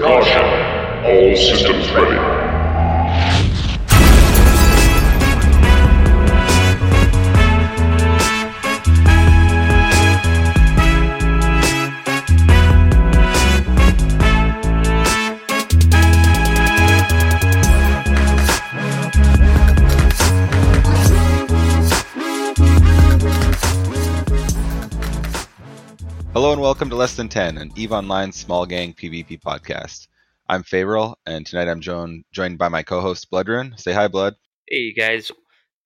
[0.00, 1.04] Caution!
[1.04, 2.19] All systems ready.
[27.30, 30.08] 10, an EVE Online small gang PvP podcast.
[30.48, 33.78] I'm Favoril, and tonight I'm joined joined by my co-host Bloodrun.
[33.78, 34.34] Say hi, Blood.
[34.68, 35.30] Hey guys,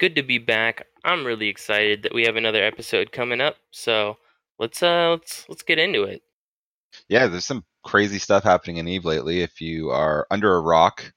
[0.01, 0.87] good to be back.
[1.05, 3.57] I'm really excited that we have another episode coming up.
[3.73, 4.17] So
[4.59, 6.23] let's uh let's let's get into it.
[7.09, 9.43] Yeah, there's some crazy stuff happening in EVE lately.
[9.43, 11.13] If you are under a rock,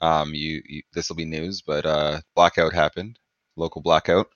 [0.00, 3.18] um, you, you this will be news, but uh, blackout happened,
[3.56, 4.28] local blackout.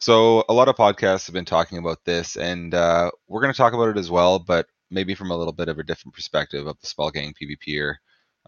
[0.00, 3.56] So a lot of podcasts have been talking about this, and uh, we're going to
[3.56, 6.66] talk about it as well, but maybe from a little bit of a different perspective
[6.66, 7.94] of the small gang PvPer.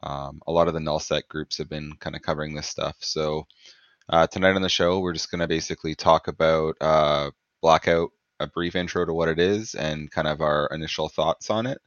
[0.02, 2.96] Um, a lot of the nullsec groups have been kind of covering this stuff.
[3.00, 3.46] So
[4.08, 7.30] uh, tonight on the show, we're just going to basically talk about uh,
[7.60, 11.66] blackout, a brief intro to what it is, and kind of our initial thoughts on
[11.66, 11.78] it.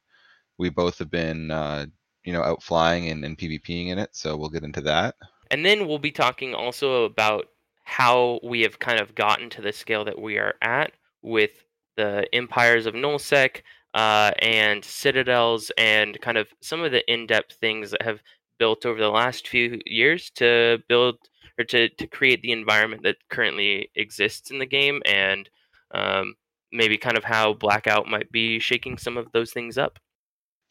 [0.57, 1.87] We both have been, uh,
[2.23, 5.15] you know, out flying and, and PvPing in it, so we'll get into that.
[5.51, 7.47] And then we'll be talking also about
[7.83, 11.51] how we have kind of gotten to the scale that we are at with
[11.97, 13.61] the empires of nullsec
[13.95, 18.21] uh, and citadels and kind of some of the in-depth things that have
[18.59, 21.17] built over the last few years to build
[21.59, 25.49] or to, to create the environment that currently exists in the game and
[25.93, 26.35] um,
[26.73, 29.99] maybe kind of how blackout might be shaking some of those things up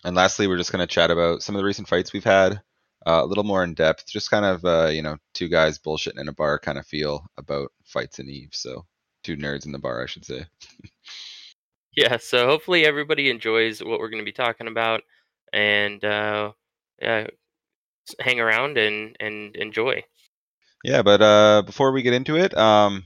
[0.04, 2.62] And lastly, we're just going to chat about some of the recent fights we've had,
[3.06, 6.20] uh, a little more in depth, just kind of, uh, you know, two guys bullshitting
[6.20, 8.50] in a bar kind of feel about fights in Eve.
[8.52, 8.86] So,
[9.24, 10.46] two nerds in the bar, I should say.
[11.96, 15.02] yeah so hopefully everybody enjoys what we're going to be talking about
[15.52, 16.52] and uh,
[18.20, 20.02] hang around and and enjoy.
[20.82, 23.04] Yeah, but uh, before we get into it, um,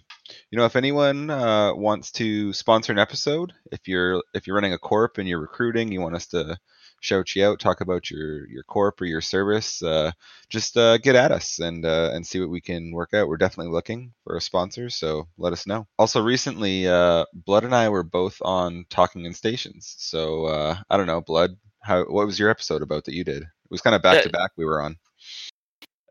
[0.50, 4.72] you know, if anyone uh, wants to sponsor an episode, if you're if you're running
[4.72, 6.59] a corp and you're recruiting, you want us to
[7.00, 10.12] shout you out, talk about your your corp or your service, uh,
[10.48, 13.28] just uh, get at us and uh, and see what we can work out.
[13.28, 15.87] We're definitely looking for a sponsor, so let us know.
[15.98, 20.97] Also, recently, uh, Blood and I were both on Talking in Stations, so uh, I
[20.97, 23.42] don't know, Blood, how what was your episode about that you did?
[23.42, 24.50] It was kind of back to back.
[24.56, 24.97] We were on.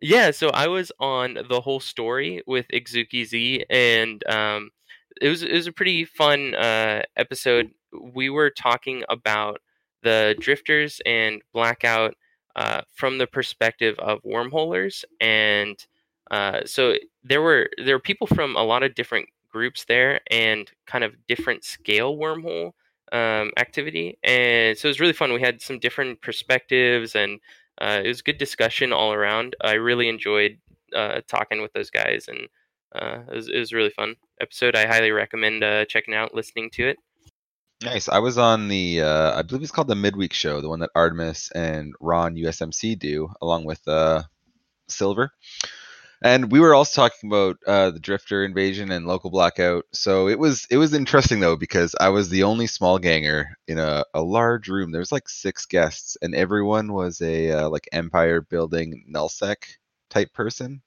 [0.01, 4.69] yeah so i was on the whole story with Ixuki Z and um
[5.19, 7.71] it was it was a pretty fun uh episode
[8.13, 9.59] we were talking about
[10.07, 12.13] the drifters and blackout
[12.55, 15.85] uh from the perspective of wormholers and
[16.31, 20.71] uh so there were there were people from a lot of different groups there and
[20.85, 22.71] kind of different scale wormhole
[23.11, 27.39] um activity and so it was really fun we had some different perspectives and
[27.79, 29.55] uh, it was good discussion all around.
[29.63, 30.57] I really enjoyed
[30.95, 32.47] uh, talking with those guys, and
[32.95, 34.75] uh, it, was, it was really fun episode.
[34.75, 36.97] I highly recommend uh, checking out, listening to it.
[37.83, 38.09] Nice.
[38.09, 40.89] I was on the, uh, I believe it's called the Midweek Show, the one that
[40.95, 44.23] Artemis and Ron USMC do, along with uh,
[44.89, 45.31] Silver.
[46.23, 49.85] And we were also talking about uh, the Drifter invasion and local blackout.
[49.93, 53.77] So it was it was interesting though because I was the only small ganger in
[53.77, 54.91] a, a large room.
[54.91, 59.57] There was like six guests, and everyone was a uh, like empire building nullsec
[60.09, 60.81] type person.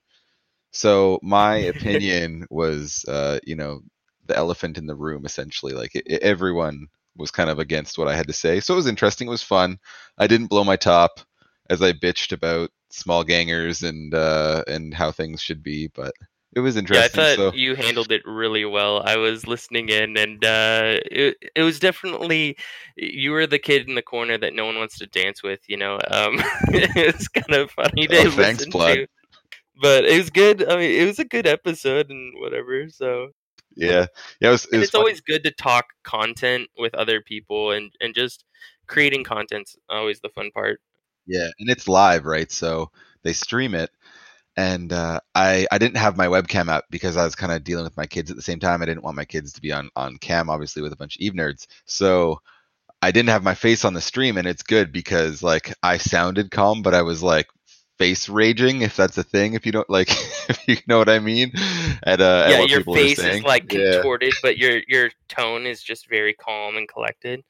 [0.73, 3.83] So my opinion was, uh, you know,
[4.31, 5.73] the elephant in the room essentially.
[5.75, 6.87] Like it, it- everyone
[7.17, 8.61] was kind of against what I had to say.
[8.61, 9.27] So it was interesting.
[9.29, 9.79] It was fun.
[10.19, 11.21] I didn't blow my top
[11.69, 16.13] as I bitched about small gangers and uh, and how things should be, but
[16.57, 17.21] it was interesting.
[17.21, 19.03] Yeah, I thought so you handled it really well.
[19.05, 22.57] I was listening in, and uh, it it was definitely
[22.97, 25.61] you were the kid in the corner that no one wants to dance with.
[25.69, 26.41] You know, um,
[26.71, 28.95] it's kind of funny to Oh, thanks, listen Blood.
[28.95, 29.07] to,
[29.81, 30.69] but it was good.
[30.69, 32.89] I mean, it was a good episode and whatever.
[32.91, 33.29] So
[33.77, 34.07] yeah,
[34.41, 34.67] yeah, it was.
[34.67, 35.01] It it's fun.
[35.01, 38.45] always good to talk content with other people and and just
[38.87, 40.81] creating content's always the fun part
[41.27, 42.51] Yeah, and it's live, right?
[42.51, 42.91] So
[43.23, 43.91] they stream it,
[44.57, 47.85] and uh, I I didn't have my webcam up because I was kind of dealing
[47.85, 48.83] with my kids at the same time.
[48.83, 51.21] I didn't want my kids to be on on cam, obviously, with a bunch of
[51.21, 51.67] Eve nerds.
[51.87, 52.41] So
[53.03, 56.51] I didn't have my face on the stream, and it's good because like I sounded
[56.51, 57.47] calm, but I was like
[58.01, 59.55] face raging, if that's a thing.
[59.55, 60.11] If you don't like,
[60.49, 61.53] if you know what I mean.
[62.03, 63.93] At, uh, yeah your face is like Yeah.
[63.93, 67.45] contorted but your your tone is just very calm and collected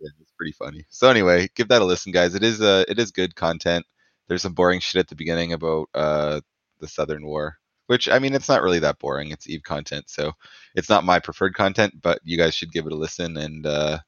[0.00, 0.84] yeah, it's pretty funny.
[0.90, 2.34] So anyway, give that a listen, guys.
[2.34, 3.86] It is uh, it is good content.
[4.28, 6.40] There's some boring shit at the beginning about uh,
[6.80, 7.56] the Southern War,
[7.86, 9.30] which I mean, it's not really that boring.
[9.30, 10.32] It's Eve content, so
[10.74, 11.94] it's not my preferred content.
[12.02, 13.98] But you guys should give it a listen and uh,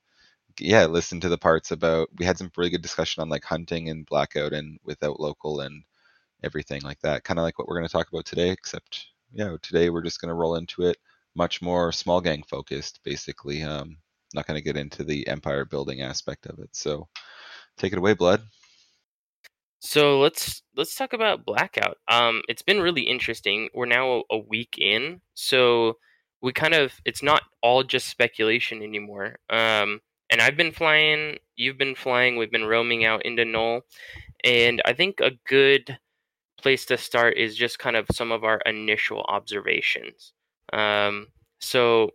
[0.60, 2.08] yeah, listen to the parts about.
[2.18, 5.84] We had some really good discussion on like hunting and blackout and without local and
[6.42, 7.24] everything like that.
[7.24, 10.20] Kind of like what we're going to talk about today, except yeah, today we're just
[10.20, 10.96] going to roll into it
[11.34, 13.62] much more small gang focused, basically.
[13.62, 13.98] Um,
[14.34, 16.70] not going to get into the empire building aspect of it.
[16.72, 17.08] So
[17.78, 18.42] take it away, Blood.
[19.80, 21.98] So let's let's talk about Blackout.
[22.08, 23.68] Um, it's been really interesting.
[23.72, 25.98] We're now a week in, so
[26.42, 29.36] we kind of it's not all just speculation anymore.
[29.48, 30.00] Um,
[30.30, 33.82] and I've been flying, you've been flying, we've been roaming out into Null,
[34.44, 35.96] and I think a good
[36.60, 40.32] place to start is just kind of some of our initial observations.
[40.72, 41.28] Um,
[41.60, 42.10] so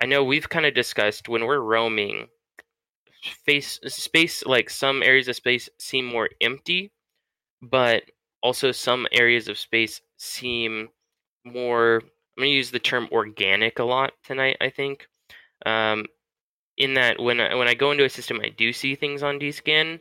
[0.00, 2.28] I know we've kind of discussed when we're roaming,
[3.44, 6.92] face space like some areas of space seem more empty,
[7.62, 8.02] but
[8.42, 10.88] also some areas of space seem
[11.44, 11.96] more.
[12.36, 14.58] I'm going to use the term organic a lot tonight.
[14.60, 15.08] I think,
[15.64, 16.04] um,
[16.76, 19.38] in that when I, when I go into a system, I do see things on
[19.38, 19.98] DScan.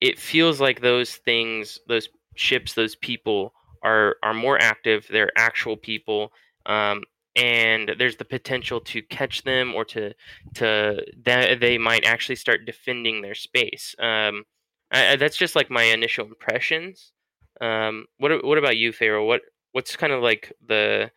[0.00, 3.52] It feels like those things, those ships, those people
[3.82, 5.06] are are more active.
[5.10, 6.32] They're actual people.
[6.66, 7.02] Um,
[7.36, 10.14] and there's the potential to catch them or to
[10.54, 13.94] to that they might actually start defending their space.
[13.98, 14.44] Um,
[14.90, 17.12] I, that's just like my initial impressions.
[17.60, 19.26] Um, what what about you, Pharaoh?
[19.26, 19.42] What
[19.72, 21.10] what's kind of like the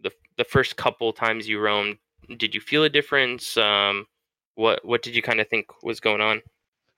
[0.00, 1.98] the the first couple times you roamed?
[2.36, 3.56] Did you feel a difference?
[3.56, 4.06] Um,
[4.54, 6.42] what what did you kind of think was going on?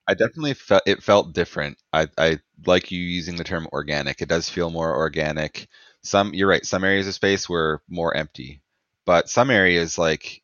[0.06, 1.79] I definitely felt it felt different.
[1.93, 4.20] I I like you using the term organic.
[4.20, 5.69] It does feel more organic.
[6.02, 8.60] Some you're right some areas of space were more empty
[9.08, 10.43] but some areas like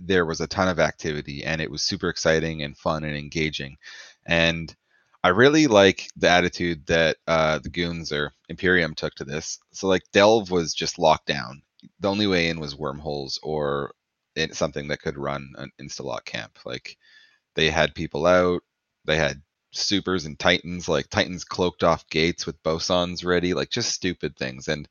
[0.00, 3.76] there was a ton of activity and it was super exciting and fun and engaging.
[4.24, 4.74] And
[5.22, 9.58] i really like the attitude that uh, the goons or imperium took to this.
[9.72, 11.60] So like delve was just locked down.
[12.00, 13.92] The only way in was wormholes or
[14.52, 16.58] something that could run an insta-lock camp.
[16.64, 16.96] Like
[17.54, 18.62] they had people out
[19.04, 19.42] they had
[19.76, 24.68] supers and titans like titans cloaked off gates with bosons ready like just stupid things.
[24.68, 24.88] And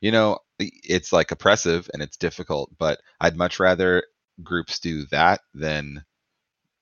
[0.00, 4.02] you know it's like oppressive and it's difficult but i'd much rather
[4.42, 6.04] groups do that than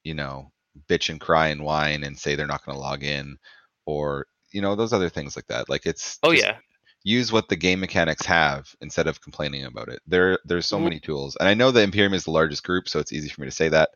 [0.03, 0.51] you know
[0.89, 3.39] bitch and cry and whine and say they're not going to log in
[3.87, 5.69] or you know those other things like that.
[5.69, 6.59] Like it's oh yeah.
[7.03, 10.01] use what the game mechanics have instead of complaining about it.
[10.06, 10.85] There there's so mm-hmm.
[10.85, 11.37] many tools.
[11.39, 13.53] And i know the imperium is the largest group so it's easy for me to
[13.53, 13.91] say that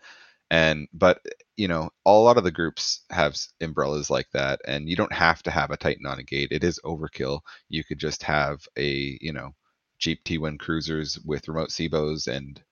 [0.51, 1.21] and but
[1.57, 5.43] you know a lot of the groups have umbrellas like that and you don't have
[5.43, 7.41] to have a titan on a gate it is overkill.
[7.69, 9.55] You could just have a you know
[9.99, 12.63] cheap t1 cruisers with remote sebos and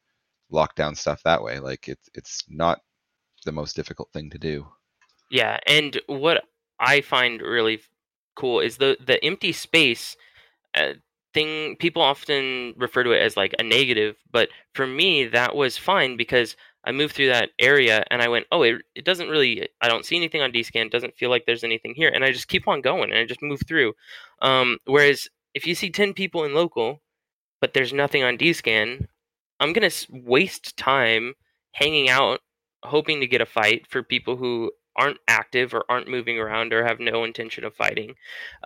[0.50, 2.81] lock down stuff that way like it's it's not
[3.44, 4.67] the most difficult thing to do.
[5.31, 6.44] Yeah and what
[6.78, 7.81] i find really
[8.37, 10.17] cool is the the empty space
[10.75, 10.93] uh,
[11.34, 15.76] thing people often refer to it as like a negative but for me that was
[15.76, 16.56] fine because
[16.87, 20.06] I moved through that area and I went, oh, it, it doesn't really, I don't
[20.06, 20.87] see anything on DScan.
[20.87, 22.09] It doesn't feel like there's anything here.
[22.09, 23.94] And I just keep on going and I just move through.
[24.41, 27.03] Um, whereas if you see 10 people in local,
[27.61, 29.09] but there's nothing on DScan,
[29.59, 31.35] I'm going to waste time
[31.73, 32.41] hanging out,
[32.85, 36.85] hoping to get a fight for people who aren't active or aren't moving around or
[36.85, 38.15] have no intention of fighting.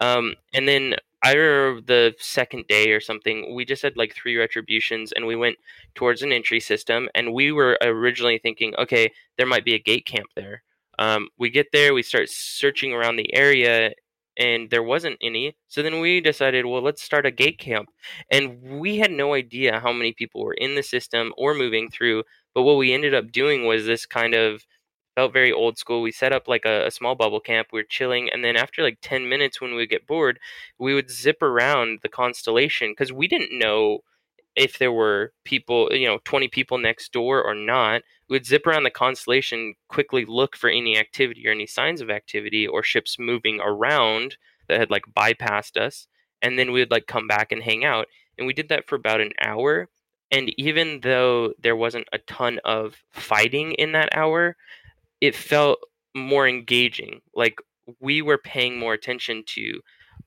[0.00, 4.36] Um, and then I remember the second day or something, we just had like three
[4.36, 5.56] retributions and we went
[5.94, 7.08] towards an entry system.
[7.14, 10.62] And we were originally thinking, okay, there might be a gate camp there.
[10.98, 13.92] Um, we get there, we start searching around the area,
[14.36, 15.56] and there wasn't any.
[15.68, 17.88] So then we decided, well, let's start a gate camp.
[18.30, 22.24] And we had no idea how many people were in the system or moving through.
[22.54, 24.64] But what we ended up doing was this kind of
[25.14, 26.02] felt very old school.
[26.02, 27.68] We set up like a, a, small bubble camp.
[27.72, 30.38] We were chilling, and then after like ten minutes, when we would get bored,
[30.78, 34.00] we would zip around the constellation because we didn't know
[34.56, 38.02] if there were people, you know, twenty people next door or not.
[38.28, 42.10] We would zip around the constellation, quickly look for any activity or any signs of
[42.10, 44.36] activity or ships moving around
[44.68, 46.06] that had like bypassed us,
[46.42, 48.06] and then we would like come back and hang out.
[48.38, 49.88] And we did that for about an hour.
[50.32, 54.56] And even though there wasn't a ton of fighting in that hour,
[55.20, 55.78] it felt
[56.14, 57.20] more engaging.
[57.34, 57.58] Like
[58.00, 59.80] we were paying more attention to,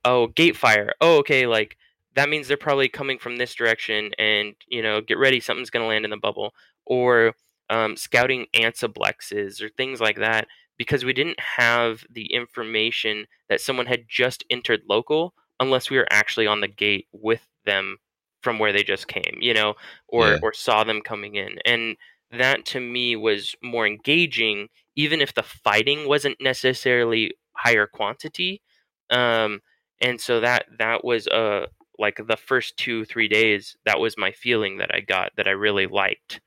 [0.06, 0.94] oh, gate fire.
[1.02, 1.78] Oh, okay, like
[2.16, 5.88] that means they're probably coming from this direction, and you know, get ready, something's gonna
[5.88, 6.54] land in the bubble,
[6.86, 7.34] or
[7.70, 10.48] um, scouting antiblexes or things like that,
[10.78, 16.08] because we didn't have the information that someone had just entered local, unless we were
[16.12, 17.98] actually on the gate with them
[18.42, 19.74] from where they just came, you know,
[20.08, 20.40] or yeah.
[20.44, 21.96] or saw them coming in, and
[22.38, 28.62] that to me was more engaging even if the fighting wasn't necessarily higher quantity
[29.10, 29.60] um
[30.02, 31.66] and so that that was uh
[32.00, 35.52] like the first two three days that was my feeling that i got that i
[35.52, 36.42] really liked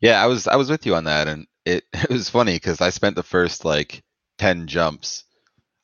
[0.00, 2.80] yeah i was i was with you on that and it it was funny because
[2.80, 4.02] I spent the first like
[4.38, 5.24] ten jumps.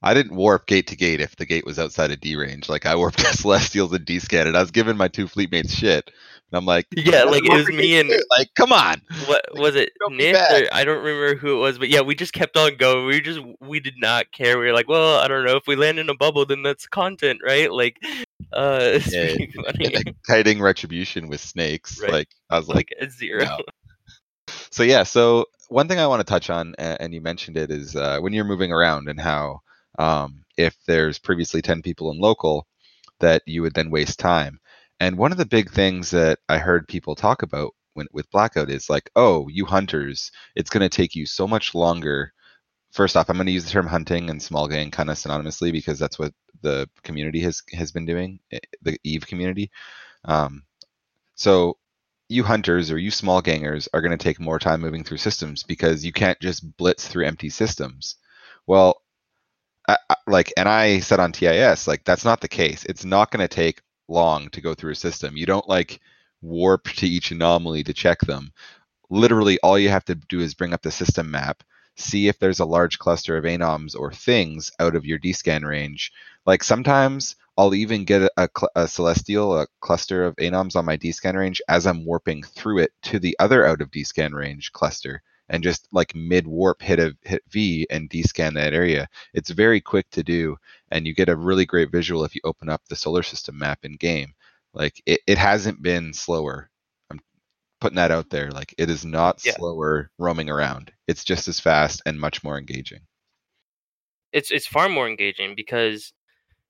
[0.02, 2.68] I didn't warp gate to gate if the gate was outside of D range.
[2.68, 5.50] Like I warped to Celestials and D scan, and I was giving my two fleet
[5.50, 6.10] mates shit.
[6.52, 9.00] And I'm like, Yeah, like it was me and like, come on.
[9.26, 10.36] what was it Nick?
[10.36, 13.06] Or, I don't remember who it was, but yeah, we just kept on going.
[13.06, 14.58] We just we did not care.
[14.58, 15.56] We were like, well, I don't know.
[15.56, 17.72] If we land in a bubble, then that's content, right?
[17.72, 17.96] Like,
[18.52, 19.34] uh, it's Yeah,
[19.64, 19.94] funny.
[19.96, 22.00] like kiting retribution with snakes.
[22.00, 22.12] Right.
[22.12, 23.44] Like I was like, like zero.
[23.44, 23.58] no.
[24.70, 25.02] so yeah.
[25.02, 28.32] So one thing I want to touch on, and you mentioned it, is uh, when
[28.32, 29.62] you're moving around and how
[29.98, 32.66] um, if there's previously ten people in local,
[33.20, 34.60] that you would then waste time.
[35.00, 38.70] And one of the big things that I heard people talk about when, with Blackout
[38.70, 42.32] is like, oh, you hunters, it's going to take you so much longer.
[42.92, 45.72] First off, I'm going to use the term hunting and small gang kind of synonymously
[45.72, 49.70] because that's what the community has has been doing, eh, the Eve community.
[50.24, 50.62] Um,
[51.34, 51.76] so
[52.28, 55.62] you hunters or you small gangers are going to take more time moving through systems
[55.62, 58.16] because you can't just blitz through empty systems.
[58.66, 59.02] Well,
[59.88, 62.84] I, like, and I said on TIS, like that's not the case.
[62.84, 65.36] It's not going to take long to go through a system.
[65.36, 66.00] You don't like
[66.42, 68.52] warp to each anomaly to check them.
[69.10, 71.62] Literally, all you have to do is bring up the system map,
[71.96, 76.12] see if there's a large cluster of anoms or things out of your D-scan range.
[76.46, 81.36] Like sometimes I'll even get a, a celestial, a cluster of anoms on my D-scan
[81.36, 85.62] range as I'm warping through it to the other out of D-scan range cluster, and
[85.62, 89.08] just like mid warp hit a hit V and D-scan that area.
[89.34, 90.56] It's very quick to do,
[90.90, 93.84] and you get a really great visual if you open up the solar system map
[93.84, 94.34] in game.
[94.74, 96.70] Like it, it hasn't been slower.
[97.10, 97.20] I'm
[97.80, 98.50] putting that out there.
[98.50, 99.52] Like it is not Yeah.
[99.56, 100.92] slower roaming around.
[101.08, 103.00] It's just as fast and much more engaging.
[104.32, 106.12] it's it's far more engaging because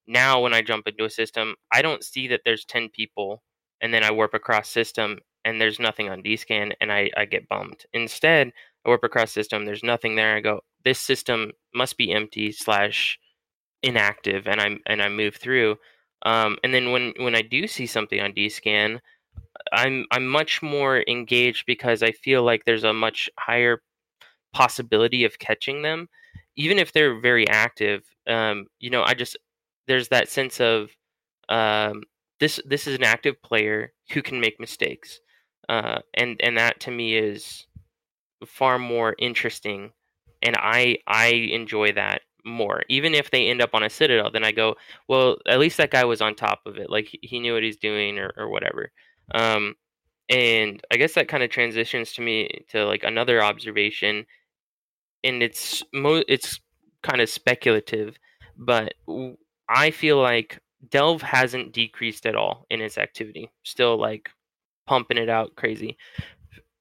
[0.07, 3.43] now when I jump into a system, I don't see that there's ten people,
[3.81, 7.49] and then I warp across system and there's nothing on DScan, and I I get
[7.49, 7.87] bummed.
[7.95, 8.53] Instead,
[8.85, 10.37] I warp across system, there's nothing there.
[10.37, 13.19] I go, this system must be empty slash
[13.83, 15.77] inactive, and I and I move through.
[16.25, 19.01] Um, and then when when I do see something on DScan,
[19.73, 23.83] I'm I'm much more engaged because I feel like there's a much higher
[24.53, 26.09] possibility of catching them
[26.57, 29.37] even if they're very active, um, you know, I just
[29.87, 30.91] there's that sense of
[31.49, 32.03] um,
[32.41, 35.21] this this is an active player who can make mistakes,
[35.69, 37.67] uh, and and that to me is
[38.47, 39.93] far more interesting,
[40.43, 42.83] and I I enjoy that more.
[42.89, 44.77] Even if they end up on a citadel, then I go,
[45.09, 47.77] well, at least that guy was on top of it, like he- knew what he's
[47.77, 48.93] doing or or whatever.
[49.35, 49.75] Um,
[50.29, 54.27] and I guess that kind of transitions to me to like another observation
[55.25, 56.61] and it's mo- it's
[57.03, 58.17] kind of speculative,
[58.57, 58.95] but
[59.69, 60.61] I feel like
[60.91, 63.51] Delve hasn't decreased at all in its activity.
[63.65, 64.31] Still like
[64.87, 65.97] pumping it out crazy.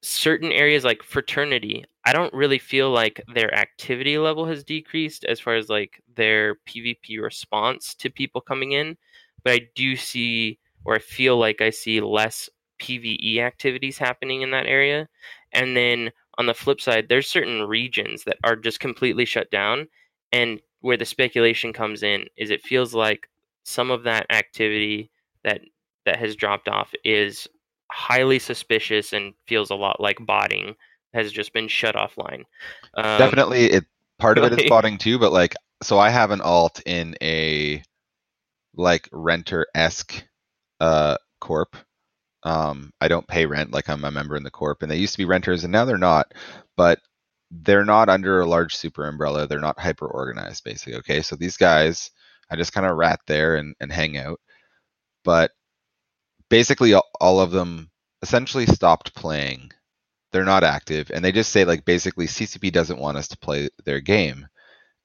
[0.01, 5.39] Certain areas like fraternity, I don't really feel like their activity level has decreased as
[5.39, 8.97] far as like their PvP response to people coming in,
[9.43, 14.51] but I do see or I feel like I see less PvE activities happening in
[14.51, 15.07] that area.
[15.51, 19.87] And then on the flip side, there's certain regions that are just completely shut down.
[20.31, 23.29] And where the speculation comes in is it feels like
[23.63, 25.09] some of that activity
[25.43, 25.61] that
[26.05, 27.47] that has dropped off is
[27.95, 30.75] highly suspicious and feels a lot like botting
[31.13, 32.43] has just been shut offline.
[32.95, 33.85] Um, Definitely, it
[34.19, 37.81] part of it is botting too, but like, so I have an alt in a
[38.75, 40.25] like renter esque
[40.81, 41.77] uh corp.
[42.43, 45.13] Um, I don't pay rent like I'm a member in the corp, and they used
[45.13, 46.33] to be renters, and now they're not.
[46.75, 46.99] But
[47.49, 49.47] they're not under a large super umbrella.
[49.47, 50.95] They're not hyper organized, basically.
[50.95, 52.11] Okay, so these guys,
[52.51, 54.41] I just kind of rat there and, and hang out.
[55.23, 55.51] But
[56.49, 57.89] basically, all, of them
[58.21, 59.71] essentially stopped playing.
[60.31, 63.69] They're not active, and they just say like basically CCP doesn't want us to play
[63.85, 64.47] their game.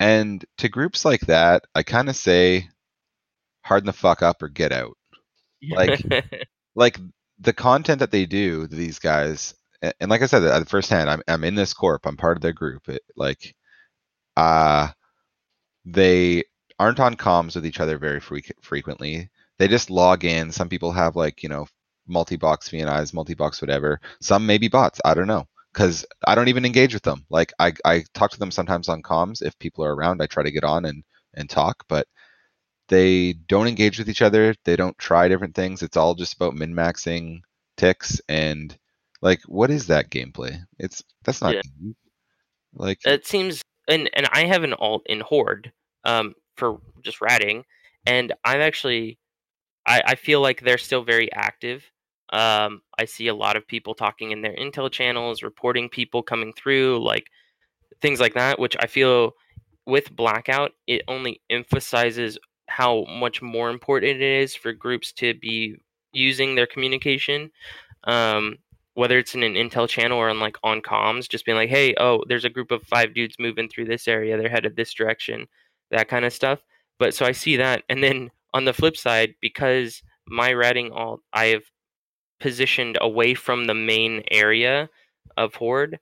[0.00, 2.68] And to groups like that, I kind of say,
[3.64, 4.96] harden the fuck up or get out
[5.72, 6.00] like-
[6.74, 6.98] like
[7.38, 11.22] the content that they do these guys a- and like i said at firsthand i'm,
[11.28, 13.54] I'm in this corp i'm part of their group it, like
[14.36, 14.88] uh
[15.84, 16.44] they
[16.78, 20.90] aren't on comms with each other very freq frequently they just log in some people
[20.90, 21.66] have like you know
[22.08, 26.92] multi-box vnis multi-box whatever some maybe bots i don't know because i don't even engage
[26.94, 30.20] with them like I, I talk to them sometimes on comms if people are around
[30.20, 32.08] i try to get on and and talk but
[32.90, 34.54] they don't engage with each other.
[34.64, 35.82] They don't try different things.
[35.82, 37.40] It's all just about min maxing
[37.76, 38.76] ticks and
[39.22, 40.60] like what is that gameplay?
[40.78, 41.62] It's that's not Yeah.
[42.74, 45.72] Like it seems and and I have an alt in Horde
[46.04, 47.64] um for just ratting
[48.06, 49.18] and I'm actually
[49.90, 51.84] I, I feel like they're still very active
[52.32, 56.52] Um, I see a lot of people talking in their intel channels, reporting people coming
[56.54, 57.26] through, like
[58.02, 59.32] things like that, which I feel
[59.86, 65.76] with blackout, it only emphasizes how much more important it is for groups to be
[66.12, 67.50] using their communication.
[68.04, 68.58] Um,
[68.94, 71.94] whether it's in an intel channel or on like on comms, just being like, hey,
[71.98, 75.46] oh, there's a group of five dudes moving through this area, they're headed this direction,
[75.90, 76.60] that kind of stuff.
[76.98, 77.84] But so I see that.
[77.88, 81.64] And then on the flip side, because my ratting all I have
[82.40, 84.88] positioned away from the main area
[85.36, 85.98] of Horde,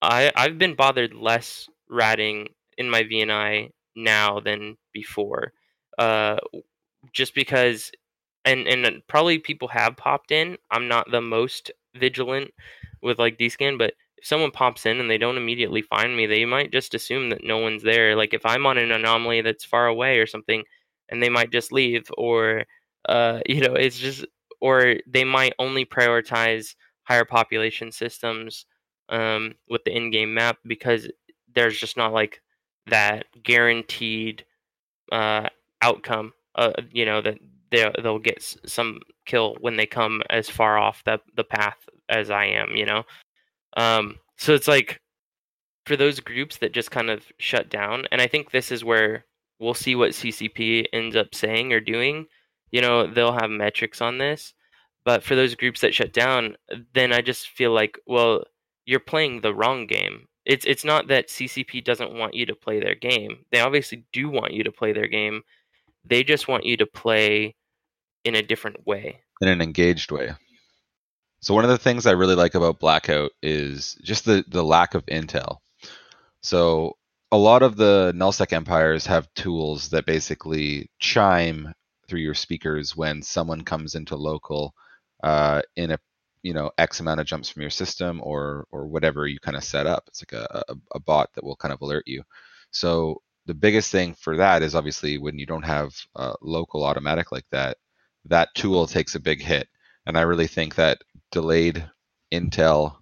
[0.00, 5.52] I, I've been bothered less ratting in my VNI now than before.
[5.98, 6.36] Uh,
[7.12, 7.90] just because
[8.44, 10.56] and and probably people have popped in.
[10.70, 12.52] I'm not the most vigilant
[13.02, 16.44] with like DScan, but if someone pops in and they don't immediately find me, they
[16.44, 18.16] might just assume that no one's there.
[18.16, 20.64] Like if I'm on an anomaly that's far away or something,
[21.12, 22.64] and they might just leave, or
[23.08, 24.24] uh, you know, it's just,
[24.60, 28.66] or they might only prioritize higher population systems
[29.08, 31.08] um, with the in-game map because
[31.54, 32.40] there's just not like
[32.86, 34.44] that guaranteed
[35.12, 35.48] uh,
[35.82, 36.32] outcome.
[36.54, 37.38] Uh, you know that
[37.70, 42.30] they they'll get some kill when they come as far off the the path as
[42.30, 43.04] I am, you know.
[43.76, 45.00] Um, so it's like
[45.86, 49.24] for those groups that just kind of shut down, and I think this is where
[49.62, 52.26] we'll see what CCP ends up saying or doing.
[52.70, 54.54] You know, they'll have metrics on this,
[55.04, 56.56] but for those groups that shut down,
[56.94, 58.44] then I just feel like, well,
[58.84, 60.26] you're playing the wrong game.
[60.44, 63.44] It's it's not that CCP doesn't want you to play their game.
[63.52, 65.42] They obviously do want you to play their game.
[66.04, 67.54] They just want you to play
[68.24, 69.20] in a different way.
[69.40, 70.32] In an engaged way.
[71.40, 74.94] So one of the things I really like about Blackout is just the, the lack
[74.94, 75.58] of intel.
[76.40, 76.96] So
[77.32, 81.72] a lot of the nullsec empires have tools that basically chime
[82.06, 84.74] through your speakers when someone comes into local
[85.24, 85.98] uh, in a
[86.42, 89.64] you know x amount of jumps from your system or or whatever you kind of
[89.64, 90.04] set up.
[90.08, 92.22] It's like a, a, a bot that will kind of alert you.
[92.70, 97.32] So the biggest thing for that is obviously when you don't have uh, local automatic
[97.32, 97.78] like that,
[98.26, 99.68] that tool takes a big hit.
[100.06, 100.98] And I really think that
[101.30, 101.84] delayed
[102.32, 102.96] Intel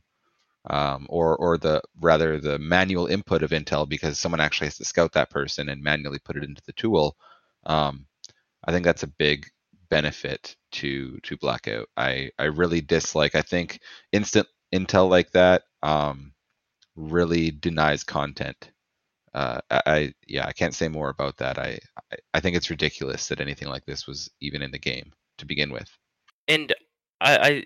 [0.70, 4.84] um, or or the rather the manual input of Intel because someone actually has to
[4.84, 7.16] scout that person and manually put it into the tool.
[7.66, 8.06] Um,
[8.64, 9.46] I think that's a big
[9.90, 11.88] benefit to to blackout.
[11.96, 13.34] I I really dislike.
[13.34, 13.80] I think
[14.12, 16.32] instant Intel like that um,
[16.94, 18.70] really denies content.
[19.34, 21.58] Uh, I, I, yeah I can't say more about that.
[21.58, 21.80] I,
[22.12, 25.46] I I think it's ridiculous that anything like this was even in the game to
[25.46, 25.90] begin with.
[26.46, 26.72] And
[27.20, 27.64] I, I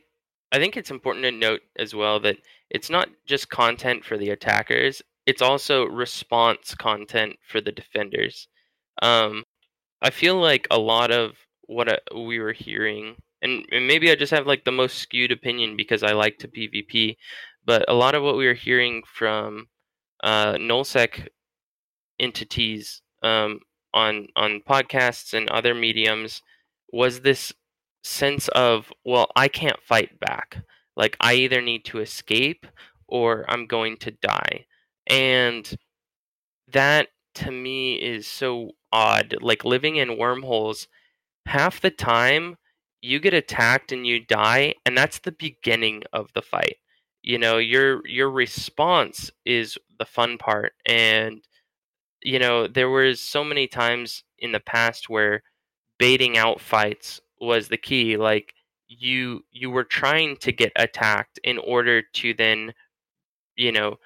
[0.54, 2.36] I think it's important to note as well that
[2.70, 8.46] it's not just content for the attackers; it's also response content for the defenders.
[9.02, 9.42] Um,
[10.00, 14.14] I feel like a lot of what uh, we were hearing, and, and maybe I
[14.14, 17.16] just have like the most skewed opinion because I like to PvP,
[17.64, 19.66] but a lot of what we were hearing from
[20.22, 21.26] uh, nullsec
[22.20, 23.58] entities um,
[23.92, 26.42] on on podcasts and other mediums
[26.92, 27.52] was this
[28.04, 30.58] sense of well i can't fight back.
[30.96, 32.66] Like i either need to escape
[33.08, 34.66] or i'm going to die.
[35.08, 35.72] And
[36.72, 39.36] that to me is so odd.
[39.40, 40.88] Like living in wormholes
[41.46, 42.56] half the time
[43.02, 46.76] you get attacked and you die and that's the beginning of the fight.
[47.22, 51.42] You know your your response is the fun part and
[52.22, 55.42] you know there was so many times in the past where
[55.98, 58.54] baiting out fights was the key like
[58.88, 62.72] you you were trying to get attacked in order to then
[63.56, 63.98] you know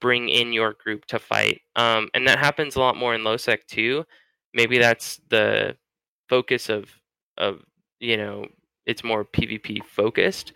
[0.00, 3.64] bring in your group to fight um and that happens a lot more in lowsec
[3.66, 4.04] too.
[4.54, 5.76] Maybe that's the
[6.28, 6.90] focus of
[7.38, 7.62] of
[8.00, 8.46] you know
[8.86, 10.52] it's more pvp focused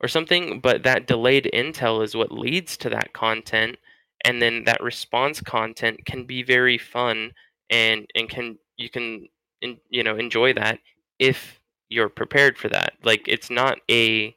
[0.00, 3.76] or something but that delayed intel is what leads to that content
[4.24, 7.32] and then that response content can be very fun
[7.70, 9.26] and and can you can
[9.62, 10.78] in, you know enjoy that
[11.18, 11.60] if
[11.92, 12.94] you're prepared for that.
[13.04, 14.34] Like it's not a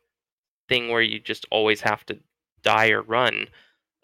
[0.70, 2.20] thing where you just always have to
[2.63, 3.48] die or run.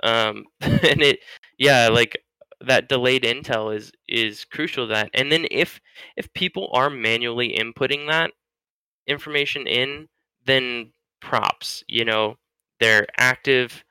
[0.04, 1.20] Um, and it,
[1.58, 2.24] yeah, like
[2.62, 4.88] that delayed intel is is crucial.
[4.88, 5.80] To that, and then if
[6.18, 8.32] if people are manually inputting that
[9.08, 10.08] information in,
[10.46, 11.84] then props.
[11.88, 12.38] You know,
[12.80, 13.84] they're active,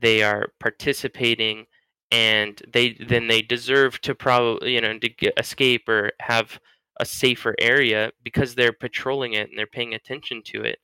[0.00, 1.66] they are participating,
[2.10, 6.60] and they then they deserve to probably you know to get, escape or have
[7.00, 10.78] a safer area because they're patrolling it and they're paying attention to it.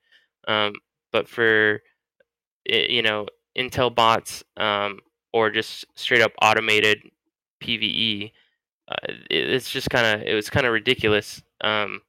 [0.46, 0.74] Um,
[1.12, 1.80] but for
[2.66, 5.00] you know Intel bots um,
[5.32, 6.98] or just straight up automated
[7.62, 8.32] PVE,
[8.88, 12.00] uh, it's just kind of it was kind of ridiculous um,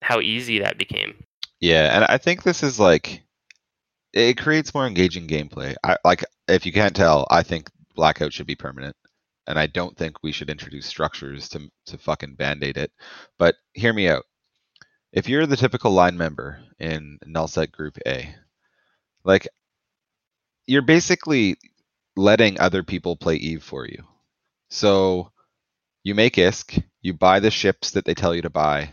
[0.00, 1.14] how easy that became.
[1.60, 3.22] Yeah, and I think this is like
[4.12, 5.74] it creates more engaging gameplay.
[5.84, 8.96] I like if you can't tell, I think blackout should be permanent.
[9.46, 12.92] And I don't think we should introduce structures to to fucking band-aid it.
[13.38, 14.24] But hear me out.
[15.12, 18.34] If you're the typical line member in nullsec group A,
[19.24, 19.48] like
[20.66, 21.56] you're basically
[22.16, 24.04] letting other people play Eve for you.
[24.70, 25.32] So
[26.04, 28.92] you make ISK, you buy the ships that they tell you to buy,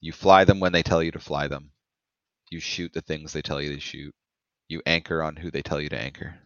[0.00, 1.70] you fly them when they tell you to fly them,
[2.50, 4.14] you shoot the things they tell you to shoot,
[4.68, 6.36] you anchor on who they tell you to anchor.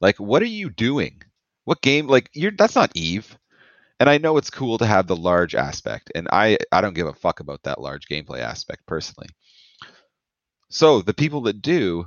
[0.00, 1.22] Like, what are you doing?
[1.66, 2.06] What game?
[2.06, 3.36] Like, you're that's not Eve.
[4.00, 7.06] And I know it's cool to have the large aspect, and I I don't give
[7.08, 9.28] a fuck about that large gameplay aspect personally.
[10.70, 12.06] So the people that do,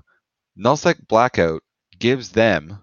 [0.57, 1.63] Nullsec Blackout
[1.99, 2.79] gives them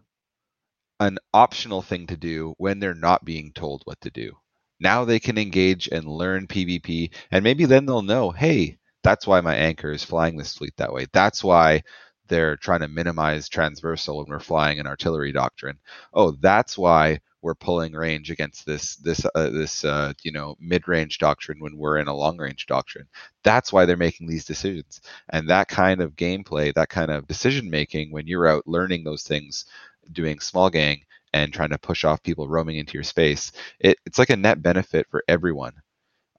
[1.01, 4.33] an optional thing to do when they're not being told what to do.
[4.81, 9.41] Now they can engage and learn PvP, and maybe then they'll know, hey, that's why
[9.41, 11.07] my anchor is flying this fleet that way.
[11.13, 11.83] That's why
[12.29, 15.79] they're trying to minimize transversal when we're flying an artillery doctrine.
[16.15, 20.89] Oh, that's why we're pulling range against this this uh, this uh, you know mid
[20.89, 23.07] range doctrine when we're in a long range doctrine.
[23.45, 25.01] That's why they're making these decisions.
[25.31, 29.23] And that kind of gameplay, that kind of decision making, when you're out learning those
[29.23, 29.67] things,
[30.13, 34.19] doing small gang and trying to push off people roaming into your space, it, it's
[34.19, 35.73] like a net benefit for everyone.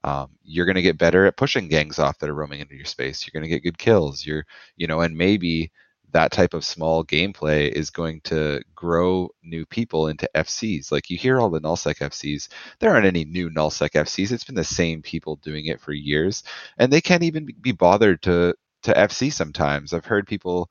[0.04, 2.84] Um, you're going to get better at pushing gangs off that are roaming into your
[2.84, 3.26] space.
[3.26, 4.24] You're going to get good kills.
[4.24, 4.44] You're,
[4.76, 5.72] you know, and maybe
[6.12, 10.90] that type of small gameplay is going to grow new people into FCs.
[10.90, 12.48] Like you hear all the nullsec FCs,
[12.80, 14.32] there aren't any new nullsec FCs.
[14.32, 16.42] It's been the same people doing it for years,
[16.78, 19.92] and they can't even be bothered to to FC sometimes.
[19.92, 20.70] I've heard people,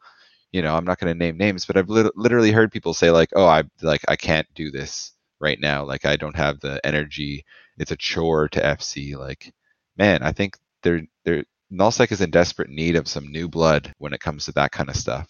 [0.51, 3.11] you know, I'm not going to name names, but I've lit- literally heard people say
[3.11, 5.83] like, "Oh, I like I can't do this right now.
[5.85, 7.45] Like I don't have the energy.
[7.77, 9.53] It's a chore to FC." Like,
[9.97, 14.13] man, I think they're they're Nullsec is in desperate need of some new blood when
[14.13, 15.27] it comes to that kind of stuff.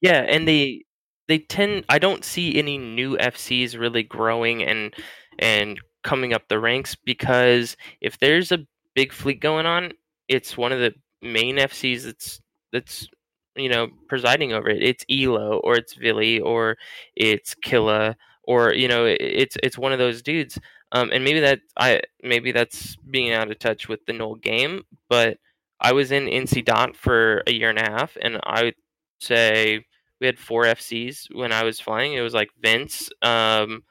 [0.00, 0.84] Yeah, and they
[1.28, 4.94] they tend I don't see any new FCs really growing and
[5.38, 9.92] and coming up the ranks because if there's a big fleet going on,
[10.28, 10.92] it's one of the
[11.22, 12.40] main FCs that's
[12.72, 13.08] that's
[13.56, 14.82] you know presiding over it.
[14.82, 16.76] It's Elo or it's Vili or
[17.16, 20.58] it's Killa or you know it's it's one of those dudes.
[20.92, 24.84] Um, and maybe that I maybe that's being out of touch with the null game,
[25.08, 25.38] but
[25.80, 28.74] I was in NC Dot for a year and a half, and I would
[29.18, 29.84] say
[30.20, 32.12] we had four FCs when I was flying.
[32.12, 33.82] It was like Vince, um,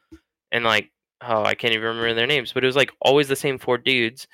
[0.51, 3.35] and like oh, I can't even remember their names, but it was like always the
[3.35, 4.27] same four dudes.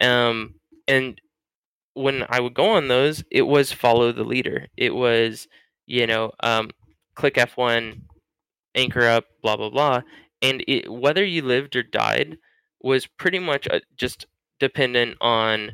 [0.00, 0.54] Um,
[0.88, 1.20] and
[1.94, 4.66] when I would go on those, it was follow the leader.
[4.76, 5.48] It was
[5.86, 6.70] you know um,
[7.14, 8.00] click F1,
[8.74, 10.02] anchor up, blah blah blah,
[10.42, 12.38] and it, whether you lived or died
[12.82, 14.26] was pretty much uh, just
[14.60, 15.72] dependent on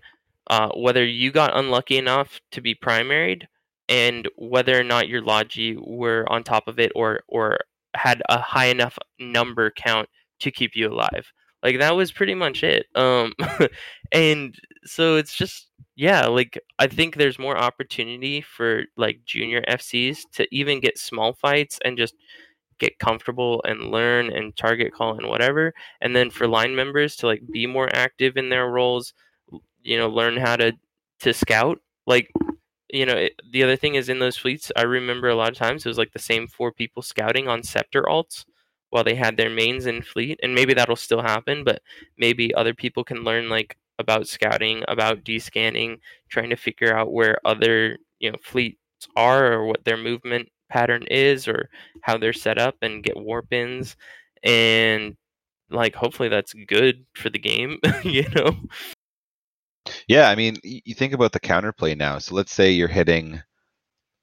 [0.48, 3.44] uh, whether you got unlucky enough to be primaried
[3.88, 7.58] and whether or not your logi were on top of it or or
[7.94, 10.08] had a high enough number count
[10.40, 11.32] to keep you alive.
[11.62, 13.32] Like that was pretty much it um
[14.12, 20.20] and so it's just yeah like i think there's more opportunity for like junior fcs
[20.32, 22.14] to even get small fights and just
[22.82, 27.26] get comfortable and learn and target call and whatever and then for line members to
[27.26, 29.14] like be more active in their roles
[29.84, 30.72] you know learn how to
[31.20, 32.28] to scout like
[32.92, 35.56] you know it, the other thing is in those fleets i remember a lot of
[35.56, 38.44] times it was like the same four people scouting on scepter alts
[38.90, 41.80] while they had their mains in fleet and maybe that'll still happen but
[42.18, 47.38] maybe other people can learn like about scouting about descanning trying to figure out where
[47.44, 48.76] other you know fleets
[49.14, 51.68] are or what their movement pattern is or
[52.02, 53.96] how they're set up and get warp ins
[54.42, 55.16] and
[55.70, 58.56] like hopefully that's good for the game you know
[60.08, 62.18] yeah, I mean, you think about the counterplay now.
[62.18, 63.42] So let's say you're hitting,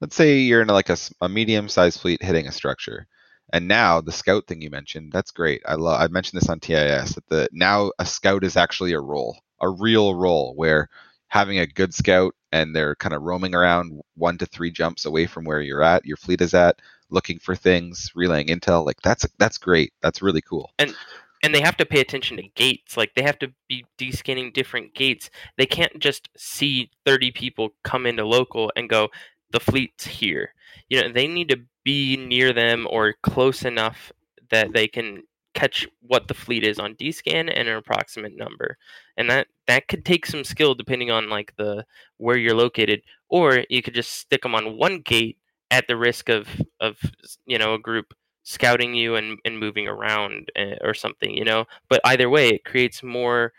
[0.02, 3.08] let's say you're in like a, a medium-sized fleet hitting a structure,
[3.52, 5.62] and now the scout thing you mentioned, that's great.
[5.66, 6.02] I love.
[6.02, 9.70] I mentioned this on TIS that the now a scout is actually a role, a
[9.70, 10.90] real role where
[11.30, 15.26] having a good scout and they're kind of roaming around one to three jumps away
[15.26, 18.86] from where you're at, your fleet is at, looking for things, relaying intel.
[18.86, 19.94] Like that's that's great.
[20.02, 20.72] That's really cool.
[20.80, 20.94] And
[21.42, 22.98] and they have to pay attention to gates.
[22.98, 25.30] Like they have to be descanning different gates.
[25.58, 29.10] They can't just see 30 people come into local and go,
[29.52, 30.54] the fleet's here.
[30.90, 34.12] You know, they need to be near them or close enough
[34.52, 35.24] that they can
[35.60, 38.78] catch what the fleet is on descan and an approximate number.
[39.18, 41.86] And that that could take some skill depending on like the
[42.18, 45.38] where you're located or you could just stick them on one gate
[45.72, 46.48] at the risk of
[46.80, 46.98] of
[47.46, 51.66] you know a group scouting you and, and moving around eh, or something, you know.
[51.90, 53.54] But either way, it creates more.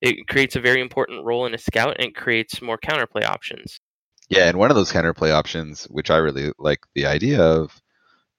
[0.00, 3.80] It creates a very important role in a scout, and it creates more counterplay options.
[4.28, 7.80] Yeah, and one of those counterplay options, which I really like the idea of,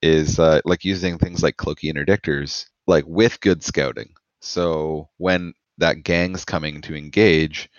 [0.01, 4.13] is uh, like using things like cloaky interdictors, like with good scouting.
[4.41, 7.69] So when that gang's coming to engage,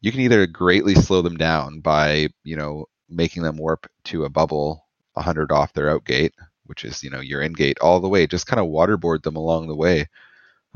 [0.00, 4.30] you can either greatly slow them down by, you know, making them warp to a
[4.30, 6.34] bubble 100 off their out gate,
[6.66, 9.36] which is, you know, your in gate all the way, just kind of waterboard them
[9.36, 10.06] along the way.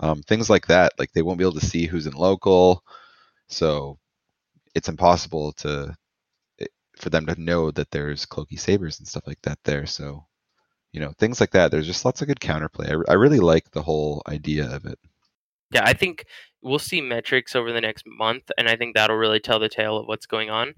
[0.01, 2.85] Um, things like that, like they won't be able to see who's in local.
[3.49, 3.99] So
[4.75, 5.97] it's impossible to
[6.97, 9.87] for them to know that there's cloaky sabers and stuff like that there.
[9.87, 10.27] So,
[10.99, 11.71] you know, things like that.
[11.71, 12.91] There's just lots of good counterplay.
[13.09, 14.99] I, I really like the whole idea of it.
[15.73, 16.25] Yeah, I think
[16.61, 19.97] we'll see metrics over the next month, and I think that'll really tell the tale
[19.97, 20.75] of what's going on.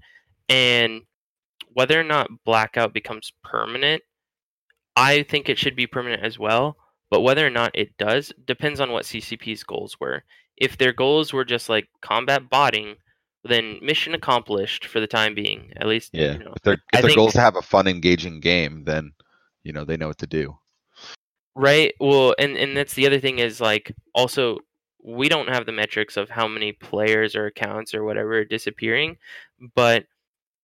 [0.47, 1.01] And
[1.73, 4.03] whether or not blackout becomes permanent,
[4.95, 6.77] I think it should be permanent as well.
[7.09, 10.23] But whether or not it does depends on what CCP's goals were.
[10.55, 12.95] If their goals were just like combat botting,
[13.43, 15.73] then mission accomplished for the time being.
[15.77, 16.33] At least, Yeah.
[16.33, 18.83] you know, if their, if their think- goal is to have a fun, engaging game,
[18.83, 19.13] then,
[19.63, 20.57] you know, they know what to do.
[21.55, 21.93] Right.
[21.99, 24.59] Well, and and that's the other thing is like also
[25.03, 29.17] we don't have the metrics of how many players or accounts or whatever are disappearing,
[29.75, 30.05] but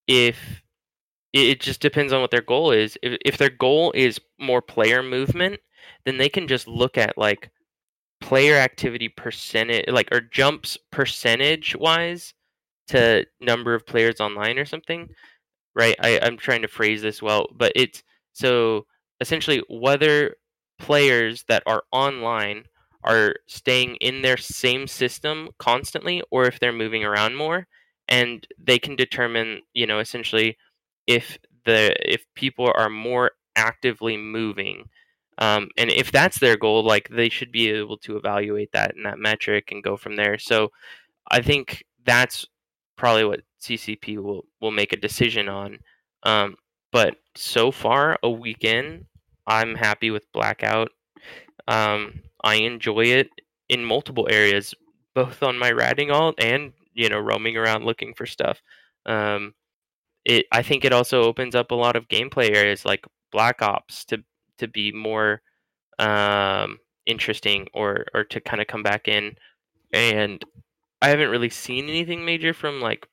[0.07, 0.61] if
[1.33, 2.97] it just depends on what their goal is.
[3.03, 5.59] If if their goal is more player movement,
[6.05, 7.51] then they can just look at like
[8.21, 12.33] player activity percentage like or jumps percentage wise
[12.87, 15.07] to number of players online or something
[15.75, 18.01] right I, i'm trying to phrase this well but it's
[18.37, 18.85] so
[19.19, 20.35] essentially whether
[20.79, 22.63] players that are online
[23.03, 27.67] are staying in their same system constantly or if they're moving around more
[28.07, 30.57] and they can determine you know essentially
[31.07, 34.85] if the if people are more actively moving
[35.39, 39.03] um, and if that's their goal like they should be able to evaluate that in
[39.03, 40.37] that metric and go from there.
[40.39, 40.71] So
[41.29, 42.45] i think that's
[42.97, 45.79] probably what ccp will will make a decision on
[46.23, 46.55] um,
[46.91, 49.05] but so far a weekend
[49.47, 50.89] i'm happy with blackout.
[51.67, 53.29] Um, i enjoy it
[53.69, 54.73] in multiple areas
[55.15, 58.61] both on my ratting alt and you know roaming around looking for stuff.
[59.05, 59.53] Um,
[60.25, 64.05] it i think it also opens up a lot of gameplay areas like black ops
[64.05, 64.23] to
[64.57, 65.41] to be more
[65.99, 69.35] um, interesting or or to kind of come back in.
[69.93, 70.43] And
[71.01, 73.07] i haven't really seen anything major from like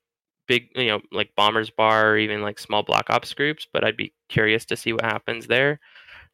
[0.46, 3.96] big you know like bombers bar or even like small black ops groups but i'd
[3.96, 5.80] be curious to see what happens there.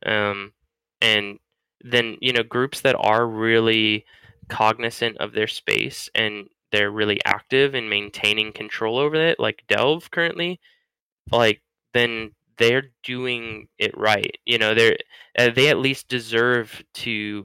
[0.06, 0.52] Um,
[1.00, 1.38] and
[1.82, 4.04] then you know groups that are really
[4.48, 10.10] cognizant of their space and they're really active in maintaining control over it like delve
[10.10, 10.60] currently
[11.30, 11.62] like
[11.94, 14.36] then they're doing it right.
[14.44, 14.96] You know they're
[15.38, 17.44] uh, they at least deserve to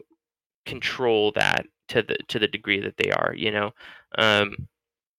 [0.65, 3.71] control that to the to the degree that they are you know?
[4.17, 4.67] Um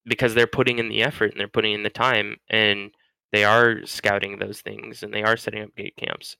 [0.06, 2.92] because they're putting in the effort and they're putting in the time and
[3.32, 6.36] they are scouting those things and they are setting up gate camps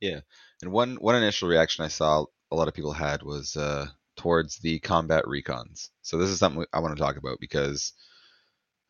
[0.00, 0.20] Yeah.
[0.62, 3.86] And one one initial reaction I saw a lot of people had was uh,
[4.16, 5.90] towards the combat recons.
[6.02, 7.92] So this is something I want to talk about because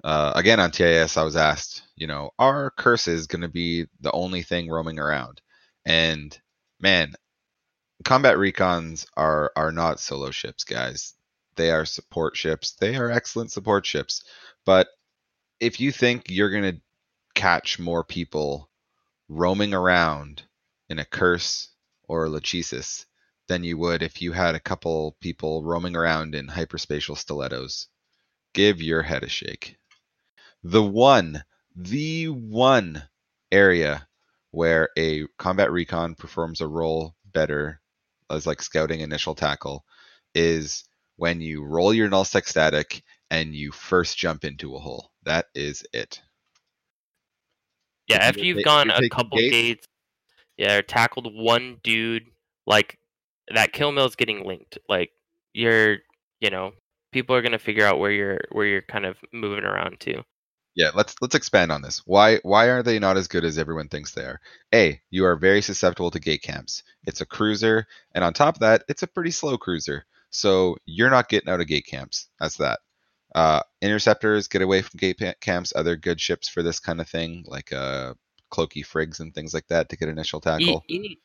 [0.05, 4.13] uh, again on TIS I was asked, you know, are curses going to be the
[4.13, 5.41] only thing roaming around?
[5.87, 6.39] And
[6.81, 7.15] man,
[8.05, 11.15] combat recons are are not solo ships, guys.
[11.57, 12.73] They are support ships.
[12.73, 14.25] They are excellent support ships.
[14.65, 14.89] But
[15.61, 16.81] if you think you're going to
[17.35, 18.71] catch more people
[19.29, 20.43] roaming around
[20.89, 21.69] in a curse
[22.09, 23.07] or a Lachesis
[23.49, 27.89] than you would if you had a couple people roaming around in hyperspatial stilettos.
[28.53, 29.77] Give your head a shake.
[30.63, 31.45] The one,
[31.77, 33.03] the one
[33.51, 34.09] area
[34.51, 37.81] where a combat recon performs a role better
[38.31, 39.85] as like scouting initial tackle
[40.35, 40.85] is
[41.17, 45.11] when you roll your nullsec static and you first jump into a hole.
[45.25, 46.21] That is it.
[48.09, 49.87] yeah after you've gone a couple gates- gates
[50.57, 52.27] yeah or tackled one dude
[52.67, 52.99] like
[53.55, 55.11] that killmail's getting linked like
[55.53, 55.99] you're
[56.41, 56.73] you know
[57.13, 60.23] people are going to figure out where you're where you're kind of moving around to
[60.75, 62.03] Yeah, let's let's expand on this.
[62.05, 64.41] Why why are they not as good as everyone thinks they are?
[64.75, 66.83] A, you are very susceptible to gate camps.
[67.05, 70.05] It's a cruiser, and on top of that, it's a pretty slow cruiser.
[70.35, 72.29] So you're not getting out of gate camps.
[72.41, 72.81] That's that.
[73.35, 75.73] Uh, interceptors get away from gate camps.
[75.75, 78.15] Other good ships for this kind of thing, like uh,
[78.53, 80.85] cloaky frigs and things like that, to get initial tackle.
[80.89, 81.19] any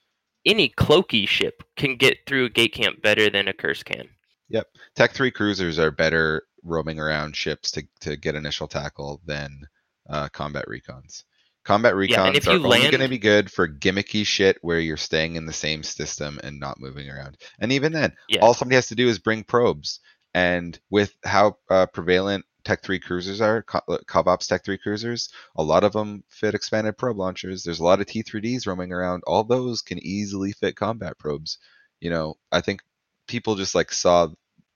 [0.45, 4.07] any cloaky ship can get through a gate camp better than a curse can
[4.49, 9.61] Yep, Tech three cruisers are better roaming around ships to, to get initial tackle than
[10.09, 11.23] uh, combat recons.
[11.65, 14.97] Combat recons Yeah, are you only going to be good for gimmicky shit where you're
[14.97, 17.37] staying in the same system and not moving around.
[17.59, 18.39] And even then, Yeah.
[18.41, 19.99] all somebody has to do is bring probes.
[20.33, 25.29] And with how uh, prevalent Tech 3 cruisers are, Cov Ops Tech 3 cruisers.
[25.55, 27.63] A lot of them fit expanded probe launchers.
[27.63, 29.23] There's a lot of T3Ds roaming around.
[29.25, 31.57] All those can easily fit combat probes.
[31.99, 32.81] You know, I think
[33.27, 34.27] people just like saw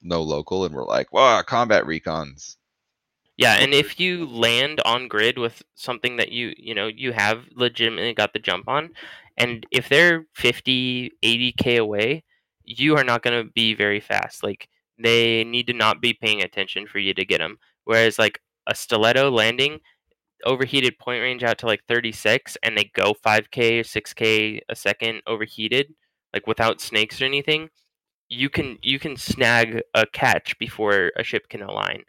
[0.02, 2.58] no local and were like, wow, combat recons.
[3.38, 7.46] Yeah, and if you land on grid with something that you, you know, you have
[7.56, 8.92] legitimately got the jump on,
[9.38, 12.24] and if they're 50, 80k away,
[12.64, 14.44] you are not going to be very fast.
[14.44, 14.70] Like
[15.00, 17.58] they need to not be paying attention for you to get them.
[17.86, 19.80] Whereas like a stiletto landing,
[20.46, 25.22] overheated point range out to like 36, and they go 5k or 6k a second
[25.28, 25.94] overheated,
[26.34, 27.70] like without snakes or anything.
[28.30, 32.04] You can you can snag a catch before a ship can align,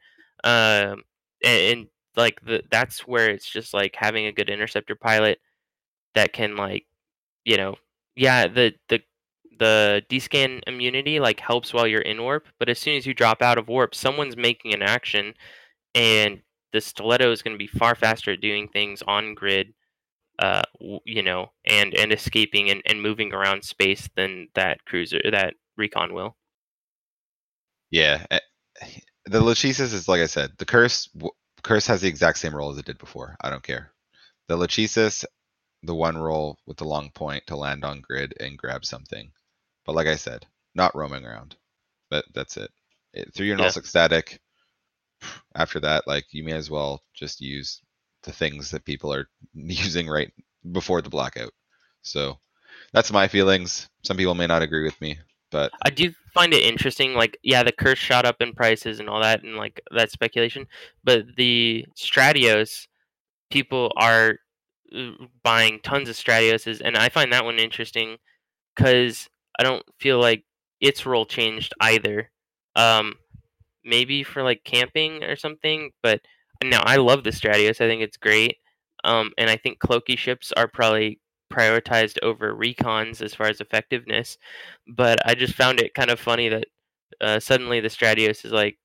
[0.45, 1.03] um,
[1.45, 5.39] and, and like the that's where it's just like having a good interceptor pilot
[6.15, 6.87] that can like
[7.45, 7.75] you know
[8.17, 9.01] yeah the the
[9.59, 13.43] the descan immunity like helps while you're in warp, but as soon as you drop
[13.43, 15.35] out of warp, someone's making an action,
[15.95, 16.41] and
[16.73, 19.73] the stiletto is going to be far faster at doing things on grid,
[20.39, 20.63] uh,
[21.05, 26.13] you know, and and escaping and, and moving around space than that cruiser that recon
[26.15, 26.37] will.
[27.91, 28.41] Yeah, eh,
[29.27, 31.09] the Lachesis is like I said, the curse
[31.63, 33.37] curse has the exact same role as it did before.
[33.41, 33.93] I don't care.
[34.49, 35.25] The Lachesis,
[35.83, 39.31] the one roll with the long point to land on grid and grab something.
[39.87, 41.57] But like I said, not roaming around.
[42.11, 42.71] But that's it.
[43.13, 43.65] it through your yeah.
[43.65, 44.41] null static.
[45.55, 47.81] After that, like you may as well just use
[48.25, 50.33] the things that people are using right
[50.73, 51.53] before the blackout.
[52.03, 52.39] So
[52.93, 53.89] that's my feelings.
[54.03, 55.19] Some people may not agree with me,
[55.51, 57.15] but I do find it interesting.
[57.15, 60.67] Like, yeah, the curse shot up in prices and all that, and like that speculation.
[61.05, 62.87] But the Stratios,
[63.51, 64.37] people are
[64.95, 65.11] uh,
[65.43, 68.17] buying tons of Stratioses, and I find that one interesting
[68.75, 70.45] because I don't feel like
[70.81, 72.31] its role changed either.
[72.77, 73.15] Um,
[73.85, 76.21] maybe for like camping or something, but
[76.63, 77.81] no, I love the Stratios.
[77.81, 78.57] I think it's great.
[79.05, 81.21] Um, and I think cloaky ships are probably
[81.53, 84.39] prioritized over recons as far as effectiveness.
[84.87, 86.67] But I just found it kind of funny that
[87.21, 88.79] uh, suddenly the Stratios is like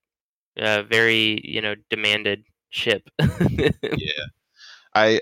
[0.57, 3.09] a very you know demanded ship.
[3.19, 4.25] yeah,
[4.93, 5.21] I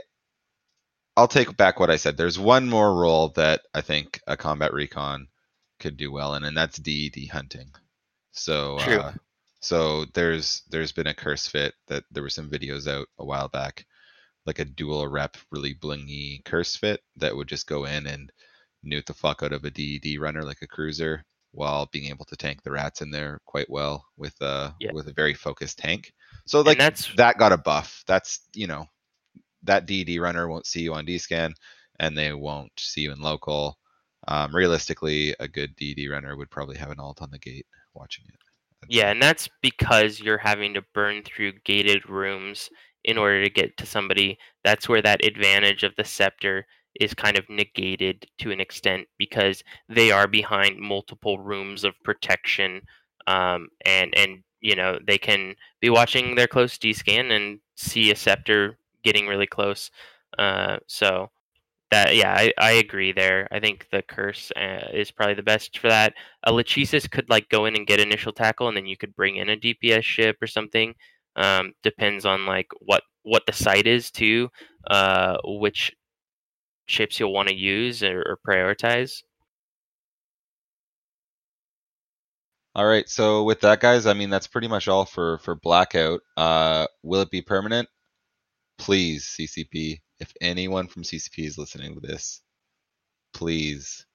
[1.16, 2.18] I'll take back what I said.
[2.18, 5.28] There's one more role that I think a combat recon
[5.80, 7.72] could do well in, and that's DED hunting.
[8.32, 9.14] So uh,
[9.60, 13.48] so there's there's been a curse fit that there were some videos out a while
[13.48, 13.86] back,
[14.48, 18.32] like a dual rep really blingy curse fit that would just go in and
[18.84, 22.36] neut the fuck out of a DED runner like a cruiser while being able to
[22.36, 24.92] tank the rats in there quite well with a yeah.
[24.94, 26.14] with a very focused tank.
[26.46, 28.04] So like that's that got a buff.
[28.08, 28.86] That's you know
[29.64, 31.54] that DED runner won't see you on DScan
[32.00, 33.78] and they won't see you in local.
[34.28, 38.26] Um, realistically, a good DD runner would probably have an alt on the gate watching
[38.28, 38.40] it.
[38.82, 42.70] That's yeah, and that's because you're having to burn through gated rooms
[43.08, 44.38] in order to get to somebody.
[44.64, 46.68] That's where that advantage of the scepter
[47.00, 52.82] is kind of negated to an extent because they are behind multiple rooms of protection,
[53.26, 58.12] um, and and you know they can be watching their close D scan and see
[58.12, 59.90] a scepter getting really close.
[60.38, 61.30] Uh, so
[61.92, 63.48] that yeah, I, I agree there.
[63.52, 66.14] I think the curse uh, is probably the best for that.
[66.44, 69.38] A Lachesis could like go in and get initial tackle, and then you could bring
[69.38, 70.96] in a DPS ship or something.
[71.38, 74.50] Um, depends on like what what the site is too,
[74.90, 75.94] uh, which
[76.88, 79.22] chips you'll want to use or, or prioritize.
[82.76, 86.22] All right, so with that, guys, I mean that's pretty much all for for blackout.
[86.36, 87.88] Uh, will it be permanent?
[88.78, 92.42] Please, CCP if anyone from CCP is listening to this,
[93.34, 94.06] please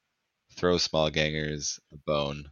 [0.56, 2.50] throw small gangers a bone.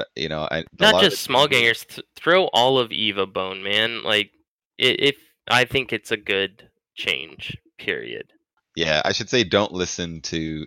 [0.00, 1.84] I, you know, I, not just small gangers.
[1.84, 4.02] Th- throw all of Eva bone, man.
[4.02, 4.30] Like,
[4.78, 5.16] if
[5.48, 7.56] I think it's a good change.
[7.78, 8.32] Period.
[8.76, 10.66] Yeah, I should say don't listen to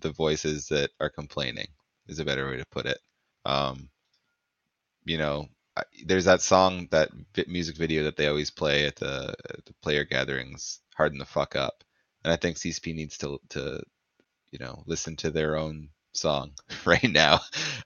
[0.00, 1.68] the voices that are complaining.
[2.08, 2.98] Is a better way to put it.
[3.44, 3.88] Um,
[5.04, 5.46] you know,
[6.04, 7.10] there's that song, that
[7.46, 11.56] music video that they always play at the, at the player gatherings harden the fuck
[11.56, 11.84] up.
[12.24, 13.82] And I think CCP needs to to
[14.50, 16.52] you know listen to their own song
[16.84, 17.40] right now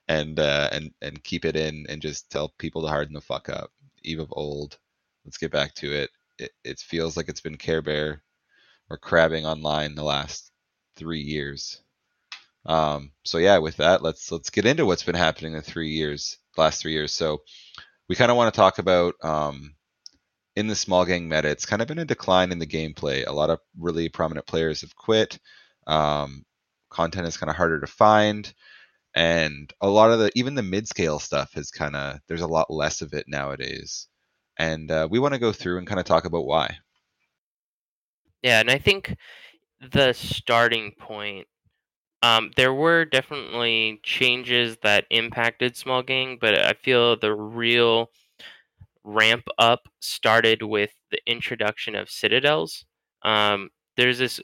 [0.07, 3.49] and uh, and and keep it in and just tell people to harden the fuck
[3.49, 3.71] up.
[4.03, 4.77] Eve of old.
[5.25, 6.09] Let's get back to it.
[6.39, 8.23] It, it feels like it's been Care Bear
[8.89, 10.51] or crabbing online the last
[10.95, 11.81] three years.
[12.65, 16.37] Um, so yeah, with that, let's let's get into what's been happening in three years,
[16.57, 17.13] last three years.
[17.13, 17.41] So
[18.07, 19.75] we kind of want to talk about um,
[20.57, 23.25] in the small gang meta, it's kind of been a decline in the gameplay.
[23.27, 25.37] A lot of really prominent players have quit.
[25.85, 26.45] Um,
[26.97, 28.53] content is kind of harder to find,
[29.15, 32.47] and a lot of the even the mid scale stuff has kind of there's a
[32.47, 34.07] lot less of it nowadays.
[34.57, 36.77] and uh, we want to go through and kind of talk about why.
[38.43, 39.15] Yeah, and I think
[39.81, 41.47] the starting point,
[42.23, 48.11] um, there were definitely changes that impacted Small Gang, but I feel the real
[49.03, 52.85] ramp up started with the introduction of Citadels.
[53.23, 54.41] Um, there's this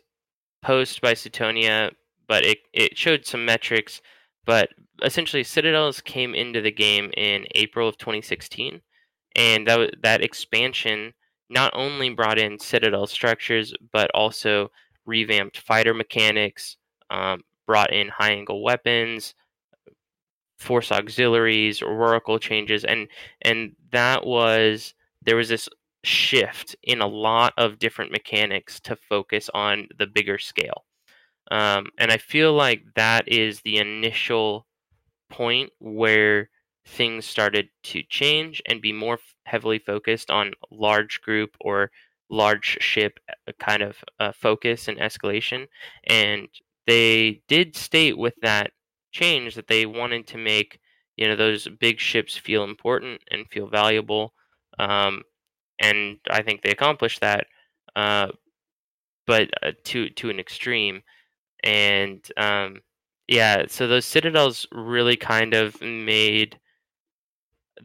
[0.64, 1.91] post by Suitonia,
[2.28, 4.02] but it, it showed some metrics.
[4.46, 4.70] But
[5.02, 8.82] essentially, Citadels came into the game in April of 2016,
[9.36, 11.14] and that that expansion
[11.50, 14.72] not only brought in Citadel structures, but also
[15.06, 16.78] revamped fighter mechanics,
[17.10, 19.36] um, brought in high angle weapons,
[20.58, 23.08] force auxiliaries, Rorqual changes, and
[23.42, 25.70] and that was there was this
[26.04, 30.86] shift in a lot of different mechanics to focus on the bigger scale.
[31.54, 34.68] Um, and I feel like that is the initial
[35.30, 36.49] point where
[36.86, 41.91] things started to change and be more heavily focused on large group or
[42.30, 45.68] large ship uh, kind of uh, focus and escalation.
[46.06, 46.47] And
[46.88, 48.72] they did state with that
[49.12, 50.80] change that they wanted to make
[51.18, 54.34] you know those big ships feel important and feel valuable.
[54.80, 55.24] Um,
[55.82, 57.47] and I think they accomplished that,
[57.95, 58.30] uh,
[59.28, 61.01] but uh, to to an extreme.
[61.64, 62.82] And um,
[63.28, 66.59] yeah, so those citadels really kind of made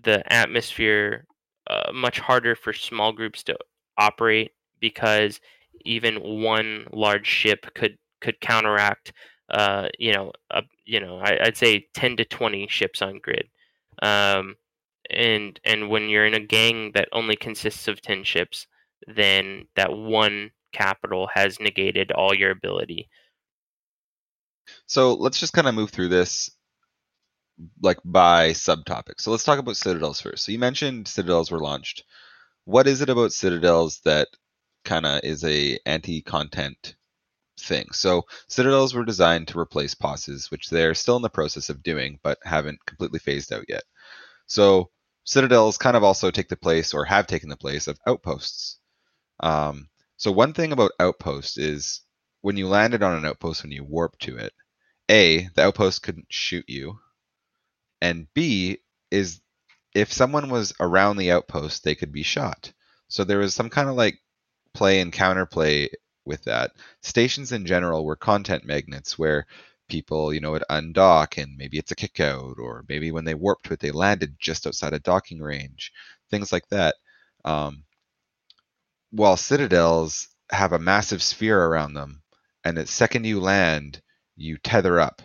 [0.04, 1.26] the atmosphere
[1.68, 3.56] uh, much harder for small groups to
[3.98, 5.40] operate because
[5.84, 9.12] even one large ship could could counteract
[9.50, 10.32] uh, you know
[10.84, 13.48] you know I, would say 10 to 20 ships on grid
[14.02, 14.56] um,
[15.10, 18.66] and and when you're in a gang that only consists of 10 ships
[19.06, 23.08] then that one capital has negated all your ability
[24.86, 26.50] so let's just kind of move through this
[27.82, 29.20] like by subtopic.
[29.20, 30.44] So let's talk about Citadels first.
[30.44, 32.04] So you mentioned Citadels were launched.
[32.64, 34.28] What is it about Citadels that
[34.84, 36.94] kind of is a anti-content
[37.58, 37.86] thing?
[37.92, 42.18] So Citadels were designed to replace POSes, which they're still in the process of doing,
[42.22, 43.82] but haven't completely phased out yet.
[44.46, 44.90] So
[45.24, 48.78] Citadels kind of also take the place or have taken the place of outposts.
[49.40, 52.00] Um, so one thing about outposts is
[52.40, 54.52] when you landed on an outpost when you warped to it,
[55.10, 56.98] A, the outpost couldn't shoot you
[58.00, 58.78] and B
[59.10, 59.40] is
[59.94, 62.72] if someone was around the outpost, they could be shot.
[63.08, 64.20] So there was some kind of like
[64.74, 65.88] play and counterplay
[66.24, 66.72] with that.
[67.02, 69.46] Stations in general were content magnets where
[69.88, 73.34] people, you know, would undock and maybe it's a kick out, or maybe when they
[73.34, 75.92] warped to it, they landed just outside a docking range,
[76.30, 76.94] things like that.
[77.44, 77.84] Um,
[79.10, 82.22] while citadels have a massive sphere around them,
[82.68, 84.02] and the second you land,
[84.36, 85.22] you tether up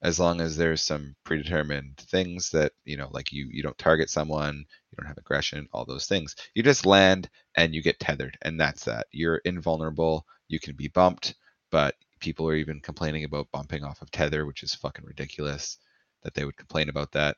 [0.00, 4.08] as long as there's some predetermined things that you know like you you don't target
[4.08, 6.34] someone you don't have aggression all those things.
[6.54, 9.08] You just land and you get tethered and that's that.
[9.12, 11.34] You're invulnerable you can be bumped
[11.70, 15.76] but people are even complaining about bumping off of tether which is fucking ridiculous
[16.22, 17.36] that they would complain about that.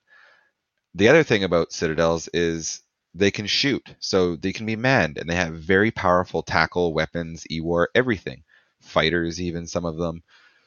[0.94, 2.80] The other thing about citadels is
[3.12, 7.44] they can shoot so they can be manned and they have very powerful tackle weapons
[7.50, 8.44] ewar everything
[8.80, 10.22] fighters even some of them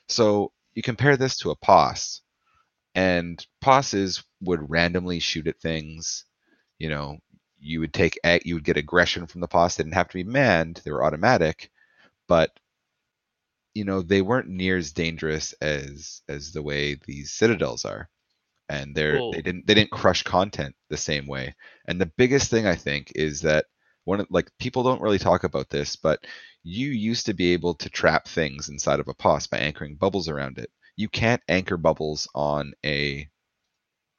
[0.07, 2.22] so you compare this to a POS,
[2.95, 6.26] and POSes would randomly shoot at things.
[6.80, 7.20] You know,
[7.59, 9.76] you would take you would get aggression from the POS.
[9.76, 11.72] They didn't have to be manned; they were automatic,
[12.28, 12.51] but
[13.74, 18.09] you know they weren't near as dangerous as as the way these citadels are
[18.70, 19.32] and they're cool.
[19.32, 21.55] they didn't they didn't crush content the same way
[21.88, 23.66] and the biggest thing i think is that
[24.03, 26.26] one of like people don't really talk about this but
[26.64, 30.28] you used to be able to trap things inside of a POS by anchoring bubbles
[30.28, 30.70] around it.
[30.95, 33.28] You can't anchor bubbles on a,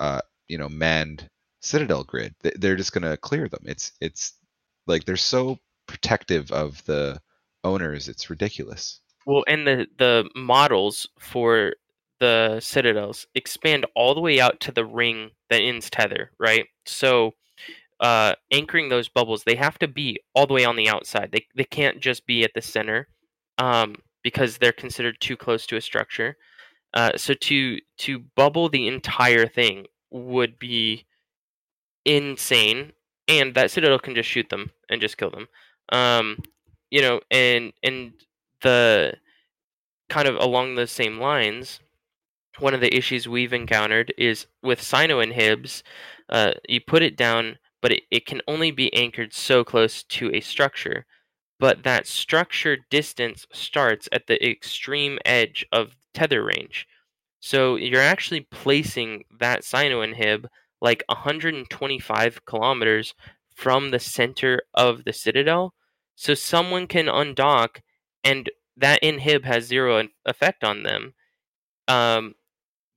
[0.01, 1.28] uh, you know, manned
[1.61, 2.34] Citadel grid.
[2.40, 3.62] They're just going to clear them.
[3.64, 4.34] It's it's
[4.86, 7.20] like they're so protective of the
[7.62, 8.09] owners.
[8.09, 9.01] It's ridiculous.
[9.26, 11.74] Well, and the the models for
[12.18, 16.66] the Citadels expand all the way out to the ring that ends tether, right?
[16.86, 17.32] So
[18.03, 21.30] uh, anchoring those bubbles, they have to be all the way on the outside.
[21.32, 23.07] They they can't just be at the center
[23.59, 26.36] um, because they're considered too close to a structure.
[26.92, 31.07] Uh, so to to bubble the entire thing would be
[32.05, 32.92] insane,
[33.28, 35.46] and that citadel can just shoot them and just kill them.
[35.90, 36.38] Um,
[36.90, 38.14] you know, and and
[38.62, 39.14] the
[40.09, 41.78] kind of along the same lines,
[42.59, 45.84] one of the issues we've encountered is with cyno inhibs.
[46.28, 50.34] Uh, you put it down but it, it can only be anchored so close to
[50.34, 51.04] a structure.
[51.60, 56.86] But that structure distance starts at the extreme edge of tether range.
[57.40, 60.46] So you're actually placing that cyno inhib
[60.80, 63.14] like 125 kilometers
[63.54, 65.74] from the center of the citadel,
[66.16, 67.80] so someone can undock,
[68.24, 71.14] and that inhib has zero effect on them,
[71.88, 72.34] um,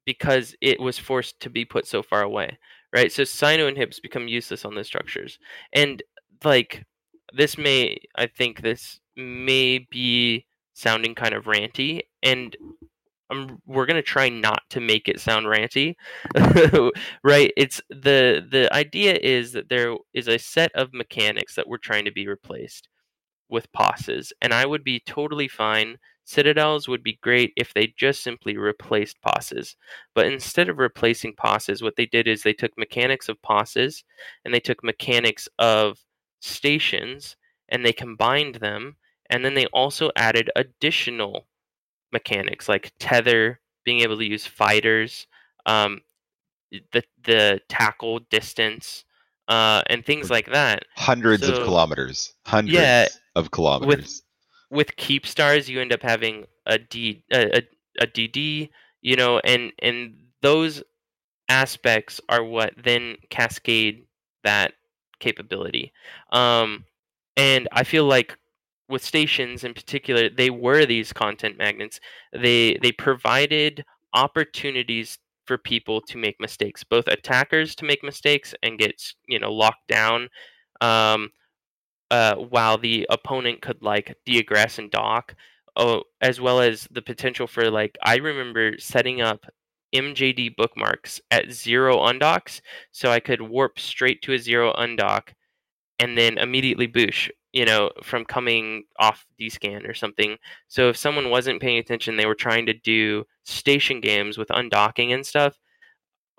[0.05, 2.57] because it was forced to be put so far away,
[2.93, 3.11] right?
[3.11, 5.39] So cyno inhibs become useless on those structures,
[5.73, 6.01] and
[6.43, 6.85] like
[7.33, 12.55] this may, I think this may be sounding kind of ranty, and
[13.31, 15.95] I'm, we're gonna try not to make it sound ranty,
[17.23, 17.51] right?
[17.57, 22.05] It's the the idea is that there is a set of mechanics that we're trying
[22.05, 22.87] to be replaced
[23.49, 25.97] with POSes, and I would be totally fine.
[26.25, 29.75] Citadels would be great if they just simply replaced POSes,
[30.15, 34.03] but instead of replacing POSes, what they did is they took mechanics of POSes
[34.43, 35.99] and they took mechanics of
[36.41, 37.35] stations
[37.69, 38.95] and they combined them,
[39.29, 41.45] and then they also added additional
[42.11, 45.27] mechanics like tether, being able to use fighters,
[45.67, 46.01] um,
[46.91, 49.05] the the tackle distance,
[49.47, 50.83] uh, and things like that.
[50.95, 52.33] Hundreds So- of kilometers.
[52.45, 53.87] Hundreds Yeah, of kilometers.
[53.87, 54.21] With
[54.97, 57.61] Keepstars, you end up having a D a, a,
[58.01, 58.69] a DD,
[59.01, 60.83] you know, and and those
[61.49, 64.05] aspects are what then cascade
[64.43, 64.73] that
[65.19, 65.91] capability.
[66.31, 66.85] Um,
[67.37, 68.37] and I feel like
[68.89, 71.99] with stations in particular, they were these content magnets.
[72.33, 78.79] They they provided opportunities for people to make mistakes, both attackers to make mistakes and
[78.79, 80.29] get you know locked down,
[80.81, 81.29] um,
[82.11, 85.35] uh, while the opponent could like deaggress and dock.
[85.77, 89.45] Oh, as well as the potential for like I remember setting up
[89.93, 95.33] MJD bookmarks at zero undocks, so I could warp straight to a zero undock,
[95.99, 97.29] and then immediately boosh.
[97.53, 100.37] You know, from coming off D-scan or something.
[100.67, 105.13] So if someone wasn't paying attention, they were trying to do station games with undocking
[105.13, 105.57] and stuff.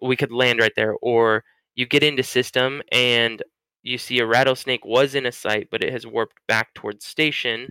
[0.02, 1.44] We could land right there, or
[1.74, 3.42] you get into system and
[3.86, 7.70] you see a rattlesnake was in a site, but it has warped back towards station,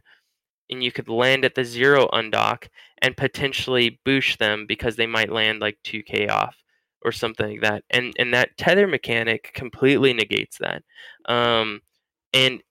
[0.69, 2.69] and you could land at the zero undock
[3.01, 6.55] and potentially boosh them because they might land like 2k off
[7.03, 7.83] or something like that.
[7.89, 10.83] And and that tether mechanic completely negates that.
[11.27, 11.81] Um,
[12.33, 12.61] and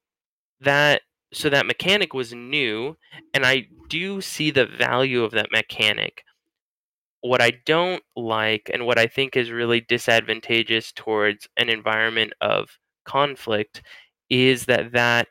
[0.61, 2.97] that so that mechanic was new,
[3.35, 6.25] and I do see the value of that mechanic.
[7.21, 12.79] What I don't like, and what I think is really disadvantageous towards an environment of
[13.05, 13.83] conflict,
[14.31, 15.29] is that that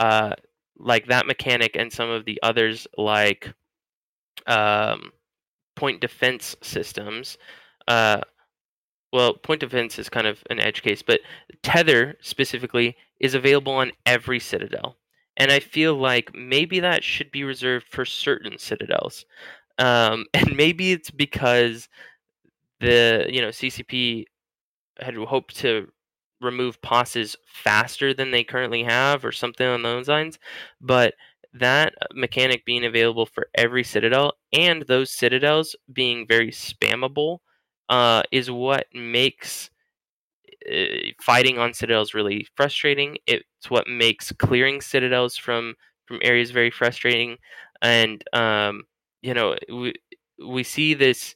[0.00, 0.34] uh,
[0.78, 3.52] like that mechanic and some of the others like
[4.46, 5.10] um,
[5.76, 7.38] point defense systems.
[7.86, 8.20] Uh,
[9.12, 11.20] well, point defense is kind of an edge case, but
[11.62, 14.96] tether specifically is available on every citadel,
[15.36, 19.24] and I feel like maybe that should be reserved for certain citadels,
[19.78, 21.88] um, and maybe it's because
[22.80, 24.24] the you know CCP
[25.00, 25.88] had hoped to
[26.40, 30.38] remove POSes faster than they currently have, or something on those lines,
[30.80, 31.14] but
[31.52, 37.38] that mechanic being available for every citadel and those citadels being very spammable
[37.88, 39.68] uh, is what makes
[40.70, 43.16] uh, fighting on citadels really frustrating.
[43.26, 45.74] It's what makes clearing citadels from
[46.06, 47.36] from areas very frustrating,
[47.82, 48.82] and um,
[49.22, 49.94] you know we
[50.46, 51.34] we see this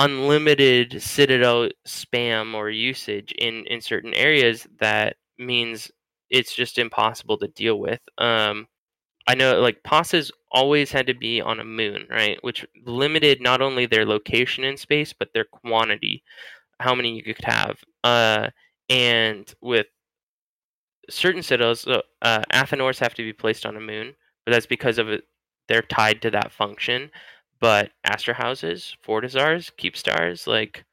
[0.00, 5.92] unlimited citadel spam or usage in in certain areas that means
[6.30, 8.00] it's just impossible to deal with.
[8.18, 8.68] Um,
[9.26, 12.38] I know like POSes always had to be on a moon, right?
[12.42, 16.24] Which limited not only their location in space but their quantity,
[16.80, 17.78] how many you could have.
[18.04, 18.50] Uh,
[18.90, 19.86] and with
[21.08, 24.98] certain citadels, uh, uh, Athanors have to be placed on a moon, but that's because
[24.98, 25.24] of it.
[25.68, 27.10] They're tied to that function.
[27.60, 30.84] But Astrahuses, Fortizars, Keepstars, like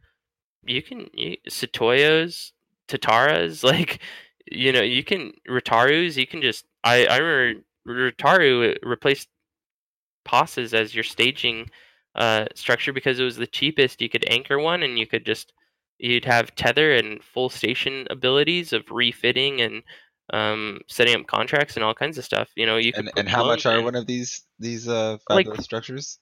[0.65, 2.51] you can you, Sotiyos,
[2.89, 3.99] Tataras, like
[4.51, 6.17] you know you can Raitarus.
[6.17, 9.29] You can just I I remember Raitaru replaced
[10.25, 11.69] POSes as your staging
[12.15, 14.01] uh, structure because it was the cheapest.
[14.01, 15.53] You could anchor one, and you could just
[15.99, 19.83] you'd have tether and full station abilities of refitting and
[20.33, 22.49] um, setting up contracts and all kinds of stuff.
[22.57, 25.45] You know, you And and how much are and- one of these these uh Like-
[25.45, 26.19] fabulous structures?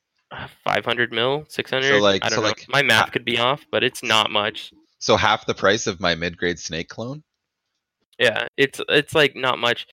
[0.64, 2.00] 500 mil, 600.
[2.00, 2.48] like- I don't so know.
[2.48, 4.72] like My math could be off, but it's not much.
[5.00, 7.24] So half the price of my mid grade snake clone?
[8.18, 9.88] Yeah, it's it's like not much,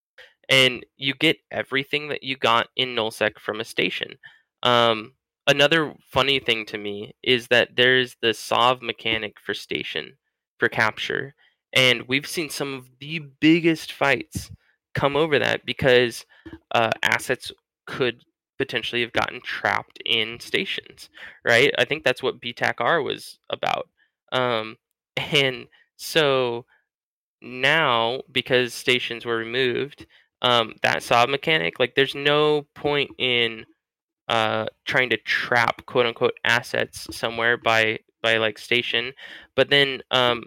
[0.48, 4.16] and you get everything that you got in nullsec from a station.
[4.62, 5.14] Um,
[5.48, 10.16] another funny thing to me is that there's the sov mechanic for station
[10.58, 11.34] for capture,
[11.72, 14.50] and we've seen some of the biggest fights
[14.94, 16.24] come over that because
[16.74, 17.50] uh, assets
[17.86, 18.22] could
[18.62, 21.10] potentially have gotten trapped in stations,
[21.44, 21.72] right?
[21.78, 23.88] I think that's what BTAC R was about,
[24.30, 24.76] um,
[25.16, 26.64] and so
[27.42, 30.06] now because stations were removed,
[30.42, 33.66] um, that sov mechanic, like there's no point in
[34.28, 39.12] uh, trying to trap quote unquote assets somewhere by by like station,
[39.56, 40.44] but then um,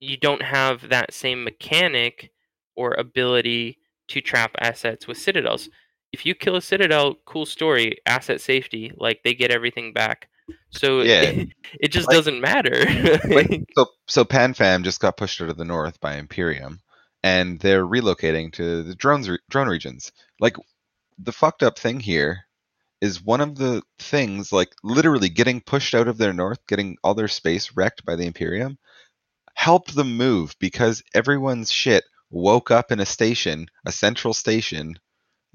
[0.00, 2.30] you don't have that same mechanic
[2.76, 3.78] or ability
[4.08, 5.68] to trap assets with citadels.
[6.12, 10.28] If you kill a citadel, cool story, asset safety, like they get everything back.
[10.70, 11.22] So Yeah.
[11.22, 11.48] it,
[11.80, 12.84] it just Like- doesn't matter.
[13.28, 16.80] Like, so so PanFam just got pushed out of the north by Imperium,
[17.22, 20.12] and they're relocating to the drones re- drone regions.
[20.40, 20.56] Like
[21.18, 22.44] the fucked up thing here
[23.00, 27.14] is one of the things like literally getting pushed out of their north, getting all
[27.14, 28.78] their space wrecked by the Imperium,
[29.54, 34.98] helped them move because everyone's shit woke up in a station, a central station.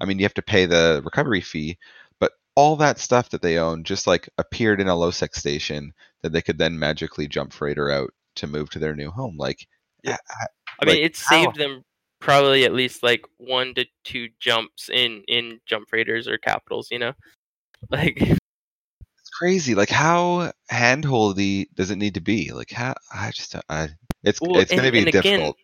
[0.00, 1.78] I mean, you have to pay the recovery fee,
[2.20, 5.92] but all that stuff that they own just like appeared in a lowsec station
[6.22, 9.36] that they could then magically jump freighter out to move to their new home.
[9.38, 9.66] Like,
[10.02, 10.16] Yeah.
[10.28, 10.46] I-
[10.80, 11.30] I mean, Like, it how?
[11.30, 11.84] saved them
[12.20, 16.88] probably at least like one to two jumps in in jump freighters or capitals.
[16.90, 17.12] You know,
[17.90, 19.74] like it's crazy.
[19.74, 22.52] Like, how handholdy does it need to be?
[22.52, 23.90] Like, how I just don't- I
[24.24, 25.56] it's Well, it's going to be and again, difficult.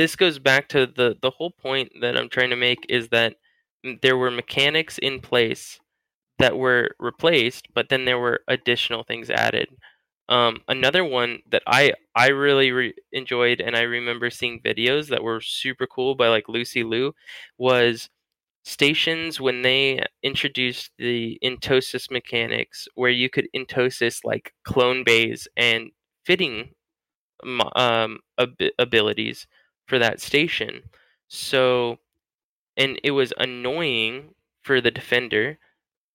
[0.00, 3.36] This goes back to the the whole point that I'm trying to make is that
[4.02, 5.78] there were mechanics in place
[6.38, 9.68] that were replaced, but then there were additional things added.
[10.28, 15.22] Um, another one that I I really re- enjoyed and I remember seeing videos that
[15.24, 17.14] were super cool by like Lucy Liu
[17.58, 18.10] was
[18.64, 25.90] stations when they introduced the entosis mechanics where you could entosis like clone bays and
[26.26, 26.74] fitting
[27.76, 29.46] um, ab- abilities
[29.90, 30.84] for that station.
[31.28, 31.98] So,
[32.76, 35.58] and it was annoying for the defender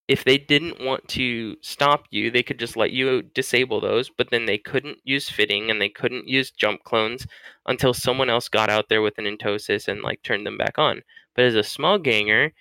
[0.08, 4.30] if they didn't want to stop you, they could just let you disable those, but
[4.30, 7.26] then they couldn't use fitting and they couldn't use jump clones
[7.68, 11.02] until someone else got out there with an entosis and like turned them back on.
[11.36, 12.54] But as a small ganger,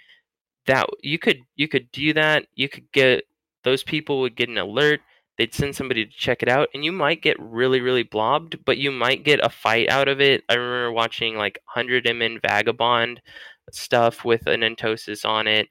[0.67, 2.47] that you could you could do that.
[2.55, 3.25] You could get
[3.65, 5.01] those people would get an alert.
[5.39, 8.79] They'd send somebody to check it out, and you might get really really blobbed, but
[8.79, 10.45] you might get a fight out of it.
[10.49, 13.21] I remember watching like hundred MN Vagabond
[13.73, 15.69] stuff with an entosis on it.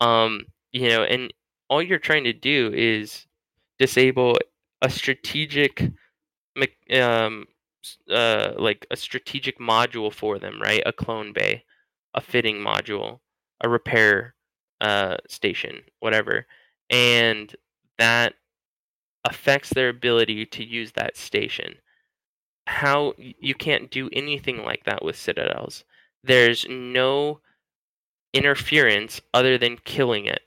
[0.00, 1.32] Um, you know, and
[1.68, 3.26] all you're trying to do is
[3.78, 4.38] disable
[4.82, 5.82] a strategic,
[6.92, 7.46] um,
[8.10, 10.82] uh, like a strategic module for them, right?
[10.86, 11.64] A clone bay,
[12.14, 13.20] a fitting module,
[13.62, 14.34] a repair
[14.80, 16.46] uh, station, whatever,
[16.90, 17.54] and
[17.98, 18.34] that
[19.30, 21.76] affects their ability to use that station.
[22.66, 25.84] How you can't do anything like that with citadels.
[26.24, 27.40] There's no
[28.32, 30.42] interference other than killing it.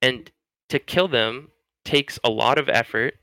[0.00, 0.30] And
[0.68, 1.48] to kill them
[1.84, 3.14] takes a lot of effort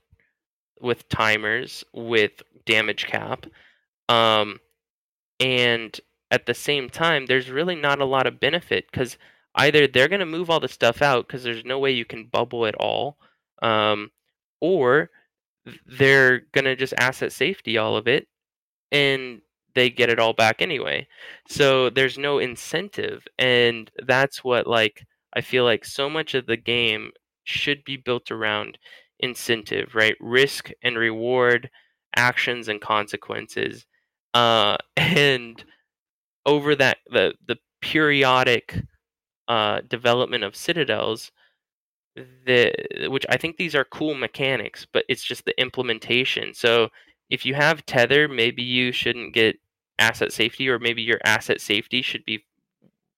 [0.79, 3.45] with timers, with damage cap.
[4.09, 4.59] Um,
[5.39, 5.99] and
[6.29, 9.17] at the same time, there's really not a lot of benefit because
[9.55, 12.25] either they're going to move all the stuff out because there's no way you can
[12.25, 13.17] bubble it all,
[13.61, 14.11] um,
[14.61, 15.09] or
[15.85, 18.27] they're going to just asset safety all of it
[18.91, 19.41] and
[19.75, 21.07] they get it all back anyway.
[21.47, 23.25] So there's no incentive.
[23.39, 27.11] And that's what, like, I feel like so much of the game
[27.45, 28.77] should be built around
[29.19, 30.15] incentive, right?
[30.19, 31.69] Risk and reward,
[32.15, 33.85] actions and consequences.
[34.33, 35.63] Uh, and
[36.45, 38.77] over that, the, the periodic
[39.47, 41.31] uh, development of citadels,
[42.15, 42.73] the
[43.07, 46.53] which I think these are cool mechanics, but it's just the implementation.
[46.53, 46.89] So
[47.29, 49.57] if you have tether, maybe you shouldn't get
[49.99, 52.43] asset safety, or maybe your asset safety should be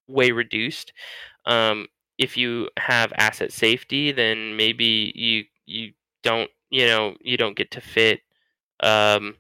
[0.08, 0.94] way reduced.
[1.46, 1.88] Um,
[2.18, 7.72] if you have asset safety, then maybe you you don't you know you don't get
[7.72, 8.22] to fit
[8.82, 9.36] um,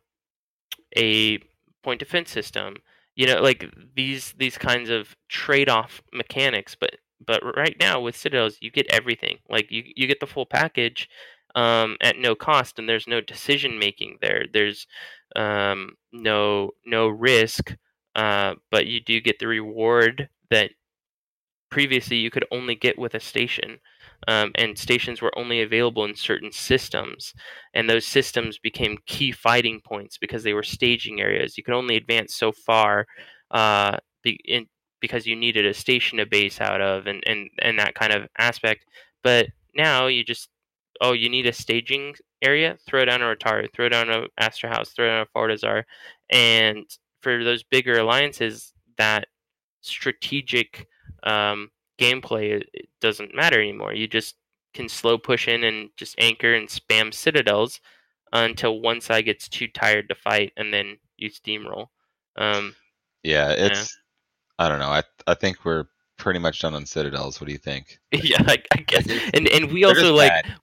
[0.97, 1.39] a
[1.83, 2.77] point defense system.
[3.15, 6.75] You know, like these these kinds of trade off mechanics.
[6.75, 6.95] But
[7.25, 9.37] but right now with Citadels, you get everything.
[9.49, 11.09] Like you you get the full package
[11.55, 14.45] um, at no cost, and there's no decision making there.
[14.51, 14.87] There's
[15.35, 17.75] um, no no risk,
[18.15, 20.71] uh, but you do get the reward that
[21.69, 23.79] previously you could only get with a station.
[24.27, 27.33] Um, and stations were only available in certain systems,
[27.73, 31.57] and those systems became key fighting points because they were staging areas.
[31.57, 33.05] You could only advance so far,
[33.51, 34.67] uh, be, in,
[35.03, 38.29] because you needed a station to base out of, and, and and that kind of
[38.37, 38.85] aspect.
[39.21, 40.47] But now you just
[41.01, 45.07] oh, you need a staging area, throw down a Raitaru, throw down a Astrahus, throw
[45.07, 45.83] down a Fortizar.
[46.29, 46.85] And
[47.21, 49.27] for those bigger alliances, that
[49.81, 50.87] strategic
[51.23, 53.93] um, gameplay it doesn't matter anymore.
[53.93, 54.35] You just
[54.73, 57.81] can slow push in and just anchor and spam citadels
[58.31, 61.87] until one side gets too tired to fight, and then you steamroll.
[62.37, 62.73] Um,
[63.23, 63.97] Yeah, it's.
[64.59, 64.89] I don't know.
[64.89, 65.85] I I think we're
[66.17, 67.39] pretty much done on Citadels.
[67.39, 67.99] What do you think?
[68.11, 70.55] yeah, I, I guess, and and we also like bad.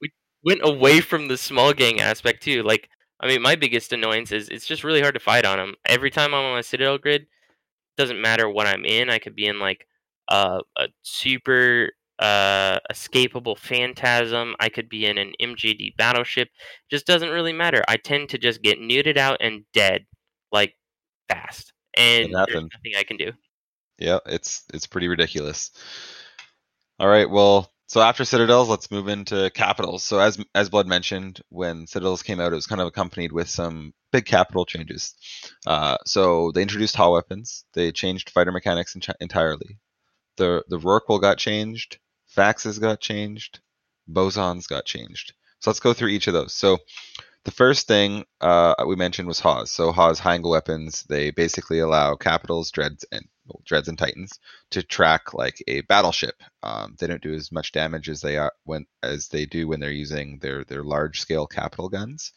[0.45, 2.63] went away from the small gang aspect too.
[2.63, 2.89] Like,
[3.21, 5.75] I mean, my biggest annoyance is it's just really hard to fight on them.
[5.87, 7.27] Every time I'm on a Citadel grid,
[7.97, 9.11] doesn't matter what I'm in.
[9.11, 9.87] I could be in like
[10.29, 14.55] a a super uh escapable phantasm.
[14.61, 16.49] I could be in an MJD battleship.
[16.91, 17.83] Just doesn't really matter.
[17.89, 20.07] I tend to just get neuted out and dead
[20.53, 20.77] like
[21.29, 22.71] fast, and there's happens.
[22.73, 23.33] nothing I can do.
[24.01, 25.71] Yeah, it's it's pretty ridiculous.
[26.99, 30.03] All right, well, so after Citadels, let's move into Capitals.
[30.03, 33.49] So as as Blood mentioned, when Citadels came out, it was kind of accompanied with
[33.49, 35.15] some big capital changes.
[35.67, 37.65] Uh, so they introduced HA weapons.
[37.75, 39.79] They changed fighter mechanics enti- entirely.
[40.37, 41.99] The the Rorqual got changed.
[42.37, 43.61] Faxes got changed.
[44.09, 45.35] Bosons got changed.
[45.61, 46.55] So let's go through each of those.
[46.55, 46.79] So
[47.45, 49.71] the first thing uh, we mentioned was Haws.
[49.71, 53.27] So Haws high angle weapons, they basically allow capitals, dreads, and
[53.65, 54.39] dreads and titans
[54.71, 56.35] to track like a battleship.
[56.63, 59.81] Um, they don't do as much damage as they are when as they do when
[59.81, 62.33] they're using their their large scale capital guns,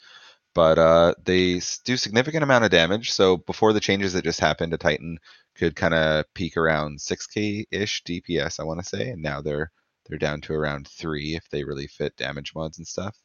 [0.56, 3.12] but uh, they do significant amount of damage.
[3.12, 5.20] So before the changes that just happened, a titan
[5.56, 9.72] could kind of peak around 6k ish DPS, I want to say, and now they're
[10.08, 13.16] they're down to around three if they really fit damage mods and stuff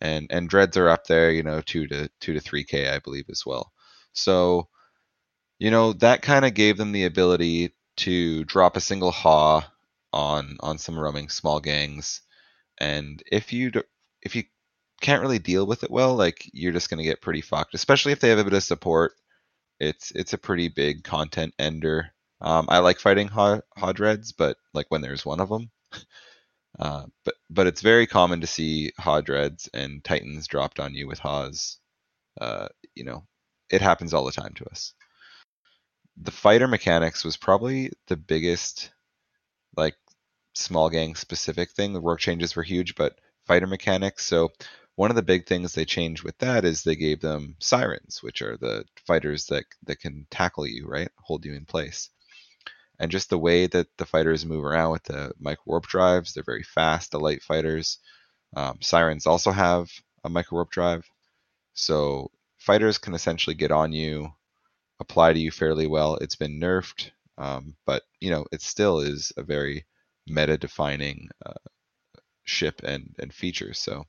[0.00, 2.98] and and dreads are up there, you know, two to two to three k, I
[3.00, 3.72] believe, as well.
[4.12, 4.68] So,
[5.58, 9.64] you know, that kind of gave them the ability to drop a single haw
[10.12, 12.22] on on some roaming small gangs,
[12.78, 13.72] and if you
[14.22, 14.44] if you
[15.00, 17.74] can't really deal with it well, like you're just gonna get pretty fucked.
[17.74, 19.12] Especially if they have a bit of support,
[19.80, 22.12] it's it's a pretty big content ender.
[22.40, 23.60] Um, I like fighting haw
[23.94, 25.70] dreads, but like when there's one of them.
[26.78, 31.06] Uh, but but it's very common to see Haw dreads and Titans dropped on you
[31.06, 31.78] with Haws.
[32.40, 33.26] Uh, you know,
[33.70, 34.92] it happens all the time to us.
[36.16, 38.90] The fighter mechanics was probably the biggest,
[39.76, 39.96] like
[40.54, 41.92] small gang specific thing.
[41.92, 44.26] The work changes were huge, but fighter mechanics.
[44.26, 44.52] So
[44.96, 48.42] one of the big things they changed with that is they gave them sirens, which
[48.42, 52.10] are the fighters that that can tackle you, right, hold you in place
[52.98, 56.42] and just the way that the fighters move around with the micro warp drives, they're
[56.42, 57.10] very fast.
[57.10, 57.98] The light fighters,
[58.56, 59.90] um, sirens also have
[60.24, 61.08] a micro warp drive,
[61.74, 64.32] so fighters can essentially get on you,
[65.00, 66.16] apply to you fairly well.
[66.16, 69.86] It's been nerfed, um, but you know it still is a very
[70.26, 71.54] meta-defining uh,
[72.44, 73.74] ship and and feature.
[73.74, 74.04] So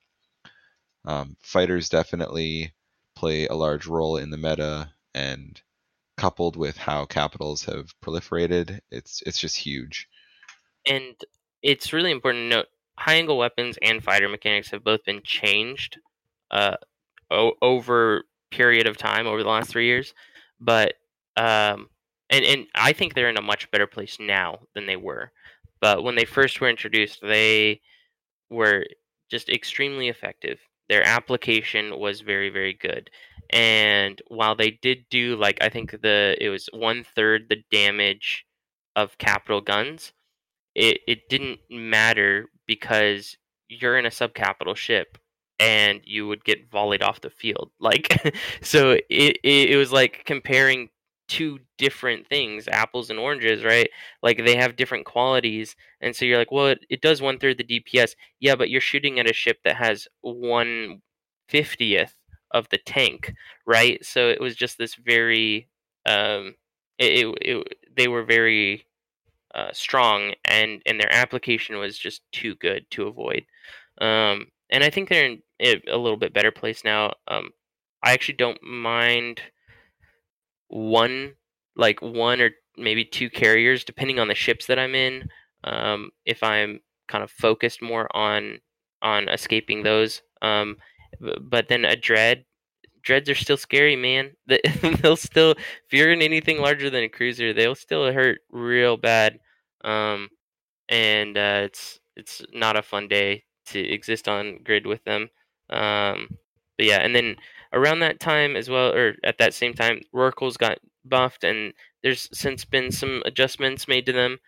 [1.04, 2.72] um, fighters definitely
[3.16, 5.60] play a large role in the meta and
[6.16, 10.08] coupled with how capitals have proliferated, it's it's just huge.
[10.86, 11.14] and
[11.62, 12.66] it's really important to note
[12.98, 15.98] high angle weapons and fighter mechanics have both been changed
[16.50, 16.76] uh,
[17.30, 20.14] o- over period of time over the last three years
[20.60, 20.94] but
[21.36, 21.88] um,
[22.30, 25.30] and, and i think they're in a much better place now than they were
[25.80, 27.80] but when they first were introduced they
[28.50, 28.84] were
[29.30, 30.58] just extremely effective.
[30.88, 33.10] Their application was very very good
[33.50, 38.44] and while they did do like i think the it was one third the damage
[38.96, 40.12] of capital guns
[40.74, 43.36] it it didn't matter because
[43.68, 45.18] you're in a subcapital ship
[45.60, 48.20] and you would get volleyed off the field like
[48.62, 50.88] so it, it it was like comparing
[51.28, 53.90] two different things apples and oranges right?
[54.22, 57.58] Like they have different qualities and so you're like well it, it does one third
[57.58, 61.02] the dps yeah but you're shooting at a ship that has one
[61.48, 62.14] fiftieth
[62.52, 63.34] of the tank
[63.66, 64.04] right?
[64.04, 65.68] So it was just this very
[66.06, 66.54] um
[66.98, 68.84] it, it, it they were very
[69.54, 73.44] uh, strong, and and their application was just too good to avoid.
[74.00, 75.42] Um, and I think they're in
[75.88, 77.14] a little bit better place now.
[77.28, 77.50] Um,
[78.02, 79.40] I actually don't mind
[80.68, 81.34] one,
[81.76, 85.28] like one or maybe two carriers, depending on the ships that I'm in.
[85.64, 88.60] Um, if I'm kind of focused more on
[89.02, 90.22] on escaping those.
[90.42, 90.76] Um,
[91.40, 92.44] but then a dread.
[93.02, 94.32] Dreads are still scary, man.
[94.46, 94.60] They-
[95.02, 99.40] They'll still, if you're in anything larger than a cruiser, they'll still hurt real bad
[99.84, 100.28] um,
[100.88, 105.28] and uh, it's it's not a fun day to exist on grid with them.
[105.70, 106.28] Um,
[106.76, 107.36] but yeah, and then
[107.72, 112.28] around that time as well, or at that same time, Rorquals got buffed, and there's
[112.32, 114.38] since been some adjustments made to them.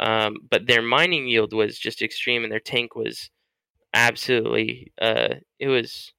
[0.00, 3.30] Um, but their mining yield was just extreme, and their tank was
[3.94, 4.92] absolutely.
[5.00, 6.12] Uh, it was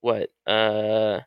[0.00, 1.20] what uh.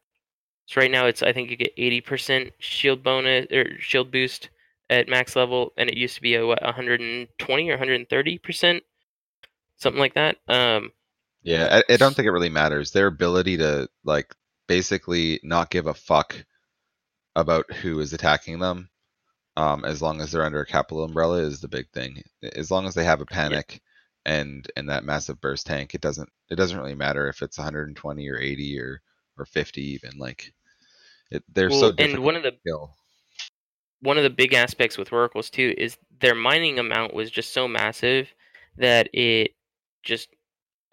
[0.67, 4.49] So right now it's I think you get eighty percent shield bonus or shield boost
[4.89, 8.83] at max level, and it used to be a what 120 or 130 percent,
[9.81, 10.37] something like that.
[10.47, 10.91] Um,
[11.43, 12.91] Yeah, I, I don't think it really matters.
[12.91, 14.33] Their ability to like
[14.67, 16.35] basically not give a fuck
[17.35, 18.89] about who is attacking them,
[19.57, 22.21] um, as long as they're under a capital umbrella, is the big thing.
[22.55, 23.81] As long as they have a panic
[24.25, 28.29] and and that massive burst tank, it doesn't it doesn't really matter if it's 120
[28.29, 29.01] or 80 or
[29.37, 30.11] or 50 even.
[30.17, 30.53] Like
[31.31, 32.95] it, they're Well, so and one of the kill.
[34.01, 37.67] one of the big aspects with Rorquals too is their mining amount was just so
[37.67, 38.33] massive
[38.77, 39.51] that it
[40.03, 40.29] just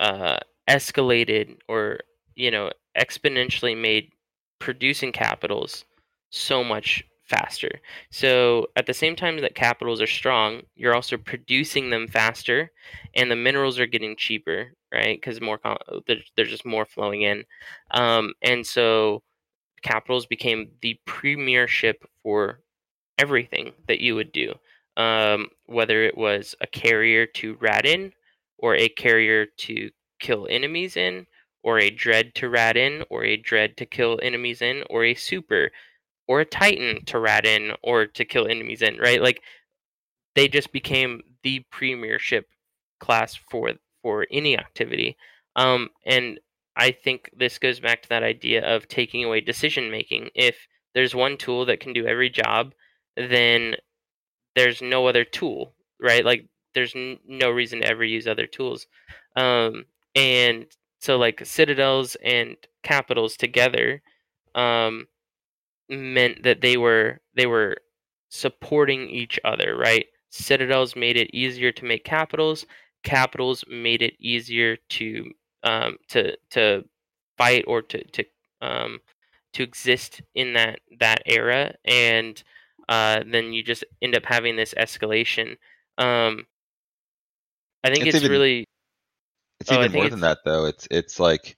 [0.00, 0.38] uh,
[0.68, 2.00] escalated or
[2.34, 4.10] you know exponentially made
[4.58, 5.84] producing capitals
[6.30, 7.80] so much faster.
[8.10, 12.70] So at the same time that capitals are strong, you're also producing them faster,
[13.14, 15.20] and the minerals are getting cheaper, right?
[15.20, 15.60] Because more
[16.06, 17.44] there's, just more flowing in,
[17.90, 19.22] um, and so
[19.82, 22.60] capitals became the premiership for
[23.18, 24.54] everything that you would do,
[24.96, 28.12] um, whether it was a carrier to rat in,
[28.58, 29.90] or a carrier to
[30.20, 31.26] kill enemies in,
[31.62, 35.14] or a dread to rat in, or a dread to kill enemies in, or a
[35.14, 35.70] super,
[36.28, 39.20] or a titan to rat in or to kill enemies in, right?
[39.22, 39.42] Like
[40.36, 42.46] they just became the premiership
[43.00, 45.16] class for for any activity.
[45.56, 46.38] Um, and
[46.76, 50.30] I think this goes back to that idea of taking away decision making.
[50.34, 52.74] If there's one tool that can do every job,
[53.16, 53.74] then
[54.54, 56.24] there's no other tool, right?
[56.24, 58.86] Like there's n- no reason to ever use other tools.
[59.36, 60.66] Um, and
[61.00, 64.02] so like citadels and capitals together
[64.54, 65.06] um,
[65.88, 67.76] meant that they were they were
[68.30, 70.06] supporting each other, right?
[70.30, 72.66] Citadels made it easier to make capitals.
[73.02, 75.30] Capitals made it easier to
[75.62, 76.84] um, to to
[77.38, 78.24] fight or to to
[78.60, 78.98] um,
[79.54, 82.42] to exist in that that era, and
[82.88, 85.56] uh, then you just end up having this escalation.
[85.96, 86.46] Um,
[87.84, 88.64] I think It's it's, even- really
[89.60, 90.66] It's Oh, even more than that though.
[90.66, 91.56] It's it's like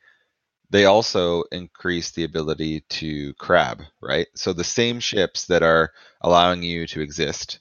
[0.70, 4.28] they also increase the ability to crab, right?
[4.34, 7.58] So the same ships that are allowing you to exist,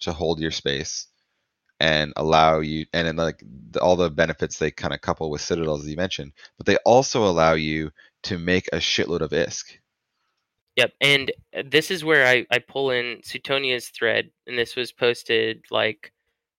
[0.00, 1.06] to hold your space,
[1.80, 5.40] and allow you, and then like the, all the benefits they kind of couple with
[5.40, 7.90] citadels, as you mentioned, but they also allow you
[8.24, 9.78] to make a shitload of ISK.
[10.76, 14.92] Yep, and uh, this is where I, I pull in Suitonia's thread, and this was
[14.92, 16.12] posted like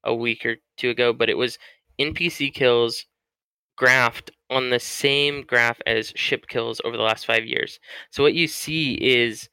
[0.03, 1.57] a week or two ago, but it was
[1.99, 3.05] NPC kills
[3.79, 7.79] graphed on the same graph as ship kills over the last five years.
[8.11, 9.49] So what you see is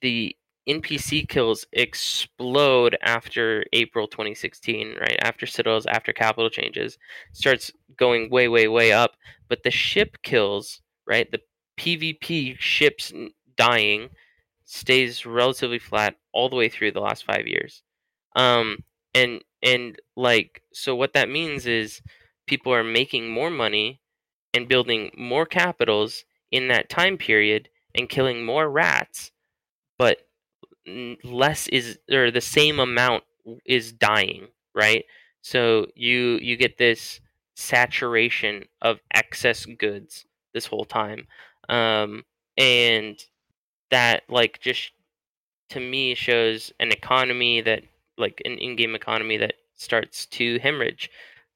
[0.00, 0.34] the
[0.68, 5.18] NPC kills explode after April 2016, right?
[5.22, 6.98] After Citadels, after capital changes,
[7.32, 9.12] starts going way, way, way up.
[9.48, 11.30] But the ship kills, right?
[11.30, 11.40] The
[11.78, 13.12] PvP ships
[13.56, 14.10] dying
[14.64, 17.82] stays relatively flat all the way through the last five years.
[18.36, 18.78] Um,
[19.14, 22.02] and and like so, what that means is
[22.46, 24.00] people are making more money
[24.54, 29.32] and building more capitals in that time period and killing more rats,
[29.98, 30.18] but
[31.24, 33.24] less is or the same amount
[33.64, 35.04] is dying, right?
[35.42, 37.20] So you you get this
[37.56, 41.26] saturation of excess goods this whole time,
[41.68, 42.24] um,
[42.56, 43.18] and
[43.90, 44.92] that like just
[45.70, 47.82] to me shows an economy that
[48.18, 51.10] like an in-game economy that starts to hemorrhage,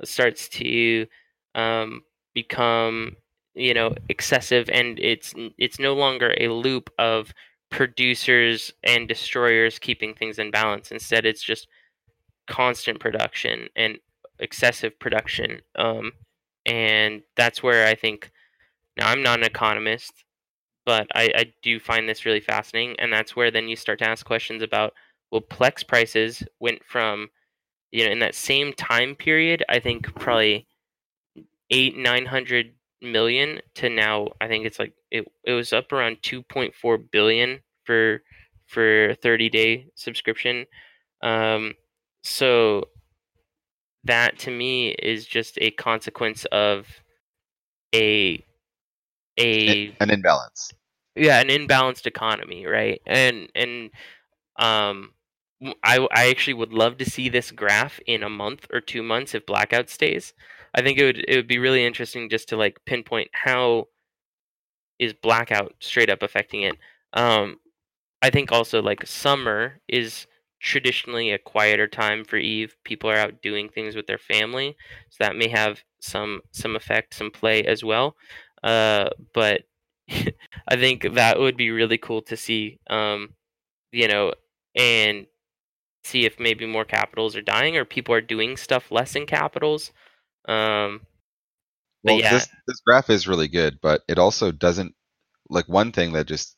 [0.05, 1.07] starts to
[1.55, 2.03] um,
[2.35, 3.17] become
[3.55, 7.33] you know excessive, and it's it's no longer a loop of
[7.71, 10.91] producers and destroyers keeping things in balance.
[10.91, 11.69] Instead, it's just
[12.47, 13.99] constant production and
[14.39, 15.61] excessive production.
[15.77, 16.13] Um,
[16.67, 18.31] and that's where I think
[18.97, 20.13] now I'm not an economist,
[20.85, 22.97] but I, I do find this really fascinating.
[22.99, 24.93] And that's where then you start to ask questions about
[25.33, 27.28] well, Plex prices went from,
[27.91, 30.66] you know, in that same time period, I think probably
[31.70, 36.18] eight, nine hundred million to now I think it's like it, it was up around
[36.22, 38.22] 2.4 billion for
[38.66, 40.66] for a 30 day subscription.
[41.22, 41.74] Um,
[42.22, 42.89] so
[44.05, 46.87] that to me is just a consequence of
[47.95, 48.45] a
[49.39, 50.72] a An imbalance.
[51.16, 53.91] yeah an imbalanced economy right and and
[54.59, 55.12] um
[55.85, 59.35] I, I actually would love to see this graph in a month or two months
[59.35, 60.35] if blackout stays.
[60.75, 63.89] I think it would it would be really interesting just to like pinpoint how
[64.99, 66.77] is blackout straight up affecting it.
[67.15, 67.57] Um
[68.23, 70.27] i think also like summer is
[70.61, 72.77] traditionally a quieter time for eve.
[72.85, 74.77] People are out doing things with their family
[75.11, 78.17] so that may have some some effect some play as well.
[78.63, 79.63] Uh but
[80.69, 83.31] I think that would be really cool to see, um,
[83.93, 84.33] you know,
[84.77, 85.27] and
[86.05, 89.93] see if maybe more capitals are dying or people are doing stuff less in capitals.
[90.49, 91.03] Um,
[92.05, 92.31] But Well, yeah.
[92.31, 94.95] this this graph is really good, but it also doesn't
[95.49, 96.57] like one thing that just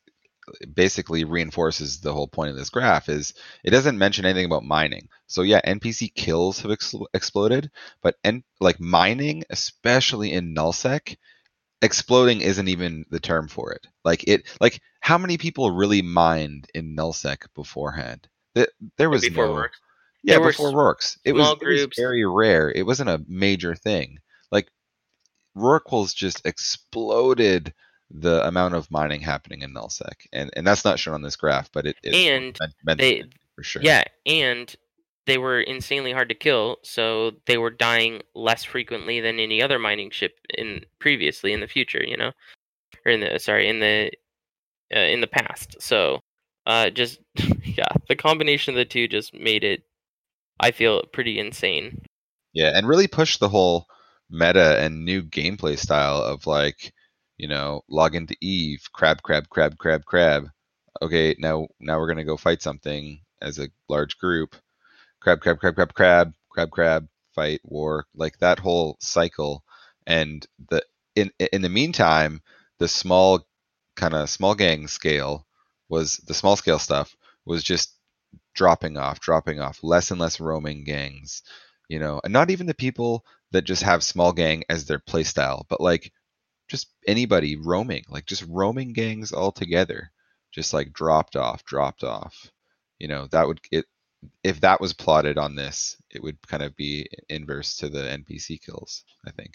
[0.75, 3.35] basically reinforces the whole point of this graph is
[3.65, 5.09] it doesn't mention anything about mining.
[5.27, 7.71] So yeah, NPC kills have ex- exploded,
[8.03, 11.17] but and like mining, especially in nullsec,
[11.83, 13.87] exploding isn't even the term for it.
[14.05, 18.29] Like it, like how many people really mined in nullsec beforehand?
[18.55, 19.73] That there was before no, work.
[20.23, 21.19] yeah, There before Rorks.
[21.25, 22.71] It was, it was very rare.
[22.71, 24.19] It wasn't a major thing.
[24.53, 24.69] Like
[25.57, 27.73] Rorquals just exploded
[28.11, 31.71] the amount of mining happening in nullsec, and and that's not shown on this graph,
[31.73, 33.25] but it is And meant, meant they-
[33.55, 33.83] for sure.
[33.83, 34.75] Yeah, and
[35.27, 39.79] they were insanely hard to kill, so they were dying less frequently than any other
[39.79, 42.33] mining ship in previously in the future, you know,
[43.07, 44.11] or in the sorry in the
[44.95, 45.77] uh, in the past.
[45.81, 46.21] So,
[46.67, 47.21] uh, just
[47.65, 49.83] yeah, the combination of the two just made it,
[50.61, 52.03] I feel, pretty insane.
[52.53, 53.87] Yeah, and really push the whole
[54.31, 56.93] meta and new gameplay style of like,
[57.37, 60.47] you know, log into Eve, crab, crab, crab, crab, crab.
[61.03, 64.57] Okay, now now we're gonna go fight something as a large group.
[65.21, 69.65] Crab, crab, crab, crab, crab, crab, crab, fight, war, like that whole cycle.
[70.07, 70.85] And the
[71.17, 72.41] in in the meantime,
[72.79, 73.47] the small
[73.97, 75.47] kind of small gang scale
[75.89, 77.95] was the small scale stuff was just
[78.55, 81.43] dropping off, dropping off, less and less roaming gangs
[81.89, 85.65] you know, and not even the people that just have small gang as their playstyle,
[85.69, 86.13] but like
[86.69, 90.11] just anybody roaming, like just roaming gangs all together,
[90.53, 92.51] just like dropped off, dropped off.
[92.99, 93.85] You know, that would it
[94.43, 98.61] if that was plotted on this, it would kind of be inverse to the NPC
[98.65, 99.53] kills, I think.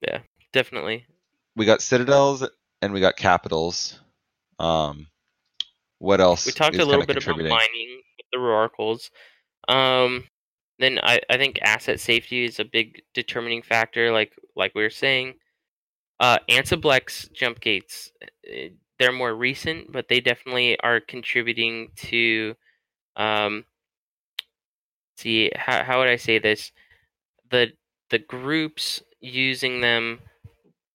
[0.00, 0.20] Yeah,
[0.52, 1.06] definitely.
[1.56, 2.48] We got citadels
[2.84, 4.00] and we got capitals.
[4.58, 5.08] Um
[6.04, 6.44] what else?
[6.44, 9.10] We talked a little bit about mining with the Rorquals.
[9.68, 10.24] Um,
[10.78, 14.90] then I, I think asset safety is a big determining factor, like like we were
[14.90, 15.34] saying.
[16.20, 18.12] Uh, Ansiblex jump gates,
[18.46, 18.68] eh,
[18.98, 22.54] they're more recent, but they definitely are contributing to.
[23.16, 23.64] Um,
[25.16, 26.70] see how how would I say this?
[27.50, 27.72] The
[28.10, 30.20] the groups using them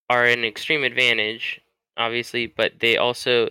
[0.09, 1.61] are an extreme advantage,
[1.99, 3.49] obviously, but they also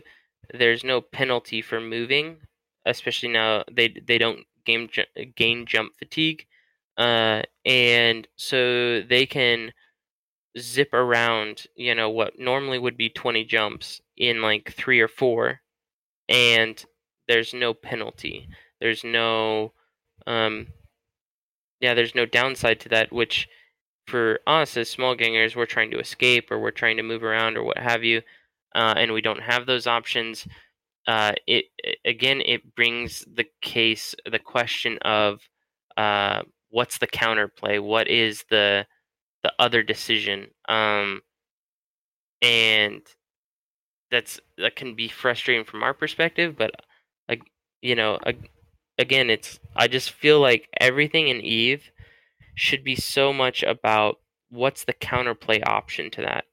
[0.54, 2.38] there's no penalty for moving,
[2.86, 4.88] especially now they they don't game
[5.36, 6.46] gain jump fatigue,
[6.98, 9.72] uh, and so they can
[10.58, 11.66] zip around.
[11.76, 15.60] You know what normally would be twenty jumps in like three or four,
[16.28, 16.84] and
[17.28, 18.48] there's no penalty.
[18.80, 19.72] There's no,
[20.26, 20.68] um,
[21.80, 23.12] yeah, there's no downside to that.
[23.12, 23.48] Which
[24.06, 27.56] for us as small gangers, we're trying to escape or we're trying to move around
[27.56, 28.22] or what have you
[28.74, 30.46] uh, and we don't have those options,
[31.06, 31.66] uh, it
[32.04, 35.40] again it brings the case the question of
[35.96, 37.82] uh, what's the counterplay?
[37.82, 38.86] What is the
[39.42, 40.48] the other decision?
[40.68, 41.22] Um,
[42.42, 43.02] and
[44.10, 46.72] that's that can be frustrating from our perspective, but
[47.28, 47.42] like
[47.82, 48.18] you know,
[48.98, 51.90] again, it's I just feel like everything in Eve
[52.54, 54.16] should be so much about
[54.50, 56.44] what's the counterplay option to that.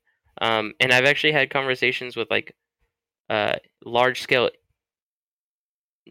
[0.41, 2.55] Um, and I've actually had conversations with like
[3.29, 3.55] uh,
[3.85, 4.49] large scale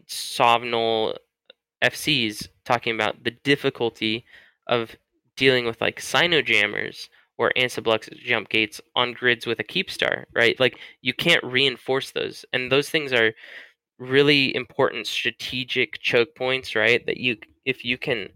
[0.07, 1.15] Sovnal
[1.83, 4.25] FCs talking about the difficulty
[4.67, 4.95] of
[5.37, 10.59] dealing with like Cynojammers or Ansiblex jump gates on grids with a Keepstar, right?
[10.59, 13.33] Like you can't reinforce those, and those things are
[13.99, 17.05] really important strategic choke points, right?
[17.05, 18.29] That you if you can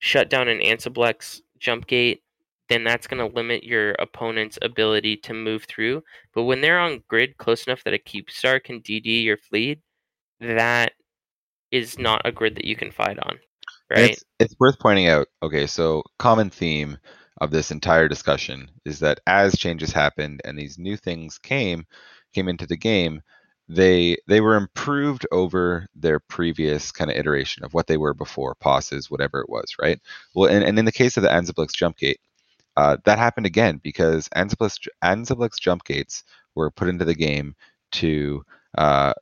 [0.00, 2.22] shut down an Ansiblex jump gate,
[2.68, 6.02] then that's going to limit your opponent's ability to move through.
[6.34, 9.80] But when they're on grid close enough that a Keepstar can DD your fleet,
[10.40, 10.92] that
[11.70, 13.38] is not a grid that you can fight on,
[13.90, 14.10] right?
[14.10, 15.28] It's, it's worth pointing out.
[15.42, 16.98] Okay, so common theme
[17.40, 21.86] of this entire discussion is that as changes happened and these new things came
[22.34, 23.20] came into the game,
[23.68, 28.54] they they were improved over their previous kind of iteration of what they were before,
[28.56, 30.00] POSes, whatever it was, right?
[30.34, 32.20] Well, and, and in the case of the Ansiblex jump gate,
[32.76, 36.24] uh, that happened again because Ansiblex jump gates
[36.54, 37.54] were put into the game
[37.92, 38.44] to
[38.76, 39.12] uh,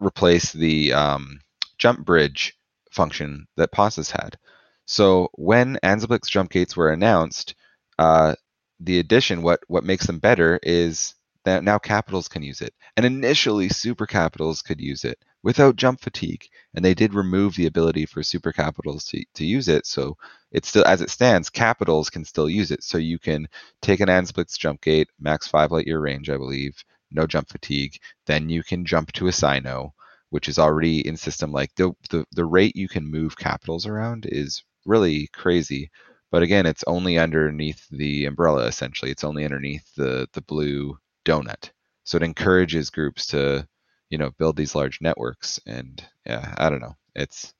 [0.00, 1.40] replace the um,
[1.78, 2.54] jump bridge
[2.90, 4.38] function that POSes had.
[4.86, 7.54] So when Ansiblex jump gates were announced,
[7.98, 8.34] uh,
[8.80, 11.14] the addition, what what makes them better is
[11.44, 12.74] that now capitals can use it.
[12.96, 17.66] And initially, super capitals could use it without jump fatigue, and they did remove the
[17.66, 19.86] ability for super capitals to, to use it.
[19.86, 20.16] So
[20.52, 22.82] it's still as it stands, capitals can still use it.
[22.82, 23.48] So you can
[23.80, 27.98] take an Ansiblex jump gate, max five light year range, I believe, no jump fatigue.
[28.26, 29.92] Then you can jump to a cyno,
[30.30, 31.52] which is already in system.
[31.52, 35.90] Like the the, the rate you can move capitals around is really crazy.
[36.30, 39.10] But again, it's only underneath the umbrella essentially.
[39.10, 41.70] It's only underneath the the blue donut.
[42.04, 43.66] So it encourages groups to,
[44.10, 45.60] you know, build these large networks.
[45.66, 46.96] And yeah, I don't know.
[47.14, 47.52] It's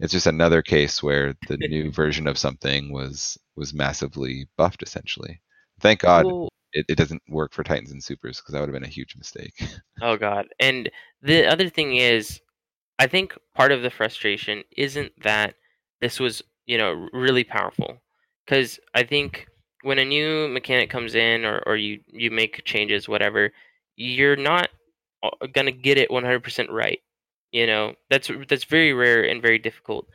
[0.00, 5.40] it's just another case where the new version of something was was massively buffed essentially.
[5.80, 8.74] Thank God Well, it, it doesn't work for Titans and Supers because that would have
[8.74, 9.54] been a huge mistake.
[10.02, 10.48] oh god.
[10.58, 10.90] And
[11.22, 12.40] the other thing is
[12.98, 15.54] I think part of the frustration isn't that
[16.00, 18.02] this was, you know, really powerful.
[18.46, 19.46] Cuz I think
[19.82, 23.52] when a new mechanic comes in or or you you make changes whatever,
[23.96, 24.68] you're not
[25.52, 27.00] going to get it 100% right.
[27.52, 30.06] You know, that's that's very rare and very difficult.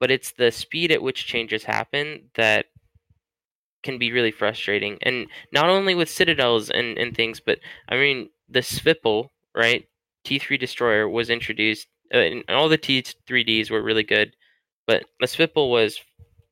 [0.00, 2.66] But it's the speed at which changes happen that
[3.82, 4.98] can be really frustrating.
[5.02, 7.58] And not only with citadels and, and things, but
[7.88, 9.86] I mean the Svipul, right?
[10.24, 14.34] T3 destroyer was introduced uh, and all the T3Ds were really good,
[14.86, 16.00] but the Svipul was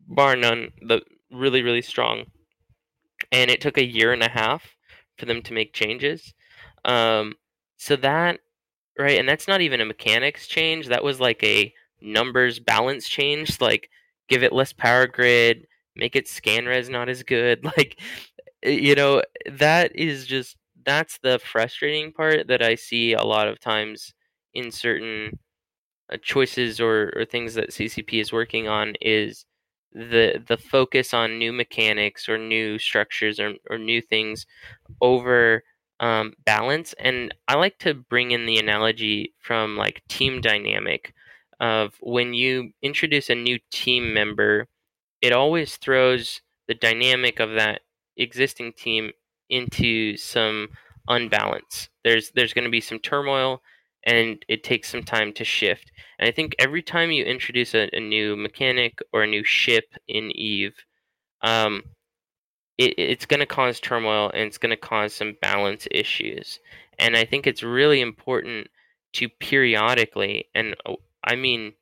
[0.08, 2.24] bar none the really really strong.
[3.32, 4.76] And it took a year and a half
[5.18, 6.34] for them to make changes.
[6.84, 7.34] Um,
[7.78, 8.40] so that
[8.98, 10.88] right, and that's not even a mechanics change.
[10.88, 13.60] That was like a numbers balance change.
[13.60, 13.90] Like
[14.28, 15.66] give it less power grid,
[15.96, 17.64] make it scan res not as good.
[17.76, 18.00] Like
[18.64, 23.60] you know that is just that's the frustrating part that I see a lot of
[23.60, 24.14] times
[24.54, 25.38] in certain
[26.12, 29.44] uh, choices or, or things that CCP is working on is
[29.94, 34.46] the the focus on new mechanics or new structures or, or new things
[35.00, 35.64] over
[36.00, 36.94] um, balance.
[36.98, 41.14] And I like to bring in the analogy from like team dynamic
[41.60, 44.66] of when you introduce a new team member,
[45.20, 47.82] it always throws the dynamic of that
[48.16, 49.12] existing team
[49.48, 50.68] into some
[51.08, 51.88] unbalance.
[52.04, 53.62] There's there's going to be some turmoil
[54.04, 55.92] and it takes some time to shift.
[56.18, 59.84] And I think every time you introduce a, a new mechanic or a new ship
[60.08, 60.74] in Eve,
[61.42, 61.82] um,
[62.78, 66.60] it, it's going to cause turmoil and it's going to cause some balance issues.
[66.98, 68.68] And I think it's really important
[69.14, 71.74] to periodically, and oh, I mean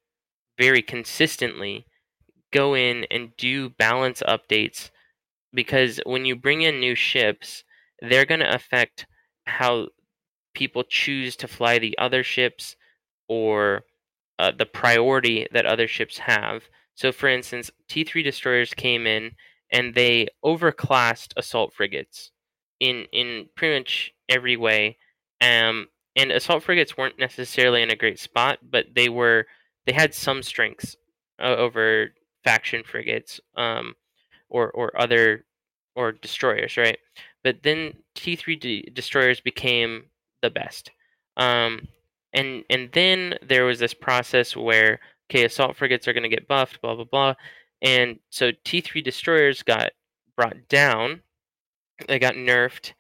[0.59, 1.87] very consistently,
[2.53, 4.91] go in and do balance updates
[5.53, 7.65] because when you bring in new ships,
[8.01, 9.07] they're going to affect
[9.47, 9.89] how
[10.55, 12.77] people choose to fly the other ships
[13.29, 13.83] or
[14.39, 16.65] uh, the priority that other ships have.
[16.95, 19.33] So, for instance, T3 destroyers came in
[19.73, 22.33] and they overclassed assault frigates
[22.81, 24.97] in in pretty much every way.
[25.41, 29.47] Um, and assault frigates weren't necessarily in a great spot, but they were
[29.87, 30.97] they had some strengths
[31.41, 32.09] uh, over
[32.45, 33.95] faction frigates um,
[34.49, 35.45] or or other
[35.95, 36.99] or destroyers, right?
[37.43, 40.05] But then T3 de- destroyers became
[40.43, 40.91] the best.
[41.37, 41.89] Um,
[42.33, 46.49] and and then there was this process where okay, assault frigates are going to get
[46.49, 47.35] buffed, blah blah blah,
[47.83, 49.93] and so T3 destroyers got
[50.37, 51.23] brought down,
[52.09, 52.93] they got nerfed,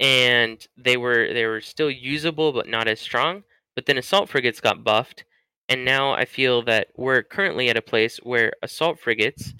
[0.00, 3.42] and they were they were still usable but not as strong.
[3.74, 5.24] But then assault frigates got buffed,
[5.68, 9.54] and now I feel that we're currently at a place where assault frigates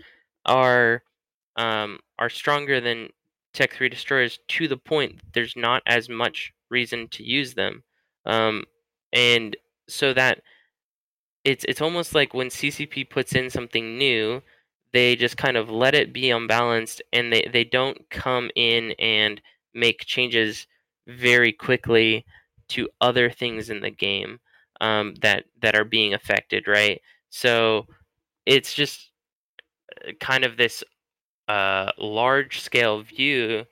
[0.46, 1.02] are
[1.56, 3.08] um, are stronger than
[3.52, 7.82] Tech 3 destroyers to the point there's not as much reason to use them.
[8.24, 8.64] Um,
[9.12, 9.56] and
[9.88, 10.42] so that
[11.44, 14.42] it's it's almost like when CCP puts in something new,
[14.92, 19.40] they just kind of let it be unbalanced and they, they don't come in and
[19.74, 20.66] make changes
[21.06, 22.24] very quickly
[22.68, 24.40] to other things in the game
[24.80, 27.00] um, that that are being affected, right?
[27.30, 27.86] So
[28.46, 29.10] it's just
[30.06, 30.82] uh, kind of this
[31.48, 33.64] uh, large scale view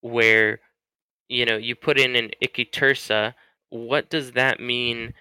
[0.00, 0.60] where
[1.32, 3.34] you know you put in an Ikitursa.
[3.70, 5.14] What does that mean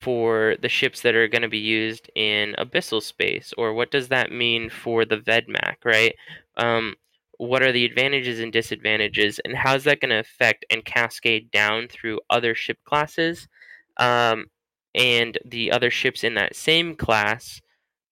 [0.00, 4.08] for the ships that are going to be used in abyssal space, or what does
[4.08, 6.14] that mean for the Vedmak, right?
[6.56, 6.94] Um,
[7.38, 11.88] what are the advantages and disadvantages, and how's that going to affect and cascade down
[11.88, 13.48] through other ship classes,
[13.96, 14.46] um,
[14.94, 17.60] and the other ships in that same class,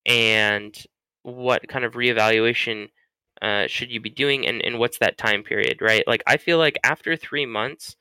[0.05, 0.85] and
[1.23, 2.89] what kind of reevaluation
[3.43, 6.05] uh, should you be doing, and, and what's that time period, right?
[6.07, 7.97] Like I feel like after three months,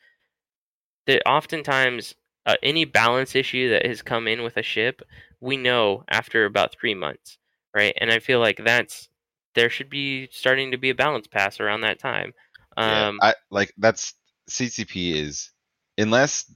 [1.08, 2.16] that oftentimes
[2.46, 5.02] uh, any balance issue that has come in with a ship,
[5.40, 7.38] we know after about three months,
[7.76, 7.94] right?
[8.00, 9.10] And I feel like that's
[9.56, 12.34] there should be starting to be a balance pass around that time.
[12.78, 14.14] Um, yeah, I like that's
[14.50, 15.52] CCP is
[15.98, 16.52] unless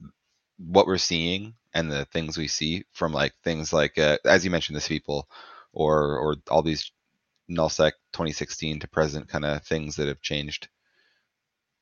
[0.58, 4.50] what we're seeing and the things we see from like things like uh, as you
[4.50, 5.28] mentioned this people
[5.72, 6.90] or or all these
[7.50, 10.68] nullsec 2016 to present kind of things that have changed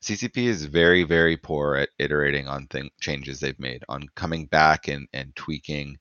[0.02, 4.88] CCP is very, very poor at iterating on thing changes they've made, on coming back
[4.88, 5.98] and, and tweaking.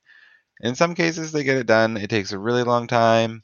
[0.60, 1.96] In some cases, they get it done.
[1.96, 3.42] It takes a really long time,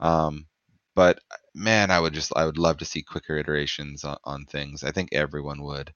[0.00, 0.46] um,
[0.94, 1.20] but
[1.54, 4.84] man, I would just I would love to see quicker iterations on, on things.
[4.84, 5.94] I think everyone would.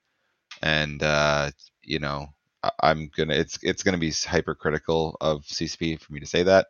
[0.62, 1.50] and uh,
[1.82, 2.28] you know
[2.62, 6.68] I- I'm gonna it's it's gonna be hypercritical of CCP for me to say that.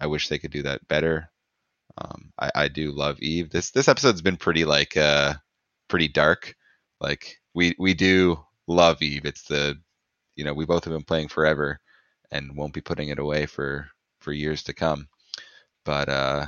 [0.00, 1.30] I wish they could do that better.
[1.98, 3.50] Um, I, I do love Eve.
[3.50, 5.34] This this episode's been pretty like uh
[5.88, 6.54] pretty dark.
[7.00, 9.24] Like we we do love Eve.
[9.24, 9.76] It's the
[10.34, 11.80] you know we both have been playing forever
[12.30, 13.88] and won't be putting it away for
[14.20, 15.08] for years to come.
[15.84, 16.46] But uh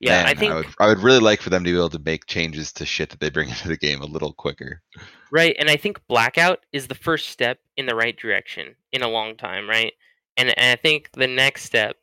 [0.00, 1.98] Yeah, man, I think would I would really like for them to be able to
[2.00, 4.82] make changes to shit that they bring into the game a little quicker.
[5.30, 9.08] right, and I think blackout is the first step in the right direction in a
[9.08, 9.92] long time, right?
[10.36, 11.96] And, and I think the next step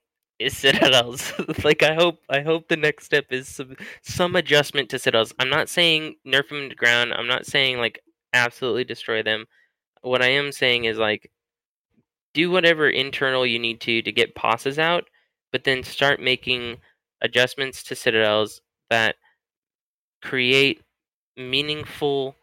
[0.50, 1.34] citadels.
[1.64, 5.34] like I hope I hope the next step is some some adjustment to citadels.
[5.40, 7.14] I'm not saying nerf them to ground.
[7.14, 8.00] I'm not saying like
[8.34, 9.46] absolutely destroy them.
[10.02, 11.32] What I am saying is like
[12.34, 15.06] do whatever internal you need to to get POSes out,
[15.52, 16.78] but then start making
[17.22, 19.16] adjustments to citadels that
[20.22, 20.82] create
[21.38, 22.36] meaningful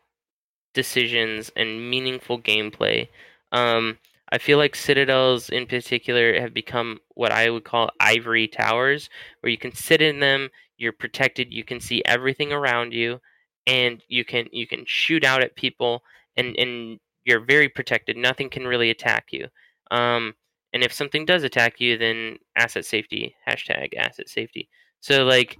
[0.74, 3.08] decisions and meaningful gameplay.
[3.52, 3.98] Um,
[4.32, 9.50] I feel like citadels in particular have become what I would call ivory towers, where
[9.50, 13.20] you can sit in them, you're protected, you can see everything around you,
[13.66, 16.02] and you can you can shoot out at people,
[16.36, 18.16] and and you're very protected.
[18.16, 19.48] Nothing can really attack you.
[19.90, 20.34] Um,
[20.72, 24.68] and if something does attack you, then asset safety hashtag asset safety.
[25.00, 25.58] So like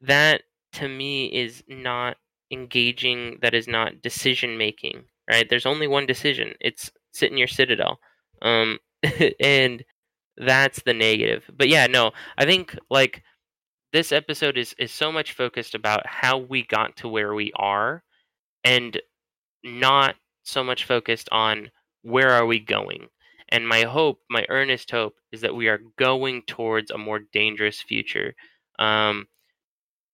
[0.00, 0.42] that
[0.74, 2.16] to me is not
[2.50, 3.38] engaging.
[3.42, 5.04] That is not decision making.
[5.28, 5.48] Right?
[5.48, 6.54] There's only one decision.
[6.60, 7.98] It's sit in your citadel.
[8.42, 8.78] Um,
[9.40, 9.84] and
[10.36, 11.44] that's the negative.
[11.56, 13.22] But yeah, no, I think like
[13.92, 18.02] this episode is is so much focused about how we got to where we are,
[18.64, 19.00] and
[19.64, 21.70] not so much focused on
[22.02, 23.08] where are we going.
[23.50, 27.82] And my hope, my earnest hope, is that we are going towards a more dangerous
[27.82, 28.34] future.
[28.78, 29.28] Um,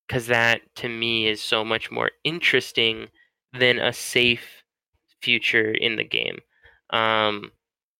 [0.06, 3.08] because that to me is so much more interesting
[3.52, 4.62] than a safe
[5.20, 6.38] future in the game.
[6.90, 7.52] Um,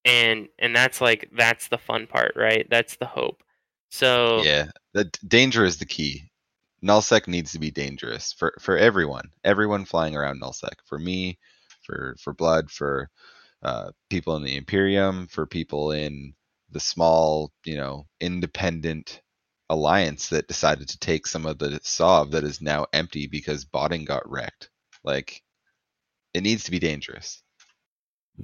[0.09, 2.67] and and that's like that's the fun part, right?
[2.71, 3.43] That's the hope.
[3.91, 6.31] So Yeah, the danger is the key.
[6.83, 9.31] Nullsec needs to be dangerous for for everyone.
[9.45, 10.75] Everyone flying around Nullsec.
[10.87, 11.39] For me,
[11.83, 13.11] for for Blood, for
[13.63, 16.35] uh, people in the Imperium, for people in
[16.71, 19.23] the small, you know, independent
[19.71, 24.05] alliance that decided to take some of the Sov that is now empty because botting
[24.05, 24.71] got wrecked.
[25.05, 25.43] Like,
[26.35, 27.43] it needs to be dangerous.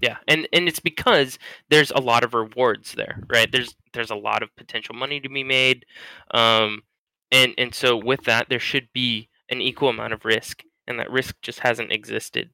[0.03, 1.39] Yeah, and and it's because
[1.71, 3.51] there's a lot of rewards there, right?
[3.51, 5.87] There's there's a lot of potential money to be made,
[6.33, 6.83] um,
[7.31, 11.11] and and so with that, there should be an equal amount of risk, and that
[11.11, 12.51] risk just hasn't existed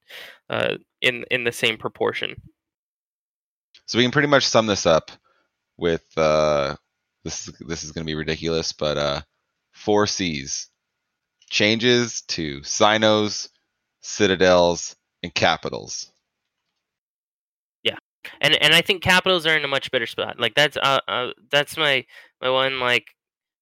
[0.50, 2.36] uh, in in the same proportion.
[3.86, 5.10] So we can pretty much sum this up
[5.78, 6.76] with uh,
[7.24, 7.48] this.
[7.48, 9.20] Is, this is going to be ridiculous, but uh,
[9.72, 10.68] four C's:
[11.48, 13.48] changes to cynos,
[14.02, 16.09] citadels, and capitals.
[18.40, 20.38] And and I think capitals are in a much better spot.
[20.38, 22.04] Like that's uh, uh that's my
[22.40, 23.08] my one like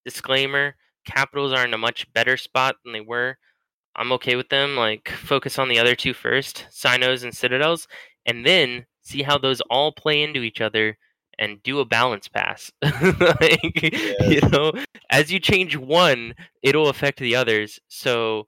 [0.04, 0.74] disclaimer.
[1.06, 3.38] Capitals are in a much better spot than they were.
[3.96, 4.76] I'm okay with them.
[4.76, 7.88] Like focus on the other two first, Cynos and Citadels,
[8.26, 10.98] and then see how those all play into each other
[11.38, 12.70] and do a balance pass.
[12.82, 13.82] like,
[14.22, 14.72] You know,
[15.10, 17.78] as you change one, it'll affect the others.
[17.88, 18.46] So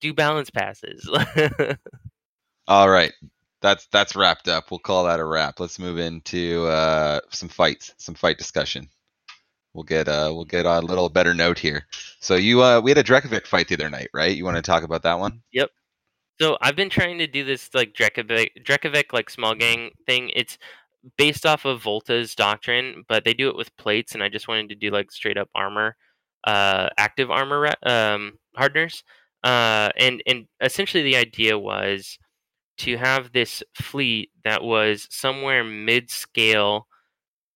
[0.00, 1.08] do balance passes.
[2.68, 3.12] All right,
[3.60, 4.70] that's that's wrapped up.
[4.70, 5.60] We'll call that a wrap.
[5.60, 8.88] Let's move into uh, some fights, some fight discussion.
[9.74, 11.86] We'll get uh, we'll get a little better note here.
[12.20, 14.34] So you uh, we had a Drekavac fight the other night, right?
[14.34, 15.42] You want to talk about that one?
[15.52, 15.70] Yep.
[16.40, 20.30] So I've been trying to do this like Drekavac, Drekavac like small gang thing.
[20.34, 20.58] It's
[21.16, 24.68] based off of Volta's doctrine, but they do it with plates, and I just wanted
[24.70, 25.96] to do like straight up armor,
[26.44, 29.02] uh, active armor um, hardeners.
[29.44, 32.18] Uh, and and essentially the idea was
[32.78, 36.86] to have this fleet that was somewhere mid scale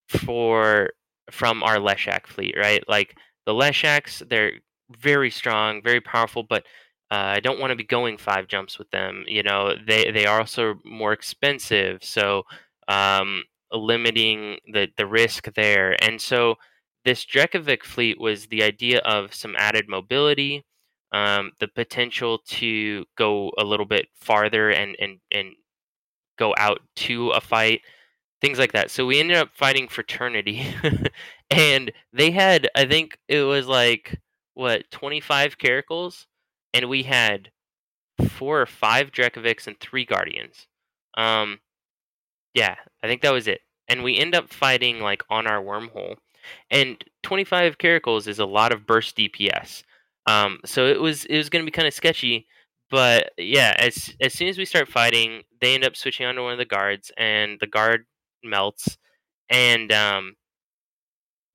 [0.08, 0.90] for
[1.30, 2.82] from our Leshak fleet, right?
[2.88, 3.16] Like
[3.46, 4.52] the Leshaks, they're
[4.98, 6.64] very strong, very powerful, but
[7.10, 9.24] uh, I don't want to be going five jumps with them.
[9.26, 12.44] You know, they they are also more expensive, so
[12.88, 15.96] um, limiting the the risk there.
[16.04, 16.56] And so
[17.04, 20.64] this Drekavac fleet was the idea of some added mobility,
[21.12, 25.52] um, the potential to go a little bit farther and and and
[26.38, 27.82] go out to a fight,
[28.40, 28.90] things like that.
[28.90, 30.66] So we ended up fighting fraternity,
[31.50, 34.20] and they had I think it was like
[34.54, 36.26] what twenty five caracals
[36.74, 37.50] and we had
[38.28, 40.66] four or five Drekavacs and three Guardians.
[41.16, 41.60] Um,
[42.54, 43.60] yeah, I think that was it.
[43.88, 46.16] And we end up fighting like on our wormhole,
[46.70, 49.82] and 25 caracals is a lot of burst DPS.
[50.30, 52.46] Um, so it was it was going to be kind of sketchy,
[52.90, 56.52] but yeah, as as soon as we start fighting, they end up switching onto one
[56.52, 58.06] of the guards, and the guard
[58.44, 58.98] melts,
[59.50, 60.36] and um,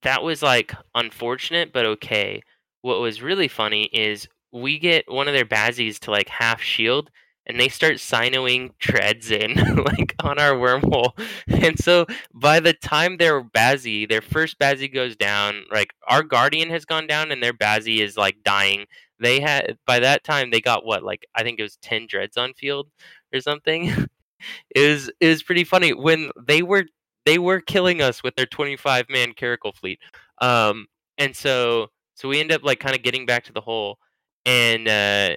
[0.04, 2.42] that was like unfortunate but okay.
[2.82, 7.10] What was really funny is we get one of their bazzies to like half shield,
[7.48, 9.54] and they start cynoing dreads in
[9.86, 11.12] like on our wormhole.
[11.48, 16.70] And so by the time their bazzy, their first bazzy goes down, like our guardian
[16.70, 18.86] has gone down and their bazzy is like dying.
[19.20, 22.38] They had by that time they got what like I think it was ten dreads
[22.38, 22.90] on field
[23.34, 23.86] or something.
[24.76, 26.86] it was it was pretty funny when they were
[27.26, 30.00] they were killing us with their 25 man caracal fleet.
[30.42, 33.98] Um and so so we end up like kind of getting back to the hole
[34.46, 35.36] and uh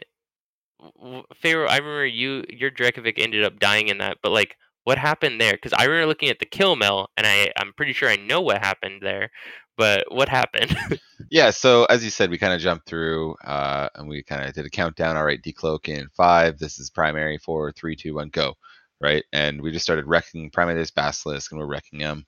[1.34, 5.40] Pharaoh, I remember you your Drekavac ended up dying in that, but like what happened
[5.40, 5.52] there?
[5.52, 8.58] Because I remember looking at the killmail, and I I'm pretty sure I know what
[8.58, 9.30] happened there,
[9.76, 10.76] but what happened?
[11.30, 14.54] yeah, so as you said, we kind of jumped through, uh, and we kind of
[14.54, 15.16] did a countdown.
[15.16, 16.58] All right, decloak in five.
[16.58, 17.38] This is primary.
[17.38, 18.54] Four, three, two, one, go.
[19.00, 22.24] Right, and we just started wrecking primary this basilisk, and we're wrecking them.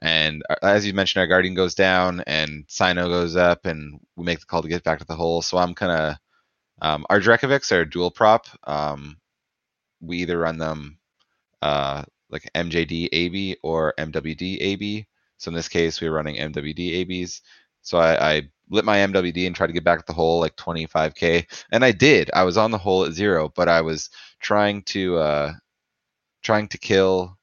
[0.00, 4.24] And uh, as you mentioned, our guardian goes down, and Cyno goes up, and we
[4.24, 5.42] make the call to get back to the hole.
[5.42, 6.16] So I'm kind of
[6.80, 8.46] um, our Drekavacs are dual prop.
[8.64, 9.18] Um,
[10.00, 10.98] we either run them
[11.62, 15.06] uh, like MJD AB or MWD AB.
[15.38, 17.42] So in this case, we were running MWD ABs.
[17.82, 20.56] So I, I lit my MWD and tried to get back at the hole like
[20.56, 22.30] 25k, and I did.
[22.34, 24.10] I was on the hole at zero, but I was
[24.40, 25.52] trying to uh,
[26.42, 27.38] trying to kill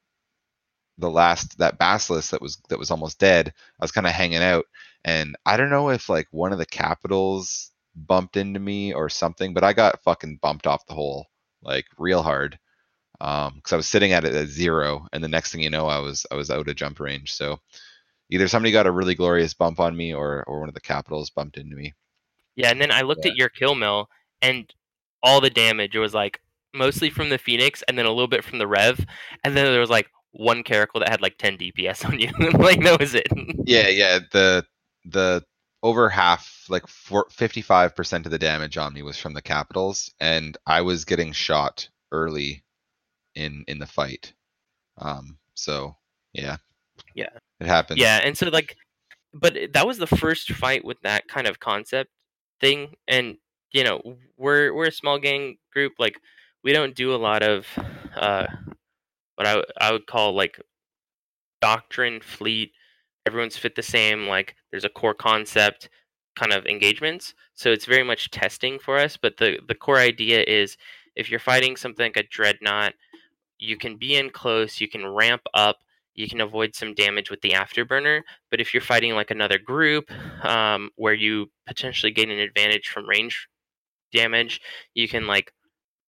[0.98, 3.52] the last that basilisk that was that was almost dead.
[3.80, 4.66] I was kind of hanging out,
[5.04, 9.54] and I don't know if like one of the capitals bumped into me or something,
[9.54, 11.26] but I got fucking bumped off the hole
[11.62, 12.58] like real hard
[13.18, 15.86] because um, I was sitting at it at zero, and the next thing you know,
[15.86, 17.32] I was I was out of jump range.
[17.34, 17.58] So
[18.30, 21.30] either somebody got a really glorious bump on me, or or one of the capitals
[21.30, 21.94] bumped into me.
[22.56, 23.32] Yeah, and then I looked yeah.
[23.32, 24.06] at your killmail,
[24.42, 24.72] and
[25.22, 26.40] all the damage it was like
[26.74, 29.04] mostly from the Phoenix, and then a little bit from the Rev,
[29.44, 32.30] and then there was like one caracal that had like 10 DPS on you.
[32.58, 33.28] like that was it.
[33.64, 34.18] yeah, yeah.
[34.32, 34.64] The
[35.06, 35.42] the
[35.86, 40.80] over half, like 55% of the damage on me was from the capitals, and I
[40.80, 42.64] was getting shot early
[43.36, 44.32] in in the fight.
[44.98, 45.94] Um, so
[46.32, 46.56] yeah,
[47.14, 47.28] yeah,
[47.60, 48.00] it happened.
[48.00, 48.76] Yeah, and so like,
[49.32, 52.10] but that was the first fight with that kind of concept
[52.60, 53.36] thing, and
[53.70, 55.92] you know, we're we're a small gang group.
[56.00, 56.18] Like,
[56.64, 57.64] we don't do a lot of
[58.16, 58.48] uh,
[59.36, 60.60] what I I would call like
[61.60, 62.72] doctrine fleet
[63.26, 65.88] everyone's fit the same like there's a core concept
[66.36, 70.42] kind of engagements so it's very much testing for us but the the core idea
[70.46, 70.76] is
[71.16, 72.92] if you're fighting something like a dreadnought
[73.58, 75.78] you can be in close you can ramp up
[76.14, 78.20] you can avoid some damage with the afterburner
[78.50, 80.10] but if you're fighting like another group
[80.44, 83.48] um, where you potentially gain an advantage from range
[84.12, 84.60] damage
[84.94, 85.52] you can like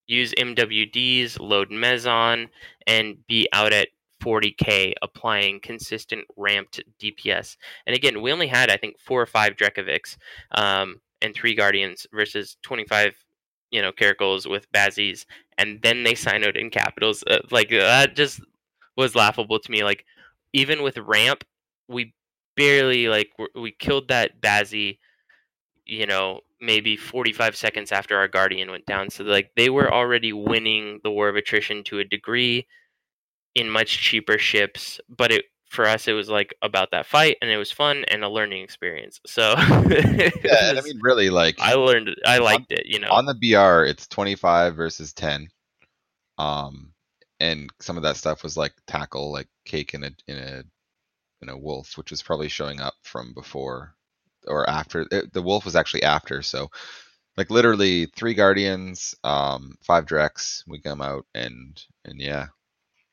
[0.06, 2.48] use mwds load meson
[2.86, 3.88] and be out at
[4.22, 7.56] 40k applying consistent ramped DPS.
[7.86, 10.16] And again, we only had I think four or five Drekavacs
[10.52, 13.14] um, and three Guardians versus 25,
[13.70, 15.24] you know, Caracals with Bazzies,
[15.56, 16.14] and then they
[16.44, 17.24] out in capitals.
[17.26, 18.40] Uh, like that just
[18.96, 19.84] was laughable to me.
[19.84, 20.04] Like
[20.52, 21.44] even with ramp,
[21.88, 22.14] we
[22.56, 24.98] barely like we killed that Bazzy.
[25.84, 29.08] You know, maybe 45 seconds after our Guardian went down.
[29.10, 32.66] So like they were already winning the war of attrition to a degree
[33.54, 37.50] in much cheaper ships, but it for us it was like about that fight and
[37.50, 39.20] it was fun and a learning experience.
[39.26, 43.10] So yeah, was, I mean really like I learned I liked on, it, you know.
[43.10, 45.48] On the BR it's 25 versus 10.
[46.38, 46.92] Um
[47.40, 50.62] and some of that stuff was like tackle like cake in a in a
[51.42, 53.94] in a wolf which was probably showing up from before
[54.46, 56.68] or after it, the wolf was actually after so
[57.36, 62.46] like literally three guardians um five drex we come out and and yeah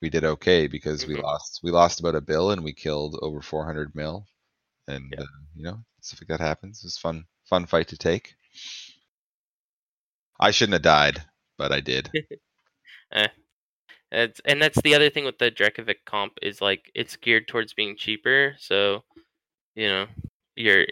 [0.05, 1.15] we did okay because mm-hmm.
[1.15, 4.27] we lost we lost about a bill and we killed over 400 mil,
[4.87, 5.21] and yeah.
[5.21, 6.83] uh, you know stuff like that happens.
[6.85, 8.35] It's fun fun fight to take.
[10.39, 11.23] I shouldn't have died,
[11.57, 12.11] but I did.
[13.13, 13.27] eh.
[14.11, 17.73] It's, and that's the other thing with the Drekavac comp is like it's geared towards
[17.73, 18.55] being cheaper.
[18.59, 19.03] So,
[19.73, 20.05] you know,
[20.55, 20.85] you're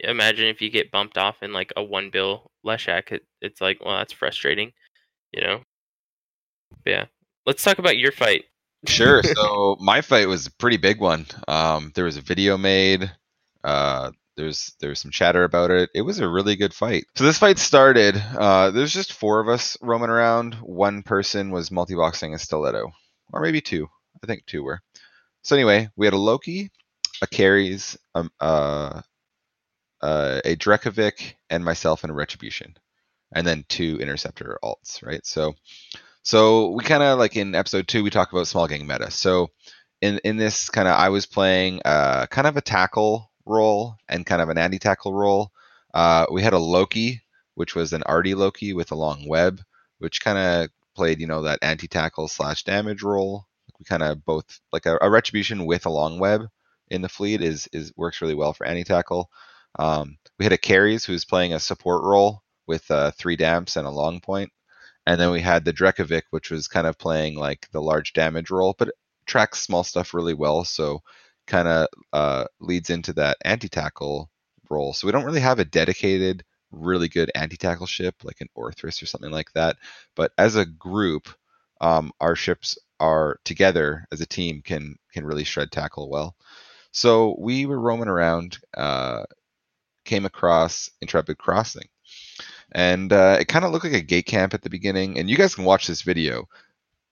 [0.00, 3.78] imagine if you get bumped off in like a one bill Leshak, it, it's like,
[3.84, 4.72] well, that's frustrating,
[5.32, 5.60] you know.
[6.82, 7.04] But yeah,
[7.46, 8.46] let's talk about your fight.
[8.86, 9.22] Sure.
[9.34, 11.26] So my fight was a pretty big one.
[11.48, 13.10] Um, there was a video made.
[13.64, 15.90] Uh, there's there's some chatter about it.
[15.94, 17.06] It was a really good fight.
[17.16, 18.16] So this fight started.
[18.16, 20.54] Uh, there's just four of us roaming around.
[20.56, 22.92] One person was multi-boxing a stiletto,
[23.32, 23.88] or maybe two.
[24.22, 24.80] I think two were.
[25.42, 26.70] So anyway, we had a Loki,
[27.22, 29.00] a Keres, um, uh,
[30.02, 32.76] uh, a Drekavac, and myself in a Retribution.
[33.32, 35.24] and then two interceptor alts, right?
[35.26, 35.54] So,
[36.26, 39.12] so we kind of like in episode two we talk about small gang meta.
[39.12, 39.50] So
[40.00, 44.26] in in this kind of I was playing uh, kind of a tackle role and
[44.26, 45.52] kind of an anti tackle role.
[45.94, 47.22] Uh, we had a Loki,
[47.54, 49.60] which was an arty Loki with a long web,
[49.98, 53.46] which kind of played you know that anti tackle slash damage role.
[53.78, 56.48] We kind of both like a, a, retribution with a long web
[56.88, 59.30] in the fleet is is works really well for anti tackle.
[59.78, 63.86] Um, we had a Keres who's playing a support role with uh, three damps and
[63.86, 64.50] a long point.
[65.06, 68.50] And then we had the Drekavac, which was kind of playing like the large damage
[68.50, 68.90] role, but
[69.26, 70.64] tracks small stuff really well.
[70.64, 71.02] So
[71.46, 74.30] kind of uh, leads into that anti tackle
[74.68, 74.92] role.
[74.92, 79.02] So we don't really have a dedicated, really good anti tackle ship like an Orthrus
[79.02, 79.76] or something like that.
[80.14, 81.28] But as a group,
[81.80, 86.36] um, our ships are together as a team can can really shred tackle well.
[86.92, 89.24] So we were roaming around, uh,
[90.04, 91.88] came across Intrepid Crossing,
[92.72, 95.18] and uh, it kind of looked like a gate camp at the beginning.
[95.18, 96.48] And you guys can watch this video.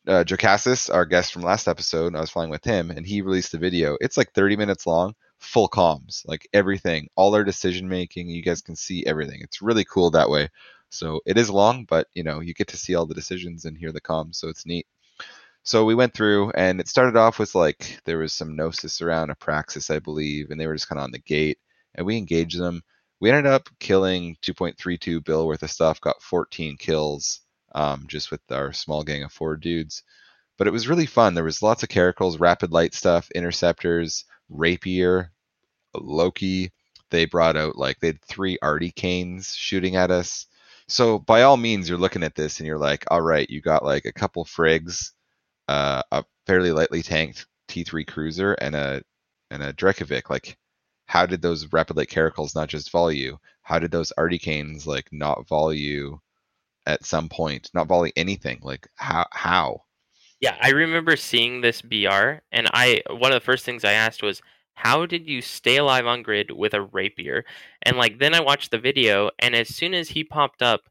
[0.06, 3.54] Uh, Jocassis, our guest from last episode, I was flying with him, and he released
[3.54, 3.96] a video.
[4.00, 8.28] It's like 30 minutes long, full comms, like everything, all our decision making.
[8.28, 9.40] You guys can see everything.
[9.40, 10.50] It's really cool that way.
[10.90, 13.76] So it is long, but you know you get to see all the decisions and
[13.76, 14.86] hear the comms, so it's neat.
[15.64, 19.30] So we went through, and it started off with like there was some gnosis around
[19.30, 21.58] a praxis, I believe, and they were just kind of on the gate,
[21.94, 22.82] and we engaged them
[23.24, 27.40] we ended up killing 2.32 bill worth of stuff, got 14 kills
[27.74, 30.02] um, just with our small gang of four dudes.
[30.58, 31.32] But it was really fun.
[31.32, 35.32] There was lots of caracals, rapid light stuff, interceptors, rapier,
[35.94, 36.70] Loki.
[37.08, 40.44] They brought out like they had three arty canes shooting at us.
[40.86, 43.86] So by all means, you're looking at this and you're like, all right, you got
[43.86, 45.12] like a couple frigs,
[45.66, 49.02] uh, a fairly lightly tanked T3 cruiser, and a
[49.50, 50.28] and a Drekavac.
[50.28, 50.58] Like
[51.06, 53.38] how did those rapid light caracals not just volley you?
[53.62, 56.20] How did those articanes like not volley you
[56.86, 57.70] at some point?
[57.74, 58.60] Not volley anything?
[58.62, 59.84] Like how how?
[60.40, 64.22] Yeah, I remember seeing this BR and I one of the first things I asked
[64.22, 64.42] was
[64.74, 67.44] how did you stay alive on grid with a rapier?
[67.82, 70.82] And like then I watched the video and as soon as he popped up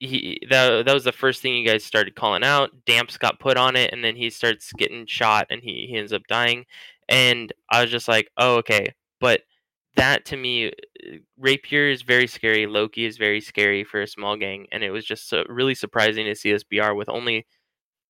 [0.00, 2.70] he that, that was the first thing you guys started calling out.
[2.86, 6.12] Damps got put on it and then he starts getting shot and he, he ends
[6.12, 6.66] up dying.
[7.08, 9.42] And I was just like, oh okay, but
[9.96, 10.70] that to me, uh,
[11.36, 12.66] Rapier is very scary.
[12.66, 16.26] Loki is very scary for a small gang, and it was just so, really surprising
[16.26, 17.46] to see this BR with only,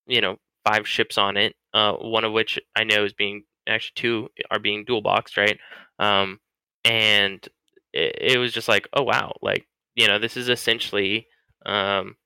[0.06, 0.36] you know,
[0.66, 1.54] five ships on it.
[1.72, 5.58] Uh, one of which I know is being actually two are being dual boxed, right?
[5.98, 6.40] Um,
[6.84, 7.46] and
[7.92, 11.26] it, it, was just like, oh wow, like you know, this is essentially,
[11.66, 12.16] um,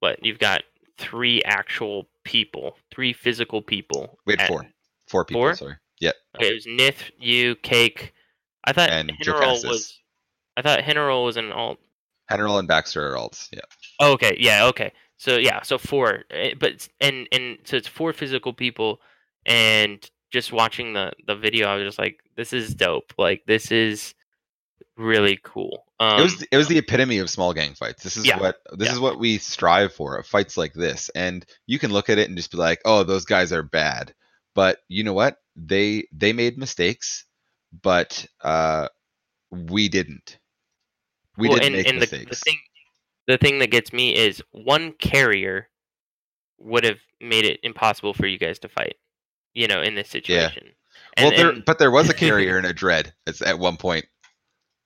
[0.00, 0.62] what you've got
[0.98, 4.18] three actual people, three physical people.
[4.26, 4.66] We had four,
[5.08, 5.40] four people.
[5.40, 5.54] Four?
[5.54, 5.74] Sorry.
[6.04, 6.12] Yeah.
[6.36, 8.12] Okay, it was Nith, you, Cake.
[8.64, 9.98] I thought and was.
[10.56, 11.78] I thought General was an alt.
[12.30, 13.48] General and Baxter are alts.
[13.52, 13.60] Yeah.
[14.00, 14.36] Oh, okay.
[14.38, 14.66] Yeah.
[14.66, 14.92] Okay.
[15.16, 15.62] So yeah.
[15.62, 19.00] So four, eh, but and and so it's four physical people,
[19.46, 23.12] and just watching the the video, I was just like, this is dope.
[23.18, 24.14] Like this is
[24.96, 25.84] really cool.
[26.00, 28.02] Um, it was it was the epitome of small gang fights.
[28.02, 28.94] This is yeah, what this yeah.
[28.94, 30.22] is what we strive for.
[30.22, 33.24] Fights like this, and you can look at it and just be like, oh, those
[33.24, 34.14] guys are bad.
[34.54, 35.38] But you know what?
[35.56, 37.24] They they made mistakes,
[37.82, 38.88] but uh,
[39.50, 40.38] we didn't.
[41.36, 42.24] We well, didn't and, make and mistakes.
[42.24, 42.58] The, the thing,
[43.26, 45.68] the thing that gets me is one carrier
[46.58, 48.96] would have made it impossible for you guys to fight.
[49.54, 50.64] You know, in this situation.
[50.66, 50.72] Yeah.
[51.16, 51.64] And, well, there, and...
[51.64, 53.12] but there was a carrier in a dread
[53.44, 54.06] at one point.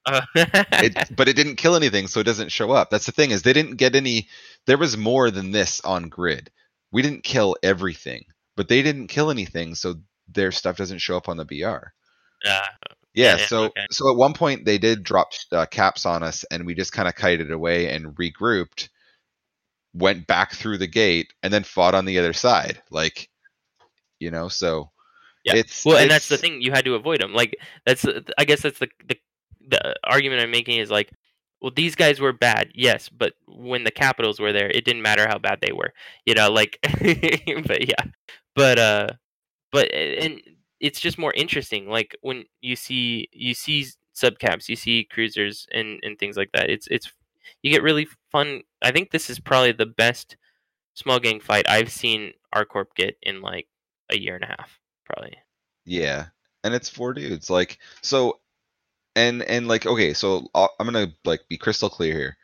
[0.04, 0.20] Uh.
[0.34, 2.90] it, but it didn't kill anything, so it doesn't show up.
[2.90, 4.28] That's the thing is they didn't get any.
[4.66, 6.50] There was more than this on grid.
[6.90, 8.24] We didn't kill everything
[8.58, 9.94] but they didn't kill anything, so
[10.26, 11.64] their stuff doesn't show up on the BR.
[12.44, 12.66] Uh,
[13.14, 13.86] yeah, yeah, so okay.
[13.88, 17.06] so at one point they did drop uh, caps on us, and we just kind
[17.06, 18.88] of kited away and regrouped,
[19.94, 22.82] went back through the gate, and then fought on the other side.
[22.90, 23.28] Like,
[24.18, 24.90] you know, so
[25.44, 25.54] yeah.
[25.54, 27.32] It's well, it's, and that's the thing you had to avoid them.
[27.32, 27.56] Like
[27.86, 28.04] that's
[28.36, 29.16] I guess that's the the,
[29.68, 31.12] the argument I'm making is like
[31.60, 35.26] well these guys were bad yes but when the capitals were there it didn't matter
[35.28, 35.92] how bad they were
[36.24, 36.78] you know like
[37.66, 38.04] but yeah
[38.54, 39.08] but uh
[39.72, 40.40] but and
[40.80, 43.86] it's just more interesting like when you see you see
[44.16, 47.12] subcaps you see cruisers and and things like that it's it's
[47.62, 50.36] you get really fun i think this is probably the best
[50.94, 53.68] small gang fight i've seen our corp get in like
[54.10, 55.36] a year and a half probably.
[55.84, 56.26] Yeah
[56.64, 58.40] and it's four dudes like so
[59.18, 62.36] and and like okay so uh, i'm gonna like be crystal clear here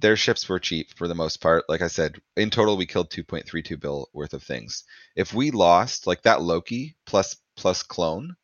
[0.00, 1.68] their ships were cheap for the most part.
[1.68, 4.84] Like I said, in total we killed 2.32 bill worth of things.
[5.14, 8.36] If we lost like that Loki plus plus clone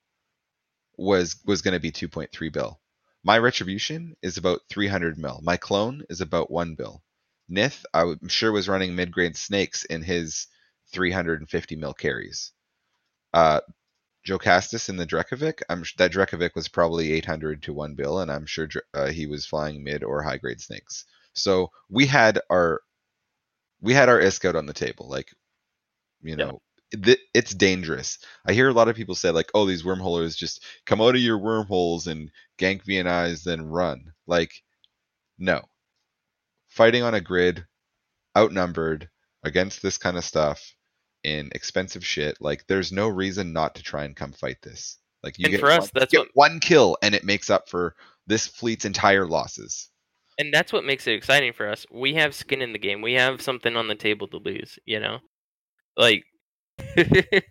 [0.98, 2.80] was was going to be 2.3 bill.
[3.24, 5.40] My retribution is about 300 mil.
[5.42, 7.02] My clone is about 1 bill.
[7.50, 10.46] Nith, I'm sure was running mid grade snakes in his
[10.92, 12.50] 350 mil Keres.
[13.32, 13.60] Uh,
[14.26, 18.46] Jocastus in the Drekavac, I'm that Drekavac was probably 800 to one bill, and I'm
[18.46, 21.04] sure uh, he was flying mid or high grade snakes.
[21.32, 22.80] So we had our
[23.80, 25.08] we had our isk out on the table.
[25.08, 25.28] Like,
[26.22, 28.18] you know, th- it's dangerous.
[28.44, 31.20] I hear a lot of people say like, "Oh, these wormholers just come out of
[31.20, 34.62] your wormholes and gank VNIs, then run." Like,
[35.38, 35.62] no.
[36.68, 37.66] Fighting on a grid,
[38.36, 39.08] outnumbered
[39.44, 40.74] against this kind of stuff
[41.26, 42.36] in expensive shit.
[42.40, 44.96] Like, there's no reason not to try and come fight this.
[45.22, 47.50] Like, you And get, for us, one, that's get what- one kill, and it makes
[47.50, 47.94] up for
[48.26, 49.90] this fleet's entire losses.
[50.38, 51.84] and that's what makes it exciting for us.
[51.90, 53.00] We have skin in the game.
[53.02, 54.78] We have something on the table to lose.
[54.84, 55.18] You know,
[55.96, 56.24] like
[56.96, 57.42] I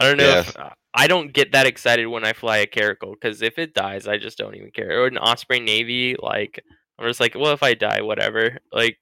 [0.00, 0.24] don't know.
[0.28, 0.40] Yeah.
[0.40, 0.56] If,
[0.94, 4.16] I don't get that excited when I fly a Caracal because if it dies, I
[4.18, 5.02] just don't even care.
[5.02, 6.60] Or an Osprey Navy, like
[6.98, 8.58] I'm just like, well, if I die, whatever.
[8.72, 8.96] Like,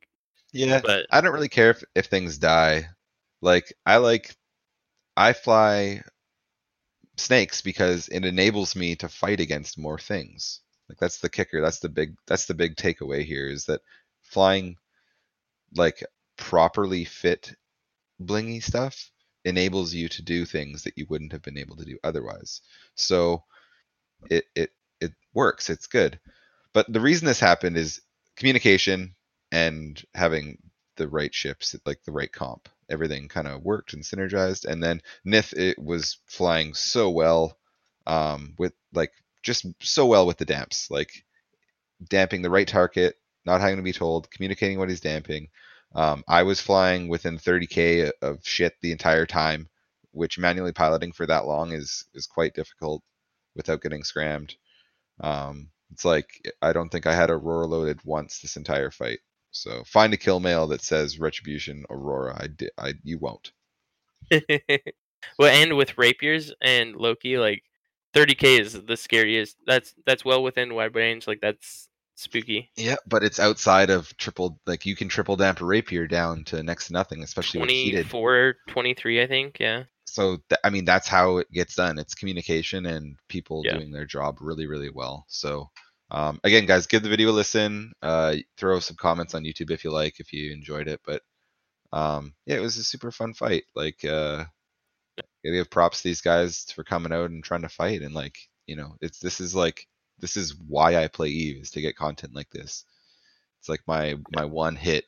[0.53, 2.89] Yeah, but I don't really care if, if things die.
[3.41, 4.37] Like I like
[5.17, 6.03] I fly
[7.17, 10.61] snakes because it enables me to fight against more things.
[10.89, 11.61] Like that's the kicker.
[11.61, 13.81] That's the big that's the big takeaway here is that
[14.23, 14.77] flying
[15.75, 16.05] like
[16.37, 17.55] properly fit
[18.23, 19.11] blingy stuff
[19.45, 22.61] enables you to do things that you wouldn't have been able to do otherwise.
[22.95, 23.45] So
[24.31, 25.71] it it it works.
[25.71, 26.19] It's good.
[26.73, 28.01] But the reason this happened is
[28.37, 29.15] communication
[29.53, 30.59] and having
[30.97, 32.69] the right ships, like the right comp.
[32.89, 34.65] Everything kind of worked and synergized.
[34.65, 37.57] And then Nith it was flying so well,
[38.07, 39.13] um, with like
[39.43, 41.25] just so well with the damps, like
[42.09, 45.49] damping the right target, not having to be told, communicating what he's damping.
[45.95, 49.69] Um, I was flying within 30k of shit the entire time,
[50.13, 53.03] which manually piloting for that long is is quite difficult
[53.55, 54.55] without getting scrammed.
[55.21, 56.29] Um, it's like
[56.61, 59.21] I don't think I had a roar loaded once this entire fight.
[59.57, 62.37] So find a kill mail that says Retribution Aurora.
[62.41, 62.71] I did.
[62.79, 63.53] I you won't.
[65.39, 67.63] well, and with rapiers and Loki, like
[68.15, 69.57] 30k is the scariest.
[69.67, 71.27] That's that's well within wide range.
[71.27, 72.71] Like that's spooky.
[72.77, 74.61] Yeah, but it's outside of triple.
[74.67, 78.09] Like you can triple damp a rapier down to next to nothing, especially when heated.
[78.11, 79.57] 24, 23, I think.
[79.61, 79.85] Yeah.
[80.07, 81.99] So th- I mean, that's how it gets done.
[81.99, 83.77] It's communication and people Yeah.
[83.77, 85.25] doing their job really, really well.
[85.29, 85.71] So
[86.11, 87.93] um, again, guys, give the video a listen.
[88.03, 91.01] Uh, throw some comments on YouTube if you like, if you enjoyed it.
[91.05, 91.23] But
[91.93, 93.65] um, yeah, it was a super fun fight.
[93.75, 94.45] Like, uh,
[95.43, 98.03] yeah, give props to these guys for coming out and trying to fight.
[98.03, 99.87] And like, you know, it's this is like
[100.19, 102.85] this is why I play Eve is to get content like this.
[103.61, 105.05] It's like my my one hit.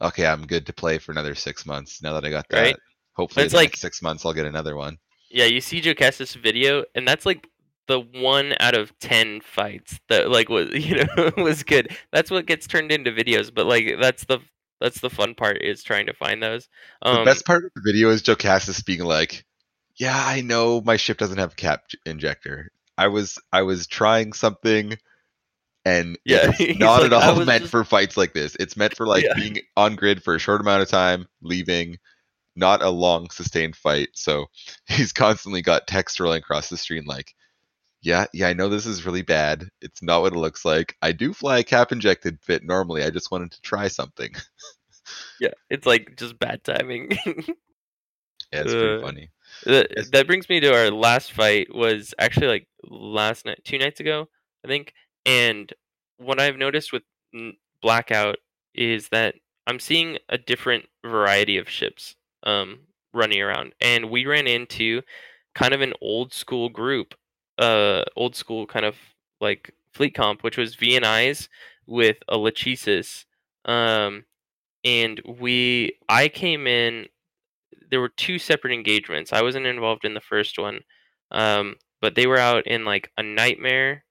[0.00, 2.60] Okay, I'm good to play for another six months now that I got that.
[2.60, 2.76] Right.
[3.14, 4.98] Hopefully, It's like- six months I'll get another one.
[5.30, 7.48] Yeah, you see Jocastus video, and that's like
[7.88, 11.96] the one out of ten fights that like was you know was good.
[12.12, 14.38] That's what gets turned into videos, but like that's the
[14.80, 16.68] that's the fun part is trying to find those.
[17.02, 19.44] Um, the best part of the video is Joe Cassis being like,
[19.96, 22.70] "Yeah, I know my ship doesn't have a cap injector.
[22.98, 24.96] I was I was trying something,
[25.84, 28.56] and Yeah, it's not like, at all meant just- for fights like this.
[28.58, 29.34] It's meant for like Yeah.
[29.34, 31.98] being on grid for a short amount of time, leaving,
[32.56, 34.08] not a long sustained fight.
[34.14, 34.46] So
[34.88, 37.32] he's constantly got text rolling across the screen like."
[38.02, 39.68] Yeah, yeah, I know this is really bad.
[39.80, 40.96] It's not what it looks like.
[41.02, 43.04] I do fly a cap injected fit normally.
[43.04, 44.34] I just wanted to try something.
[45.38, 47.10] yeah, it's like just bad timing.
[48.52, 49.30] Yeah, it's pretty Uh, funny.
[49.64, 54.00] That, that brings me to our last fight was actually like last night, two nights
[54.00, 54.28] ago,
[54.64, 54.94] I think.
[55.26, 55.72] And
[56.18, 57.02] what I've noticed with
[57.82, 58.36] Blackout
[58.74, 62.80] is that I'm seeing a different variety of ships um,
[63.14, 65.02] running around, and we ran into
[65.54, 67.14] kind of an old school group,
[67.62, 68.96] uh, old school kind of
[69.40, 71.48] like fleet comp, which was VNIs
[71.86, 73.24] with a Lachesis,
[73.64, 74.24] um,
[74.84, 77.06] and we I came in
[77.90, 79.32] there were two separate engagements.
[79.32, 80.80] I wasn't involved in the first one,
[81.30, 84.04] um, but they were out in like a nightmare,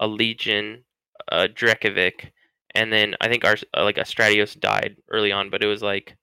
[0.00, 0.84] a legion,
[1.30, 2.30] a Drekavac,
[2.74, 5.82] and then I think our uh, like a Stratios died early on, but it was
[5.82, 6.16] like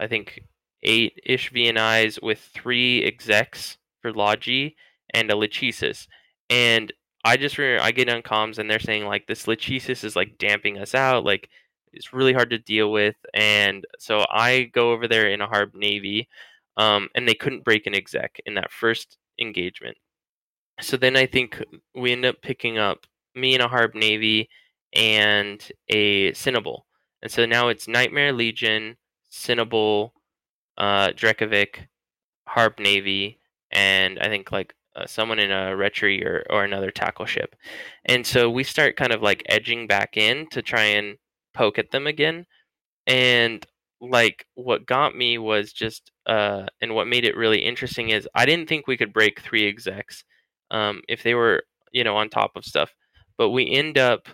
[0.00, 0.40] I think
[0.82, 4.76] eight ish VNIs with three execs for Logi
[5.14, 6.06] and a Lachesis,
[6.50, 6.92] and
[7.24, 10.38] I just remember I get on comms and they're saying like this Lachesis is like
[10.38, 11.48] damping us out, like
[11.92, 15.74] it's really hard to deal with, and so I go over there in a Harb
[15.74, 16.28] Navy,
[16.76, 19.96] um, and they couldn't break an exec in that first engagement.
[20.80, 21.62] So then I think
[21.94, 24.48] we end up picking up me in a Harb Navy
[24.94, 26.82] and a Cynabal,
[27.22, 28.96] and so now it's Nightmare Legion,
[29.32, 30.12] Cynabal,
[30.78, 31.88] uh, Drekavac,
[32.46, 33.40] Harb Navy,
[33.72, 37.54] and I think like uh, someone in a Retri or, or another tackle ship.
[38.06, 41.16] And so we start kind of like edging back in to try and
[41.54, 42.46] poke at them again.
[43.06, 43.66] and
[44.00, 48.46] like what got me was just uh and what made it really interesting is I
[48.46, 50.24] didn't think we could break three execs
[50.70, 51.62] um if they were
[51.92, 52.92] you know on top of stuff
[53.38, 54.28] but we end up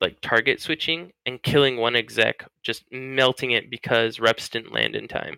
[0.00, 5.08] like target switching and killing one exec just melting it because reps didn't land in
[5.08, 5.36] time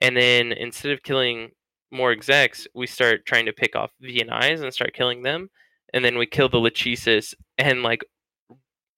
[0.00, 1.50] and then instead of killing
[1.90, 5.48] more execs we start trying to pick off VNIs and start killing them
[5.94, 8.04] and then we kill the Lachesis and like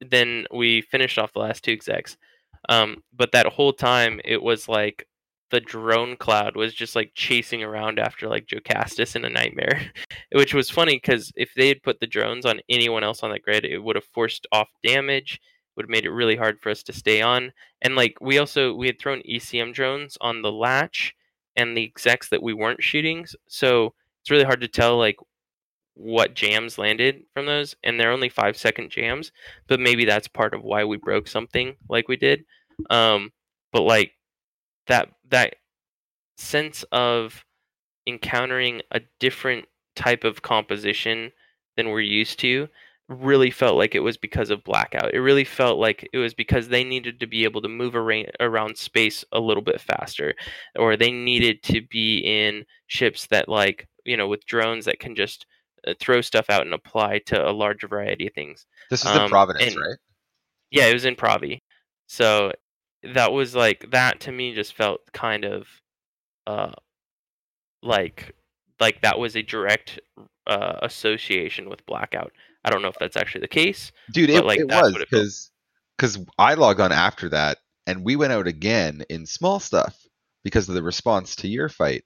[0.00, 2.16] then we finished off the last two execs
[2.68, 5.06] um, but that whole time, it was like
[5.50, 9.90] the drone cloud was just like chasing around after like Jocastus in a nightmare,
[10.32, 13.38] which was funny because if they had put the drones on anyone else on the
[13.38, 15.40] grid, it would have forced off damage,
[15.76, 17.52] would have made it really hard for us to stay on.
[17.82, 21.14] And like we also we had thrown ECM drones on the latch
[21.60, 25.16] and the execs that we weren't shooting, so it's really hard to tell like
[25.94, 29.32] what jams landed from those, and they're only five second jams.
[29.68, 32.44] But maybe that's part of why we broke something like we did.
[32.88, 33.32] Um,
[33.72, 34.12] but like
[34.86, 35.56] that that
[36.36, 37.44] sense of
[38.06, 41.32] encountering a different type of composition
[41.76, 42.68] than we're used to
[43.10, 45.12] really felt like it was because of blackout.
[45.12, 48.78] It really felt like it was because they needed to be able to move around
[48.78, 50.34] space a little bit faster,
[50.76, 55.14] or they needed to be in ships that like you know with drones that can
[55.16, 55.46] just
[55.86, 58.66] uh, throw stuff out and apply to a large variety of things.
[58.88, 59.98] This is um, in Providence, and, right?
[60.70, 61.62] Yeah, it was in Provi.
[62.06, 62.52] So
[63.02, 65.66] that was like that to me just felt kind of
[66.46, 66.72] uh
[67.82, 68.34] like
[68.78, 70.00] like that was a direct
[70.46, 72.32] uh, association with blackout.
[72.64, 74.30] I don't know if that's actually the case, dude.
[74.30, 75.50] It, like, it was because
[75.96, 79.96] because I log on after that, and we went out again in small stuff
[80.44, 82.04] because of the response to your fight,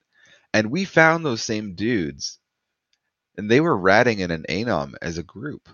[0.53, 2.39] and we found those same dudes
[3.37, 5.69] and they were ratting in an anom as a group.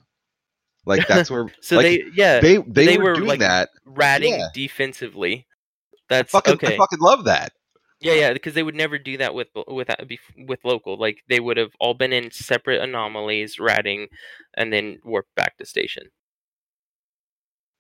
[0.86, 3.70] Like that's where so like, they yeah they they, they were, were, doing like, that
[3.86, 4.48] ratting yeah.
[4.54, 5.48] defensively.
[6.10, 6.74] That's I fucking, okay.
[6.74, 7.54] I fucking love that.
[8.02, 9.96] Yeah, yeah, because they would never do that with with uh,
[10.48, 10.98] with local.
[10.98, 14.08] Like they would have all been in separate anomalies, ratting,
[14.56, 16.10] and then warp back to station.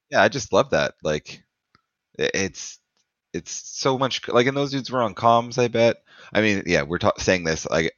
[0.09, 0.95] Yeah, I just love that.
[1.03, 1.43] Like,
[2.19, 2.79] it's
[3.33, 5.57] it's so much like, and those dudes were on comms.
[5.57, 6.03] I bet.
[6.33, 7.93] I mean, yeah, we're ta- saying this like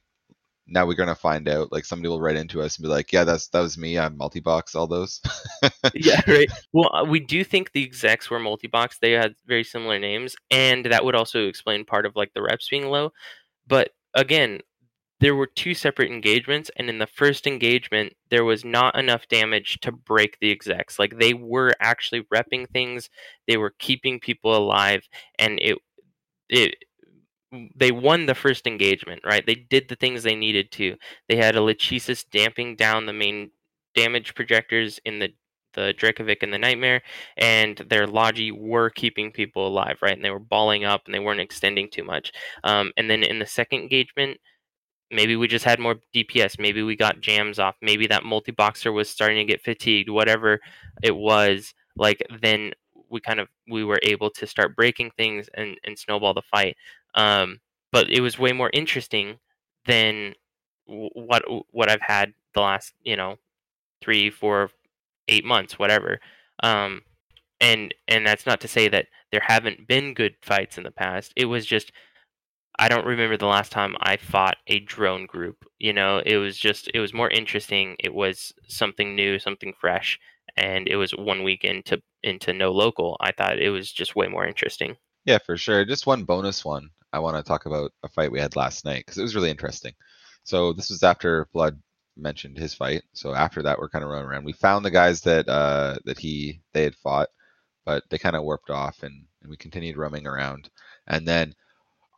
[0.66, 1.72] now we're gonna find out.
[1.72, 3.98] Like somebody will write into us and be like, "Yeah, that's that was me.
[3.98, 5.20] I'm multi-box all those."
[5.94, 6.50] yeah, right.
[6.72, 8.98] Well, uh, we do think the execs were multi-box.
[8.98, 12.68] They had very similar names, and that would also explain part of like the reps
[12.68, 13.12] being low.
[13.66, 14.60] But again,
[15.20, 19.78] there were two separate engagements, and in the first engagement, there was not enough damage
[19.82, 20.98] to break the execs.
[20.98, 23.10] Like they were actually repping things,
[23.46, 25.08] they were keeping people alive,
[25.38, 25.78] and it
[26.48, 26.76] it
[27.76, 29.44] they won the first engagement, right?
[29.46, 30.96] They did the things they needed to.
[31.28, 33.50] They had a Lachesis damping down the main
[33.94, 35.30] damage projectors in the
[35.74, 37.02] the Drekavac and the Nightmare,
[37.36, 40.14] and their Logi were keeping people alive, right?
[40.14, 42.32] And they were balling up and they weren't extending too much.
[42.62, 44.38] Um, and then in the second engagement,
[45.10, 46.58] maybe we just had more DPS.
[46.58, 47.76] Maybe we got jams off.
[47.82, 50.10] Maybe that multi boxer was starting to get fatigued.
[50.10, 50.60] Whatever
[51.02, 52.72] it was, like then
[53.10, 56.76] we kind of we were able to start breaking things and and snowball the fight.
[57.14, 57.60] Um,
[57.92, 59.38] but it was way more interesting
[59.86, 60.34] than
[60.86, 63.36] what what I've had the last you know
[64.02, 64.70] three, four,
[65.28, 66.20] eight months, whatever.
[66.62, 67.02] Um,
[67.60, 71.32] and and that's not to say that there haven't been good fights in the past.
[71.36, 71.92] It was just
[72.78, 75.64] I don't remember the last time I fought a drone group.
[75.78, 77.96] You know, it was just it was more interesting.
[77.98, 80.18] It was something new, something fresh,
[80.56, 83.16] and it was one week into into no local.
[83.20, 84.96] I thought it was just way more interesting.
[85.24, 85.84] Yeah, for sure.
[85.84, 86.90] Just one bonus one.
[87.14, 89.50] I want to talk about a fight we had last night because it was really
[89.50, 89.92] interesting.
[90.42, 91.80] So this was after Blood
[92.16, 93.02] mentioned his fight.
[93.12, 94.44] So after that, we're kind of running around.
[94.44, 97.28] We found the guys that uh, that he they had fought,
[97.84, 100.68] but they kind of warped off, and, and we continued roaming around.
[101.06, 101.54] And then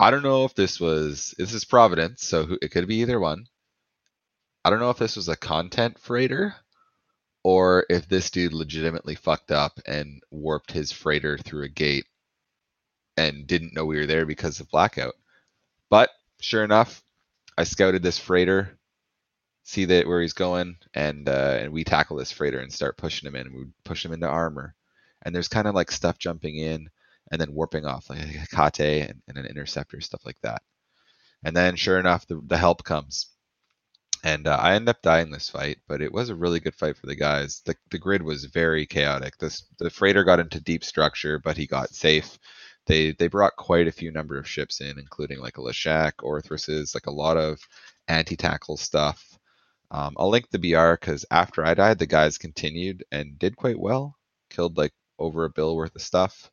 [0.00, 3.46] I don't know if this was this is Providence, so it could be either one.
[4.64, 6.54] I don't know if this was a content freighter
[7.44, 12.06] or if this dude legitimately fucked up and warped his freighter through a gate
[13.16, 15.14] and didn't know we were there because of blackout.
[15.88, 16.10] But
[16.40, 17.02] sure enough,
[17.56, 18.78] I scouted this freighter,
[19.62, 23.26] see that where he's going, and uh, and we tackle this freighter and start pushing
[23.26, 23.52] him in.
[23.52, 24.74] We push him into armor,
[25.22, 26.90] and there's kind of like stuff jumping in
[27.30, 30.62] and then warping off, like a kate and, and an interceptor, stuff like that.
[31.42, 33.26] And then sure enough, the, the help comes.
[34.24, 36.96] And uh, I end up dying this fight, but it was a really good fight
[36.96, 37.62] for the guys.
[37.64, 39.38] The, the grid was very chaotic.
[39.38, 42.38] This the freighter got into deep structure, but he got safe
[42.86, 46.94] they they brought quite a few number of ships in, including like a Leshak, Orthruses,
[46.94, 47.60] like a lot of
[48.08, 49.38] anti-tackle stuff.
[49.90, 53.78] Um, I'll link the BR because after I died, the guys continued and did quite
[53.78, 54.16] well.
[54.50, 56.50] Killed like over a bill worth of stuff.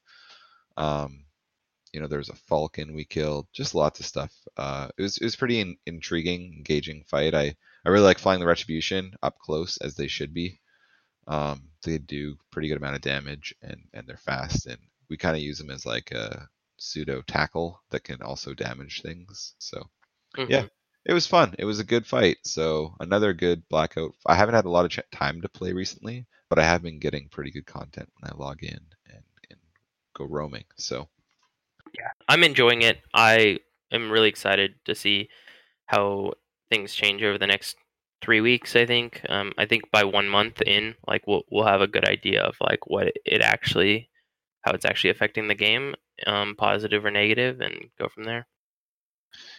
[0.78, 1.26] Um,
[1.94, 4.34] you know, there was a falcon we killed, just lots of stuff.
[4.58, 7.36] Uh, it was it was pretty in, intriguing, engaging fight.
[7.36, 7.56] I
[7.86, 10.60] I really like flying the retribution up close as they should be.
[11.28, 14.80] Um, they do pretty good amount of damage and and they're fast and
[15.14, 16.50] we kind of use them as like a
[16.80, 19.56] pseudo tackle that can also damage things.
[19.60, 19.90] So
[20.38, 20.50] Mhm.
[20.50, 20.68] Yeah.
[21.06, 21.56] it was fun.
[21.60, 22.38] It was a good fight.
[22.46, 24.14] So another good blackout.
[24.26, 27.00] I haven't had a lot of ch- time to play recently, but I have been
[27.00, 29.60] getting pretty good content when I log in and, and
[30.16, 30.66] go roaming.
[30.78, 31.10] So
[31.98, 33.00] yeah, I'm enjoying it.
[33.14, 33.60] I
[33.92, 35.30] am really excited to see
[35.88, 36.34] how
[36.72, 37.78] things change over the next
[38.22, 38.76] three weeks.
[38.76, 39.22] I think.
[39.30, 42.56] Um, I think by one month in, like we'll we'll have a good idea of
[42.62, 44.10] like what it actually,
[44.64, 45.96] how it's actually affecting the game,
[46.28, 48.48] um, positive or negative, and go from there.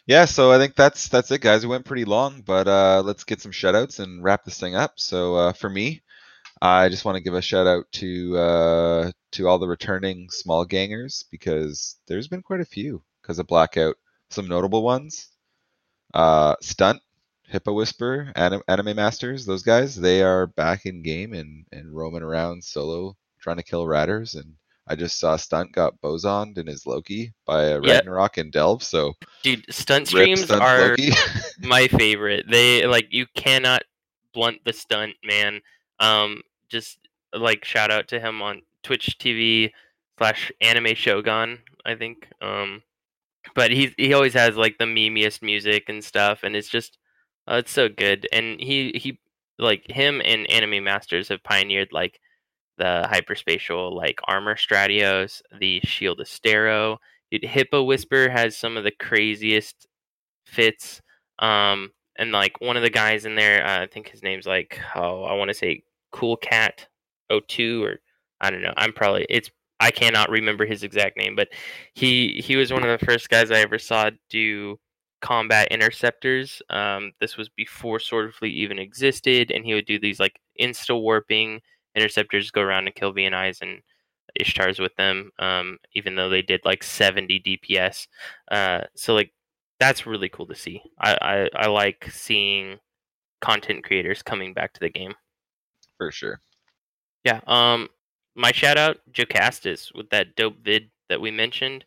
[0.06, 1.64] yeah, so I think that's that's it, guys.
[1.64, 4.94] We went pretty long, but uh, let's get some shoutouts and wrap this thing up.
[4.96, 6.02] So uh, for me,
[6.62, 10.64] I just want to give a shout out to uh, to all the returning small
[10.64, 13.96] gangers because there's been quite a few because of blackout.
[14.30, 15.28] Some notable ones:
[16.14, 17.00] uh, Stunt,
[17.48, 19.46] Hippo Whisper, Anim- Anime Masters.
[19.46, 23.86] Those guys, they are back in game and and roaming around solo trying to kill
[23.86, 24.34] ratters.
[24.34, 24.54] And
[24.86, 27.80] I just saw Stunt got bosoned in his Loki by a.
[27.80, 28.82] Ragnarok and Delve.
[28.82, 30.96] So Dude, stunt streams are
[31.60, 32.46] my favorite.
[32.48, 33.82] They like you cannot
[34.34, 35.60] blunt the stunt, man.
[36.00, 36.98] Um, just
[37.32, 39.70] like shout out to him on Twitch TV
[40.18, 42.28] slash Anime Shogun, I think.
[42.42, 42.82] Um,
[43.54, 46.98] but he he always has like the memeiest music and stuff, and it's just
[47.48, 48.28] uh, it's so good.
[48.32, 49.18] And he he
[49.58, 52.20] like him and Anime Masters have pioneered like
[52.78, 56.98] the hyperspatial like armor stratios, the shield astero.
[57.30, 59.86] Dude, Hippo Whisper has some of the craziest
[60.46, 61.00] fits.
[61.38, 64.78] Um, and like one of the guys in there, uh, I think his name's like
[64.94, 65.82] oh, I want to say
[66.12, 66.86] Cool Cat
[67.30, 68.00] 02 or
[68.40, 68.74] I don't know.
[68.76, 71.48] I'm probably it's I cannot remember his exact name, but
[71.94, 74.78] he he was one of the first guys I ever saw do
[75.20, 76.62] combat interceptors.
[76.70, 80.98] Um, this was before Sword Fleet even existed, and he would do these like insta
[81.00, 81.60] warping
[81.94, 83.82] interceptors, go around and kill VNIs and
[84.40, 85.30] Ishtars with them.
[85.38, 88.08] Um, even though they did like 70 DPS,
[88.50, 89.32] uh, so like
[89.80, 90.82] that's really cool to see.
[91.00, 92.78] I, I I like seeing
[93.40, 95.14] content creators coming back to the game.
[95.98, 96.40] for sure.
[97.24, 97.40] Yeah.
[97.46, 97.88] Um,
[98.34, 101.84] my shout out Jocastis with that dope vid that we mentioned.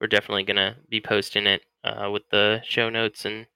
[0.00, 3.46] We're definitely gonna be posting it uh, with the show notes and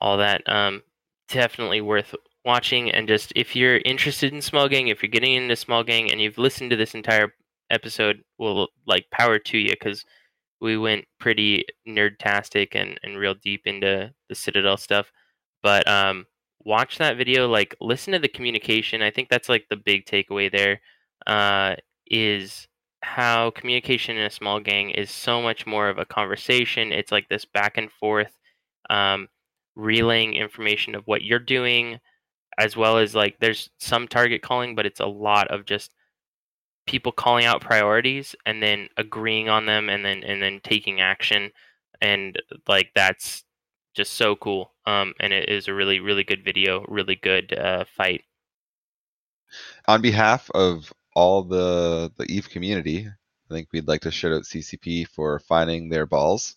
[0.00, 0.42] all that.
[0.48, 0.82] Um,
[1.28, 2.14] definitely worth
[2.44, 2.90] watching.
[2.90, 6.38] And just if you're interested in gang, if you're getting into small gang, and you've
[6.38, 7.34] listened to this entire
[7.70, 10.04] episode, well, like power to you because
[10.60, 15.12] we went pretty nerdtastic and and real deep into the Citadel stuff.
[15.62, 16.26] But um,
[16.64, 20.50] watch that video like listen to the communication i think that's like the big takeaway
[20.50, 20.80] there
[21.26, 21.74] uh,
[22.06, 22.66] is
[23.02, 27.28] how communication in a small gang is so much more of a conversation it's like
[27.28, 28.38] this back and forth
[28.90, 29.28] um,
[29.76, 31.98] relaying information of what you're doing
[32.58, 35.92] as well as like there's some target calling but it's a lot of just
[36.86, 41.50] people calling out priorities and then agreeing on them and then and then taking action
[42.00, 43.44] and like that's
[43.94, 44.72] just so cool.
[44.86, 48.22] Um, and it is a really, really good video, really good uh, fight.
[49.88, 54.44] On behalf of all the the Eve community, I think we'd like to shout out
[54.44, 56.56] CCP for finding their balls,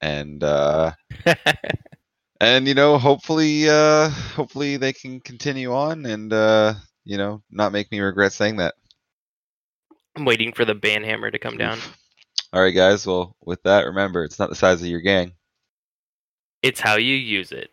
[0.00, 0.92] and uh,
[2.40, 6.74] and you know hopefully uh, hopefully they can continue on and uh,
[7.04, 8.74] you know not make me regret saying that.
[10.16, 11.78] I'm waiting for the ban hammer to come down.
[12.52, 13.06] All right, guys.
[13.06, 15.32] Well, with that, remember it's not the size of your gang.
[16.62, 17.70] It's how you use it.